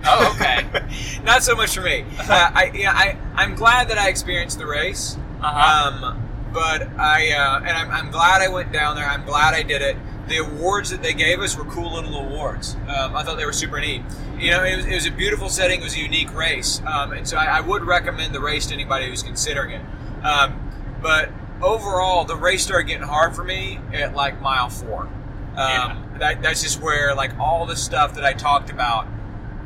Oh, 0.06 0.32
okay. 0.36 0.66
Not 1.24 1.44
so 1.44 1.56
much 1.56 1.76
for 1.76 1.82
me. 1.82 2.06
Uh, 2.18 2.52
I, 2.54 2.72
yeah, 2.74 2.92
I, 2.94 3.18
I'm 3.36 3.56
glad 3.56 3.90
that 3.90 3.98
I 3.98 4.08
experienced 4.10 4.58
the 4.58 4.66
race. 4.66 5.18
Uh-huh. 5.42 6.06
Um, 6.06 6.26
but 6.54 6.88
I, 6.98 7.32
uh, 7.32 7.58
and 7.60 7.70
I'm, 7.78 7.92
I'm 7.92 8.12
glad 8.12 8.42
I 8.42 8.48
went 8.48 8.72
down 8.72 8.96
there. 8.96 9.06
I'm 9.06 9.26
glad 9.26 9.54
I 9.54 9.62
did 9.64 9.82
it. 9.82 9.98
The 10.28 10.38
awards 10.38 10.90
that 10.92 11.02
they 11.04 11.14
gave 11.14 11.40
us 11.42 11.58
were 11.58 11.66
cool 11.66 11.94
little 11.96 12.16
awards. 12.18 12.76
Um, 12.88 13.16
I 13.16 13.24
thought 13.24 13.38
they 13.38 13.46
were 13.46 13.52
super 13.54 13.80
neat. 13.82 14.04
You 14.38 14.52
know, 14.52 14.64
it 14.64 14.78
was, 14.78 14.86
it 14.86 14.94
was 14.94 15.06
a 15.08 15.12
beautiful 15.12 15.50
setting. 15.50 15.82
It 15.82 15.84
was 15.84 15.96
a 15.96 16.00
unique 16.00 16.34
race, 16.34 16.82
um, 16.86 17.12
and 17.14 17.28
so 17.28 17.36
I, 17.36 17.58
I 17.58 17.62
would 17.62 17.84
recommend 17.84 18.34
the 18.34 18.40
race 18.40 18.68
to 18.68 18.74
anybody 18.74 19.08
who's 19.10 19.22
considering 19.24 19.72
it. 19.72 19.82
Um, 20.24 20.72
but 21.02 21.30
overall, 21.62 22.26
the 22.26 22.36
race 22.36 22.64
started 22.64 22.88
getting 22.88 23.08
hard 23.08 23.36
for 23.36 23.44
me 23.44 23.80
at 23.94 24.16
like 24.16 24.42
mile 24.42 24.70
four. 24.70 25.02
Um, 25.04 25.10
Yeah. 25.58 25.98
that, 26.20 26.42
that's 26.42 26.62
just 26.64 26.82
where 26.82 27.14
like 27.16 27.38
all 27.40 27.66
the 27.66 27.76
stuff 27.76 28.16
that 28.16 28.24
I 28.26 28.34
talked 28.34 28.70
about 28.70 29.08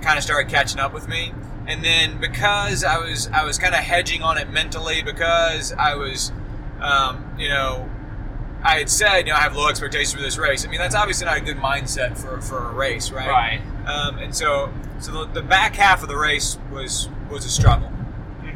kind 0.02 0.18
of 0.18 0.24
started 0.24 0.50
catching 0.52 0.80
up 0.80 0.94
with 0.94 1.08
me. 1.08 1.34
And 1.68 1.84
then 1.84 2.20
because 2.20 2.84
I 2.84 2.98
was 2.98 3.28
I 3.28 3.46
was 3.46 3.58
kind 3.58 3.74
of 3.74 3.80
hedging 3.82 4.22
on 4.22 4.38
it 4.38 4.50
mentally 4.50 5.02
because 5.02 5.72
I 5.74 5.96
was, 5.96 6.32
um, 6.82 7.36
you 7.38 7.48
know, 7.48 7.90
I 8.64 8.80
had 8.80 8.90
said 8.90 9.28
you 9.28 9.34
know 9.34 9.38
I 9.38 9.42
have 9.42 9.56
low 9.56 9.70
expectations 9.70 10.14
for 10.14 10.22
this 10.22 10.38
race. 10.38 10.66
I 10.66 10.70
mean 10.70 10.80
that's 10.80 10.96
obviously 10.96 11.26
not 11.26 11.38
a 11.38 11.42
good 11.42 11.58
mindset 11.58 12.18
for, 12.18 12.42
for 12.42 12.70
a 12.70 12.74
race, 12.74 13.12
right? 13.12 13.30
Right. 13.30 13.62
Um, 13.88 14.18
and 14.20 14.36
so 14.36 14.74
so 15.00 15.12
the, 15.26 15.34
the 15.34 15.42
back 15.42 15.76
half 15.76 16.02
of 16.04 16.10
the 16.10 16.18
race 16.18 16.58
was 16.72 17.08
was 17.30 17.46
a 17.46 17.50
struggle 17.50 17.92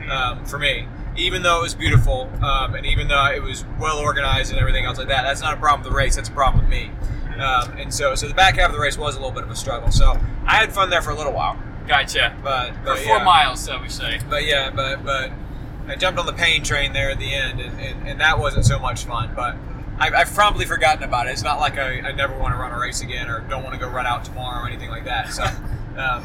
um, 0.09 0.45
for 0.45 0.59
me. 0.59 0.87
Even 1.17 1.41
though 1.41 1.59
it 1.59 1.63
was 1.63 1.75
beautiful, 1.75 2.29
um, 2.43 2.75
and 2.75 2.85
even 2.85 3.07
though 3.07 3.25
it 3.25 3.41
was 3.41 3.65
well 3.79 3.97
organized 3.97 4.51
and 4.51 4.59
everything 4.59 4.85
else 4.85 4.97
like 4.97 5.07
that, 5.07 5.23
that's 5.23 5.41
not 5.41 5.53
a 5.53 5.57
problem 5.57 5.81
with 5.81 5.91
the 5.91 5.95
race. 5.97 6.15
That's 6.15 6.29
a 6.29 6.31
problem 6.31 6.63
with 6.63 6.69
me. 6.71 6.91
Um, 7.39 7.77
and 7.77 7.93
so, 7.93 8.15
so 8.15 8.27
the 8.27 8.33
back 8.33 8.55
half 8.55 8.69
of 8.69 8.75
the 8.75 8.81
race 8.81 8.97
was 8.97 9.15
a 9.15 9.19
little 9.19 9.33
bit 9.33 9.43
of 9.43 9.49
a 9.51 9.55
struggle. 9.55 9.91
So 9.91 10.19
I 10.45 10.55
had 10.55 10.71
fun 10.71 10.89
there 10.89 11.01
for 11.01 11.11
a 11.11 11.15
little 11.15 11.33
while, 11.33 11.57
Gotcha. 11.87 12.35
but, 12.43 12.73
For 12.75 12.83
but 12.83 12.97
four 12.99 13.17
yeah. 13.17 13.23
miles, 13.23 13.59
so 13.59 13.79
we 13.81 13.89
say. 13.89 14.19
But 14.29 14.45
yeah, 14.45 14.71
but 14.71 15.03
but 15.03 15.31
I 15.87 15.95
jumped 15.95 16.19
on 16.19 16.25
the 16.25 16.33
pain 16.33 16.63
train 16.63 16.93
there 16.93 17.11
at 17.11 17.19
the 17.19 17.33
end, 17.33 17.59
and, 17.61 17.79
and, 17.79 18.07
and 18.07 18.21
that 18.21 18.39
wasn't 18.39 18.65
so 18.65 18.79
much 18.79 19.05
fun. 19.05 19.33
But 19.35 19.55
I've, 19.99 20.13
I've 20.13 20.33
promptly 20.33 20.65
forgotten 20.65 21.03
about 21.03 21.27
it. 21.27 21.31
It's 21.31 21.43
not 21.43 21.59
like 21.59 21.77
I, 21.77 21.99
I 22.01 22.11
never 22.11 22.37
want 22.37 22.53
to 22.53 22.59
run 22.59 22.71
a 22.71 22.79
race 22.79 23.01
again, 23.01 23.29
or 23.29 23.39
don't 23.41 23.63
want 23.63 23.73
to 23.75 23.79
go 23.79 23.87
run 23.89 24.05
out 24.05 24.25
tomorrow, 24.25 24.63
or 24.63 24.67
anything 24.67 24.89
like 24.89 25.05
that. 25.05 25.31
So, 25.31 25.43
um, 25.97 26.23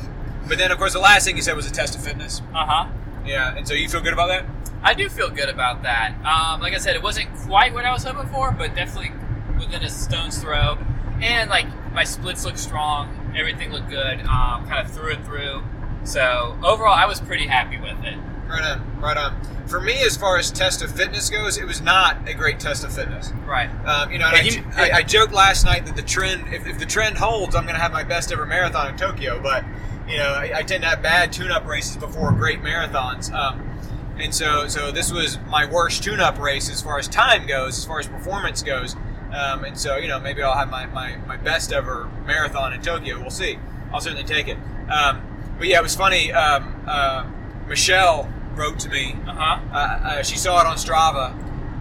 but 0.48 0.58
then 0.58 0.70
of 0.70 0.78
course 0.78 0.92
the 0.92 0.98
last 0.98 1.24
thing 1.24 1.36
you 1.36 1.42
said 1.42 1.56
was 1.56 1.66
a 1.70 1.72
test 1.72 1.94
of 1.94 2.02
fitness. 2.04 2.40
Uh 2.54 2.66
huh. 2.66 2.88
Yeah, 3.24 3.54
and 3.56 3.68
so 3.68 3.74
you 3.74 3.88
feel 3.88 4.00
good 4.00 4.12
about 4.14 4.28
that? 4.28 4.44
I 4.82 4.94
do 4.94 5.08
feel 5.08 5.30
good 5.30 5.48
about 5.48 5.82
that. 5.84 6.14
Um, 6.24 6.60
like 6.60 6.74
I 6.74 6.78
said, 6.78 6.96
it 6.96 7.02
wasn't 7.02 7.32
quite 7.36 7.72
what 7.72 7.84
I 7.84 7.92
was 7.92 8.04
hoping 8.04 8.30
for, 8.32 8.50
but 8.52 8.74
definitely 8.74 9.12
within 9.58 9.82
a 9.82 9.88
stone's 9.90 10.38
throw. 10.38 10.78
And 11.20 11.48
like 11.50 11.66
my 11.92 12.04
splits 12.04 12.44
look 12.44 12.56
strong, 12.56 13.32
everything 13.36 13.70
looked 13.72 13.88
good, 13.90 14.20
um, 14.22 14.66
kind 14.66 14.84
of 14.84 14.92
through 14.92 15.12
and 15.14 15.24
through. 15.24 15.62
So 16.04 16.58
overall, 16.64 16.94
I 16.94 17.06
was 17.06 17.20
pretty 17.20 17.46
happy 17.46 17.78
with 17.78 18.02
it. 18.04 18.18
Right 18.48 18.62
on, 18.64 19.00
right 19.00 19.16
on. 19.16 19.40
For 19.68 19.80
me, 19.80 20.02
as 20.02 20.16
far 20.16 20.36
as 20.36 20.50
test 20.50 20.82
of 20.82 20.90
fitness 20.94 21.30
goes, 21.30 21.56
it 21.56 21.64
was 21.64 21.80
not 21.80 22.28
a 22.28 22.34
great 22.34 22.58
test 22.58 22.84
of 22.84 22.92
fitness. 22.92 23.32
Right. 23.46 23.70
Um, 23.86 24.10
you 24.10 24.18
know, 24.18 24.26
I, 24.26 24.40
you- 24.40 24.64
I, 24.74 24.90
I 24.90 25.02
joked 25.02 25.32
last 25.32 25.64
night 25.64 25.86
that 25.86 25.94
the 25.96 26.02
trend, 26.02 26.52
if, 26.52 26.66
if 26.66 26.78
the 26.78 26.84
trend 26.86 27.16
holds, 27.16 27.54
I'm 27.54 27.62
going 27.62 27.76
to 27.76 27.80
have 27.80 27.92
my 27.92 28.02
best 28.02 28.32
ever 28.32 28.44
marathon 28.44 28.88
in 28.90 28.96
Tokyo. 28.98 29.40
But 29.40 29.64
you 30.08 30.16
know, 30.18 30.32
I, 30.34 30.50
I 30.56 30.62
tend 30.64 30.82
to 30.82 30.88
have 30.88 31.00
bad 31.00 31.32
tune-up 31.32 31.64
races 31.66 31.96
before 31.96 32.32
great 32.32 32.60
marathons. 32.60 33.32
Um, 33.32 33.71
and 34.18 34.34
so, 34.34 34.68
so 34.68 34.90
this 34.92 35.10
was 35.12 35.38
my 35.48 35.64
worst 35.64 36.02
tune-up 36.02 36.38
race 36.38 36.70
as 36.70 36.80
far 36.82 36.98
as 36.98 37.08
time 37.08 37.46
goes, 37.46 37.78
as 37.78 37.84
far 37.84 37.98
as 37.98 38.06
performance 38.06 38.62
goes. 38.62 38.94
Um, 39.32 39.64
and 39.64 39.78
so, 39.78 39.96
you 39.96 40.08
know, 40.08 40.20
maybe 40.20 40.42
I'll 40.42 40.56
have 40.56 40.68
my, 40.70 40.86
my, 40.86 41.16
my 41.26 41.36
best 41.36 41.72
ever 41.72 42.10
marathon 42.26 42.72
in 42.74 42.82
Tokyo. 42.82 43.18
We'll 43.18 43.30
see. 43.30 43.58
I'll 43.92 44.00
certainly 44.00 44.24
take 44.24 44.48
it. 44.48 44.58
Um, 44.90 45.22
but 45.58 45.68
yeah, 45.68 45.78
it 45.78 45.82
was 45.82 45.96
funny. 45.96 46.32
Um, 46.32 46.84
uh, 46.86 47.24
Michelle 47.66 48.30
wrote 48.54 48.78
to 48.80 48.90
me 48.90 49.16
Uh-huh. 49.26 49.60
uh, 49.72 49.76
uh, 49.76 50.22
she 50.22 50.36
saw 50.36 50.60
it 50.60 50.66
on 50.66 50.76
Strava, 50.76 51.32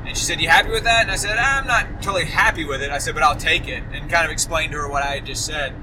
and 0.05 0.17
she 0.17 0.23
said, 0.23 0.39
"You 0.39 0.47
happy 0.47 0.69
with 0.69 0.83
that?" 0.85 1.01
And 1.01 1.11
I 1.11 1.15
said, 1.15 1.37
"I'm 1.37 1.67
not 1.67 2.01
totally 2.01 2.25
happy 2.25 2.63
with 2.63 2.81
it." 2.81 2.91
I 2.91 2.97
said, 2.97 3.13
"But 3.13 3.23
I'll 3.23 3.35
take 3.35 3.67
it," 3.67 3.83
and 3.93 4.09
kind 4.09 4.25
of 4.25 4.31
explained 4.31 4.71
to 4.71 4.77
her 4.77 4.87
what 4.87 5.03
I 5.03 5.15
had 5.15 5.25
just 5.25 5.45
said, 5.45 5.73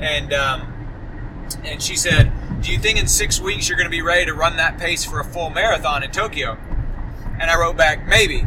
and 0.00 0.32
um, 0.32 0.72
and 1.64 1.82
she 1.82 1.96
said, 1.96 2.32
"Do 2.60 2.72
you 2.72 2.78
think 2.78 2.98
in 2.98 3.06
six 3.06 3.40
weeks 3.40 3.68
you're 3.68 3.76
going 3.76 3.86
to 3.86 3.90
be 3.90 4.02
ready 4.02 4.26
to 4.26 4.34
run 4.34 4.56
that 4.56 4.78
pace 4.78 5.04
for 5.04 5.20
a 5.20 5.24
full 5.24 5.50
marathon 5.50 6.02
in 6.02 6.10
Tokyo?" 6.10 6.56
And 7.40 7.50
I 7.50 7.58
wrote 7.58 7.76
back, 7.76 8.06
"Maybe." 8.06 8.46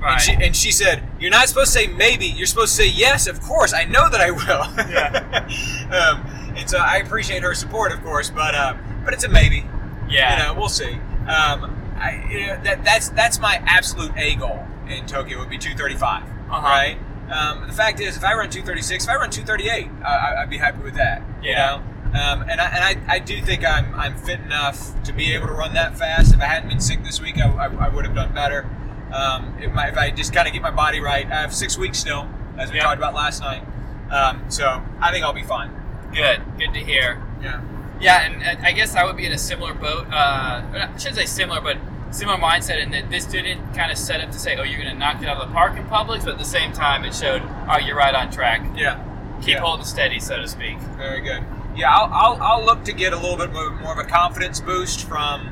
Right. 0.00 0.14
And 0.14 0.20
she, 0.20 0.46
and 0.46 0.56
she 0.56 0.72
said, 0.72 1.02
"You're 1.20 1.30
not 1.30 1.48
supposed 1.48 1.72
to 1.72 1.78
say 1.78 1.86
maybe. 1.86 2.26
You're 2.26 2.46
supposed 2.46 2.76
to 2.76 2.82
say 2.82 2.88
yes. 2.88 3.26
Of 3.28 3.40
course, 3.40 3.72
I 3.72 3.84
know 3.84 4.08
that 4.10 4.20
I 4.20 4.30
will." 4.32 4.62
um, 5.94 6.54
and 6.56 6.68
so 6.68 6.78
I 6.78 6.96
appreciate 6.96 7.42
her 7.42 7.54
support, 7.54 7.92
of 7.92 8.02
course, 8.02 8.30
but 8.30 8.54
uh, 8.54 8.74
but 9.04 9.14
it's 9.14 9.24
a 9.24 9.28
maybe. 9.28 9.64
yeah. 10.08 10.36
You 10.36 10.54
know, 10.54 10.60
we'll 10.60 10.68
see. 10.68 10.92
Um, 11.28 11.78
I, 11.96 12.26
you 12.30 12.46
know, 12.46 12.60
that 12.64 12.84
that's 12.84 13.10
that's 13.10 13.38
my 13.38 13.62
absolute 13.66 14.12
A 14.16 14.34
goal 14.34 14.64
in 14.88 15.06
Tokyo 15.06 15.38
would 15.38 15.50
be 15.50 15.58
235. 15.58 16.22
Uh-huh. 16.24 16.60
Right. 16.62 16.98
Um, 17.30 17.66
the 17.66 17.72
fact 17.72 18.00
is, 18.00 18.16
if 18.16 18.24
I 18.24 18.34
run 18.34 18.50
236, 18.50 19.04
if 19.04 19.10
I 19.10 19.14
run 19.14 19.30
238, 19.30 19.88
I, 20.04 20.42
I'd 20.42 20.50
be 20.50 20.58
happy 20.58 20.82
with 20.82 20.94
that. 20.94 21.22
Yeah. 21.42 21.50
You 21.50 21.54
know. 21.84 21.91
Um, 22.14 22.42
and 22.42 22.60
I, 22.60 22.66
and 22.68 22.84
I, 23.08 23.14
I 23.14 23.18
do 23.18 23.40
think 23.40 23.64
I'm, 23.64 23.94
I'm 23.94 24.16
fit 24.16 24.40
enough 24.40 25.02
to 25.04 25.12
be 25.12 25.32
able 25.34 25.46
to 25.46 25.52
run 25.54 25.72
that 25.74 25.96
fast. 25.98 26.34
If 26.34 26.40
I 26.40 26.44
hadn't 26.44 26.68
been 26.68 26.80
sick 26.80 27.02
this 27.02 27.20
week, 27.20 27.38
I, 27.38 27.48
I, 27.48 27.86
I 27.86 27.88
would 27.88 28.04
have 28.04 28.14
done 28.14 28.34
better. 28.34 28.68
Um, 29.14 29.56
if, 29.60 29.72
my, 29.72 29.88
if 29.88 29.96
I 29.96 30.10
just 30.10 30.32
kind 30.34 30.46
of 30.46 30.52
get 30.52 30.60
my 30.62 30.70
body 30.70 31.00
right, 31.00 31.24
I 31.26 31.40
have 31.40 31.54
six 31.54 31.78
weeks 31.78 31.98
still, 31.98 32.28
as 32.58 32.70
we 32.70 32.76
Yeah. 32.76 32.82
talked 32.84 32.98
about 32.98 33.14
last 33.14 33.40
night. 33.40 33.62
Um, 34.10 34.44
so 34.50 34.82
I 35.00 35.10
think 35.10 35.24
I'll 35.24 35.32
be 35.32 35.42
fine. 35.42 35.70
Good. 36.14 36.42
Good 36.58 36.74
to 36.74 36.80
hear. 36.80 37.22
Yeah. 37.42 37.62
Yeah, 37.98 38.20
and, 38.26 38.42
and 38.42 38.66
I 38.66 38.72
guess 38.72 38.94
I 38.94 39.04
would 39.04 39.16
be 39.16 39.24
in 39.26 39.32
a 39.32 39.38
similar 39.38 39.72
boat. 39.72 40.06
Uh, 40.12 40.12
I 40.12 40.90
shouldn't 40.98 41.16
say 41.16 41.24
similar, 41.26 41.60
but 41.62 41.78
similar 42.10 42.36
mindset 42.36 42.82
in 42.82 42.90
that 42.90 43.08
this 43.10 43.24
didn't 43.24 43.72
kind 43.74 43.90
of 43.90 43.96
set 43.96 44.20
up 44.20 44.30
to 44.32 44.38
say, 44.38 44.56
"Oh, 44.56 44.64
you're 44.64 44.78
going 44.82 44.92
to 44.92 44.98
knock 44.98 45.22
it 45.22 45.28
out 45.28 45.40
of 45.40 45.48
the 45.48 45.54
park 45.54 45.78
in 45.78 45.86
public, 45.86 46.20
but 46.22 46.32
at 46.32 46.38
the 46.38 46.44
same 46.44 46.72
time, 46.72 47.04
it 47.04 47.14
showed, 47.14 47.42
"Oh, 47.70 47.78
you're 47.78 47.96
right 47.96 48.14
on 48.14 48.30
track. 48.30 48.60
Yeah. 48.76 49.02
Keep 49.40 49.54
Yeah. 49.54 49.60
holding 49.60 49.86
steady, 49.86 50.18
so 50.18 50.36
to 50.38 50.48
speak." 50.48 50.78
Very 50.98 51.20
good. 51.20 51.44
Yeah, 51.74 51.90
I'll, 51.94 52.12
I'll, 52.12 52.42
I'll 52.42 52.64
look 52.64 52.84
to 52.84 52.92
get 52.92 53.12
a 53.12 53.16
little 53.16 53.36
bit 53.36 53.52
more, 53.52 53.70
more 53.70 53.92
of 53.92 53.98
a 53.98 54.04
confidence 54.08 54.60
boost 54.60 55.06
from 55.08 55.48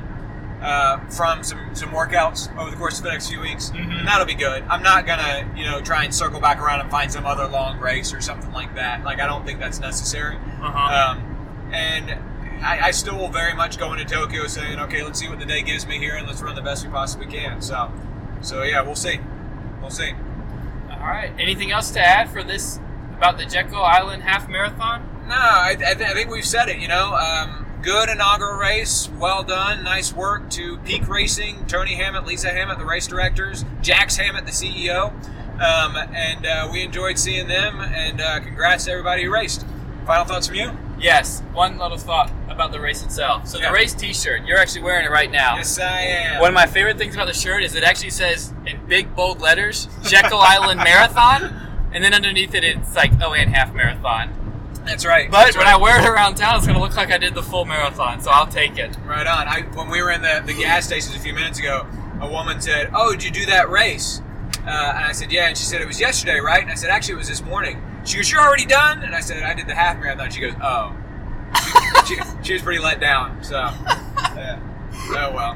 uh, 0.62 0.98
from 1.08 1.42
some, 1.42 1.74
some 1.74 1.88
workouts 1.88 2.54
over 2.58 2.70
the 2.70 2.76
course 2.76 2.98
of 2.98 3.04
the 3.04 3.10
next 3.10 3.28
few 3.30 3.40
weeks, 3.40 3.70
Mhm. 3.70 4.00
and 4.00 4.06
that'll 4.06 4.26
be 4.26 4.34
good. 4.34 4.62
I'm 4.68 4.82
not 4.82 5.06
gonna 5.06 5.50
you 5.56 5.64
know 5.64 5.80
try 5.80 6.04
and 6.04 6.14
circle 6.14 6.38
back 6.38 6.60
around 6.60 6.80
and 6.80 6.90
find 6.90 7.10
some 7.10 7.24
other 7.24 7.46
long 7.48 7.78
race 7.80 8.12
or 8.12 8.20
something 8.20 8.52
like 8.52 8.74
that. 8.74 9.02
Like 9.02 9.20
I 9.20 9.26
don't 9.26 9.46
think 9.46 9.58
that's 9.58 9.80
necessary. 9.80 10.36
Uh-huh. 10.36 11.12
Um, 11.16 11.70
and 11.72 12.10
I, 12.62 12.88
I 12.88 12.90
still 12.90 13.16
will 13.16 13.30
very 13.30 13.54
much 13.54 13.78
go 13.78 13.90
into 13.94 14.04
Tokyo 14.04 14.46
saying, 14.48 14.78
okay, 14.80 15.02
let's 15.02 15.18
see 15.18 15.30
what 15.30 15.38
the 15.38 15.46
day 15.46 15.62
gives 15.62 15.86
me 15.86 15.96
here, 15.98 16.16
and 16.16 16.26
let's 16.26 16.42
run 16.42 16.54
the 16.54 16.60
best 16.60 16.84
we 16.84 16.90
possibly 16.92 17.26
can. 17.26 17.62
So, 17.62 17.90
so 18.42 18.62
yeah, 18.62 18.82
we'll 18.82 18.96
see. 18.96 19.18
We'll 19.80 19.88
see. 19.88 20.12
All 20.90 20.98
right. 21.06 21.32
Anything 21.38 21.70
else 21.70 21.90
to 21.92 22.00
add 22.00 22.28
for 22.28 22.42
this 22.42 22.78
about 23.16 23.38
the 23.38 23.46
Jekyll 23.46 23.82
Island 23.82 24.24
half 24.24 24.46
marathon? 24.50 25.06
No, 25.30 25.36
I, 25.36 25.70
I, 25.70 25.94
th- 25.94 26.10
I 26.10 26.12
think 26.14 26.28
we've 26.30 26.44
said 26.44 26.68
it. 26.68 26.78
You 26.78 26.88
know, 26.88 27.14
um, 27.14 27.66
good 27.82 28.08
inaugural 28.08 28.58
race, 28.58 29.08
well 29.18 29.42
done, 29.42 29.84
nice 29.84 30.12
work 30.12 30.50
to 30.50 30.76
Peak 30.78 31.08
Racing, 31.08 31.66
Tony 31.66 31.94
Hammett, 31.94 32.26
Lisa 32.26 32.50
Hammett, 32.50 32.78
the 32.78 32.84
race 32.84 33.06
directors, 33.06 33.64
Jax 33.80 34.16
Hammett, 34.16 34.44
the 34.44 34.50
CEO, 34.52 35.12
um, 35.60 35.96
and 36.14 36.44
uh, 36.46 36.68
we 36.72 36.82
enjoyed 36.82 37.18
seeing 37.18 37.46
them. 37.48 37.80
And 37.80 38.20
uh, 38.20 38.40
congrats 38.40 38.84
to 38.86 38.90
everybody 38.92 39.24
who 39.24 39.32
raced. 39.32 39.64
Final 40.06 40.24
thoughts 40.24 40.48
from 40.48 40.56
you? 40.56 40.72
Yes. 40.98 41.40
One 41.52 41.78
little 41.78 41.96
thought 41.96 42.30
about 42.48 42.72
the 42.72 42.80
race 42.80 43.02
itself. 43.04 43.46
So 43.46 43.58
Yeah. 43.58 43.68
the 43.68 43.74
race 43.74 43.94
T-shirt, 43.94 44.44
you're 44.46 44.58
actually 44.58 44.82
wearing 44.82 45.06
it 45.06 45.10
right 45.10 45.30
now. 45.30 45.56
Yes, 45.56 45.78
I 45.78 46.00
am. 46.00 46.40
One 46.40 46.48
of 46.48 46.54
my 46.54 46.66
favorite 46.66 46.98
things 46.98 47.14
about 47.14 47.26
the 47.28 47.32
shirt 47.34 47.62
is 47.62 47.74
it 47.74 47.84
actually 47.84 48.10
says 48.10 48.52
in 48.66 48.84
big 48.86 49.14
bold 49.14 49.40
letters 49.40 49.88
Jekyll 50.02 50.40
Island 50.40 50.78
Marathon, 50.80 51.54
and 51.94 52.02
then 52.02 52.12
underneath 52.14 52.54
it 52.54 52.64
it's 52.64 52.94
like 52.96 53.12
oh 53.22 53.32
and 53.34 53.54
half 53.54 53.72
marathon. 53.72 54.34
That's 54.84 55.04
right. 55.04 55.30
But 55.30 55.44
That's 55.44 55.56
when 55.56 55.66
right. 55.66 55.74
I 55.74 55.78
wear 55.78 56.00
it 56.00 56.08
around 56.08 56.36
town, 56.36 56.56
it's 56.56 56.66
gonna 56.66 56.80
look 56.80 56.96
like 56.96 57.10
I 57.10 57.18
did 57.18 57.34
the 57.34 57.42
full 57.42 57.64
marathon, 57.64 58.20
so 58.20 58.30
I'll 58.30 58.46
take 58.46 58.78
it. 58.78 58.96
Right 59.04 59.26
on. 59.26 59.46
I, 59.46 59.62
when 59.74 59.88
we 59.88 60.02
were 60.02 60.10
in 60.10 60.22
the, 60.22 60.42
the 60.44 60.54
gas 60.54 60.86
stations 60.86 61.14
a 61.14 61.18
few 61.18 61.34
minutes 61.34 61.58
ago, 61.58 61.86
a 62.20 62.30
woman 62.30 62.60
said, 62.60 62.90
"Oh, 62.94 63.12
did 63.12 63.22
you 63.22 63.30
do 63.30 63.46
that 63.46 63.70
race?" 63.70 64.22
Uh, 64.66 64.70
and 64.70 65.04
I 65.04 65.12
said, 65.12 65.32
"Yeah." 65.32 65.48
And 65.48 65.56
she 65.56 65.64
said, 65.64 65.80
"It 65.80 65.86
was 65.86 66.00
yesterday, 66.00 66.40
right?" 66.40 66.62
And 66.62 66.70
I 66.70 66.74
said, 66.74 66.90
"Actually, 66.90 67.14
it 67.14 67.18
was 67.18 67.28
this 67.28 67.42
morning." 67.42 67.82
She 68.04 68.16
goes, 68.16 68.30
"You're 68.30 68.40
already 68.40 68.66
done?" 68.66 69.02
And 69.02 69.14
I 69.14 69.20
said, 69.20 69.42
"I 69.42 69.54
did 69.54 69.66
the 69.66 69.74
half 69.74 69.98
marathon." 69.98 70.30
She 70.30 70.40
goes, 70.40 70.54
"Oh." 70.62 70.96
she, 72.06 72.16
she 72.42 72.52
was 72.52 72.62
pretty 72.62 72.80
let 72.80 73.00
down. 73.00 73.42
So, 73.42 73.56
yeah. 73.56 74.60
oh 75.10 75.32
well. 75.34 75.50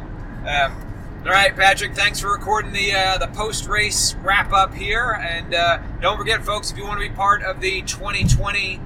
Um, 0.46 0.84
all 1.24 1.30
right, 1.30 1.54
Patrick. 1.56 1.94
Thanks 1.94 2.20
for 2.20 2.32
recording 2.32 2.72
the 2.72 2.92
uh, 2.92 3.18
the 3.18 3.28
post 3.28 3.66
race 3.66 4.14
wrap 4.22 4.52
up 4.52 4.74
here, 4.74 5.18
and 5.22 5.54
uh, 5.54 5.78
don't 6.00 6.18
forget, 6.18 6.44
folks, 6.44 6.70
if 6.70 6.76
you 6.76 6.84
want 6.84 7.00
to 7.00 7.08
be 7.08 7.14
part 7.14 7.42
of 7.42 7.60
the 7.60 7.82
2020 7.82 8.80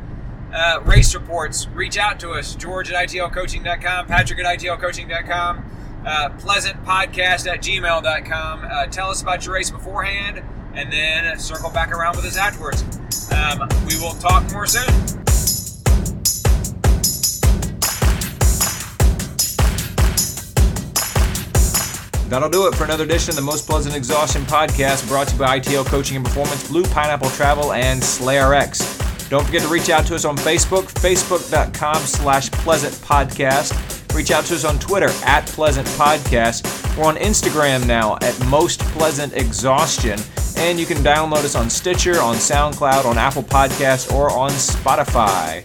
uh, 0.53 0.81
race 0.85 1.15
reports, 1.15 1.69
reach 1.69 1.99
out 1.99 2.21
to 2.21 2.31
us. 2.31 2.55
George 2.55 2.91
at 2.91 3.09
ITLcoaching.com, 3.09 4.07
Patrick 4.07 4.39
at 4.39 4.59
ITLcoaching.com, 4.59 5.65
uh, 6.07 6.31
pleasant 6.39 6.83
podcast 6.85 7.51
at 7.51 7.61
gmail.com. 7.63 8.65
Uh, 8.65 8.87
tell 8.87 9.11
us 9.11 9.23
about 9.23 9.45
your 9.45 9.55
race 9.55 9.71
beforehand 9.71 10.43
and 10.75 10.93
then 10.93 11.39
circle 11.39 11.71
back 11.71 11.93
around 11.93 12.17
with 12.17 12.25
us 12.25 12.37
afterwards. 12.37 12.83
Um, 13.33 13.69
we 13.87 13.97
will 13.99 14.15
talk 14.15 14.51
more 14.53 14.67
soon. 14.67 14.87
That'll 22.29 22.51
do 22.51 22.67
it 22.67 22.75
for 22.75 22.85
another 22.85 23.05
edition 23.05 23.31
of 23.31 23.37
the 23.37 23.43
Most 23.43 23.67
Pleasant 23.67 23.97
Exhaustion 23.97 24.43
podcast 24.43 25.09
brought 25.09 25.29
to 25.29 25.33
you 25.33 25.39
by 25.39 25.59
ITL 25.59 25.87
Coaching 25.87 26.19
and 26.19 26.27
Performance, 26.27 26.69
Blue 26.69 26.85
Pineapple 26.85 27.31
Travel, 27.31 27.73
and 27.73 28.03
SlayRX. 28.03 28.98
Don't 29.29 29.45
forget 29.45 29.62
to 29.62 29.69
reach 29.69 29.91
out 29.91 30.07
to 30.07 30.14
us 30.14 30.25
on 30.25 30.37
Facebook, 30.37 30.85
facebook.com 30.85 31.97
slash 31.97 32.51
pleasant 32.51 32.95
podcast. 32.95 33.99
Reach 34.14 34.31
out 34.31 34.45
to 34.47 34.55
us 34.55 34.64
on 34.64 34.79
Twitter 34.79 35.11
at 35.25 35.47
Pleasant 35.47 35.87
Podcast. 35.88 36.97
We're 36.97 37.05
on 37.05 37.17
Instagram 37.17 37.87
now 37.87 38.17
at 38.17 38.38
Most 38.47 38.81
Pleasant 38.81 39.35
Exhaustion. 39.35 40.19
And 40.57 40.81
you 40.81 40.87
can 40.87 40.99
download 40.99 41.45
us 41.45 41.55
on 41.55 41.71
Stitcher, 41.71 42.21
on 42.21 42.37
SoundCloud, 42.37 43.05
on 43.05 43.19
Apple 43.19 43.43
Podcasts, 43.43 44.12
or 44.12 44.31
on 44.31 44.51
Spotify. 44.51 45.64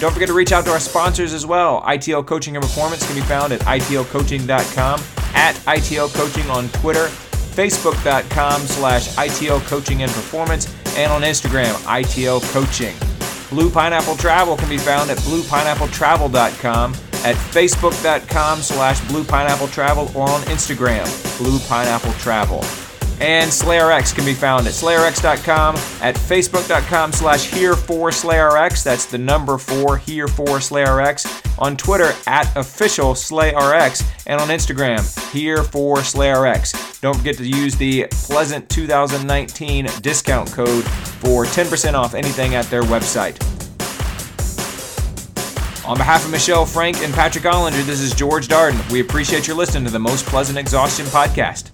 Don't 0.00 0.12
forget 0.12 0.28
to 0.28 0.34
reach 0.34 0.52
out 0.52 0.64
to 0.64 0.70
our 0.70 0.80
sponsors 0.80 1.34
as 1.34 1.44
well. 1.44 1.82
ITL 1.82 2.26
Coaching 2.26 2.56
and 2.56 2.62
Performance 2.64 3.04
can 3.06 3.16
be 3.16 3.22
found 3.22 3.52
at 3.52 3.60
itlcoaching.com, 3.60 5.00
at 5.34 5.54
ITL 5.56 6.14
Coaching 6.14 6.48
on 6.48 6.68
Twitter, 6.70 7.08
facebook.com 7.54 8.62
slash 8.62 9.08
ITL 9.16 9.60
Coaching 9.66 10.02
and 10.02 10.10
Performance, 10.12 10.74
and 11.00 11.12
on 11.12 11.22
Instagram, 11.22 11.72
ITL 11.84 12.42
Coaching. 12.52 12.94
Blue 13.48 13.70
Pineapple 13.70 14.16
Travel 14.16 14.56
can 14.56 14.68
be 14.68 14.78
found 14.78 15.10
at 15.10 15.16
bluepineappletravel.com, 15.18 16.92
at 17.24 17.36
facebook.com 17.36 18.60
slash 18.60 19.00
bluepineappletravel, 19.02 20.14
or 20.14 20.28
on 20.28 20.40
Instagram, 20.42 21.38
Blue 21.38 21.58
Pineapple 21.60 22.12
Travel. 22.14 22.89
And 23.20 23.50
SlayerX 23.50 24.14
can 24.14 24.24
be 24.24 24.32
found 24.32 24.66
at 24.66 24.72
SlayerX.com, 24.72 25.76
at 26.00 26.14
Facebook.com 26.14 27.12
slash 27.12 27.50
here 27.50 27.76
for 27.76 28.08
SlayerX. 28.08 28.82
That's 28.82 29.04
the 29.04 29.18
number 29.18 29.58
four 29.58 29.98
here 29.98 30.26
for 30.26 30.58
SlayerX. 30.58 31.26
On 31.58 31.76
Twitter 31.76 32.12
at 32.26 32.56
official 32.56 33.12
SlayerX. 33.12 34.02
And 34.26 34.40
on 34.40 34.48
Instagram, 34.48 35.32
here 35.32 35.62
for 35.62 35.98
SlayerX. 35.98 37.00
Don't 37.02 37.16
forget 37.16 37.36
to 37.36 37.46
use 37.46 37.76
the 37.76 38.06
Pleasant 38.10 38.68
2019 38.70 39.88
discount 40.00 40.50
code 40.52 40.84
for 40.84 41.44
10% 41.44 41.92
off 41.92 42.14
anything 42.14 42.54
at 42.54 42.64
their 42.66 42.82
website. 42.84 43.38
On 45.86 45.96
behalf 45.96 46.24
of 46.24 46.30
Michelle 46.30 46.64
Frank 46.64 47.02
and 47.02 47.12
Patrick 47.12 47.44
Ollinger, 47.44 47.84
this 47.84 48.00
is 48.00 48.14
George 48.14 48.48
Darden. 48.48 48.90
We 48.90 49.00
appreciate 49.00 49.46
your 49.46 49.56
listening 49.56 49.84
to 49.84 49.90
the 49.90 49.98
Most 49.98 50.24
Pleasant 50.24 50.56
Exhaustion 50.56 51.04
podcast. 51.06 51.70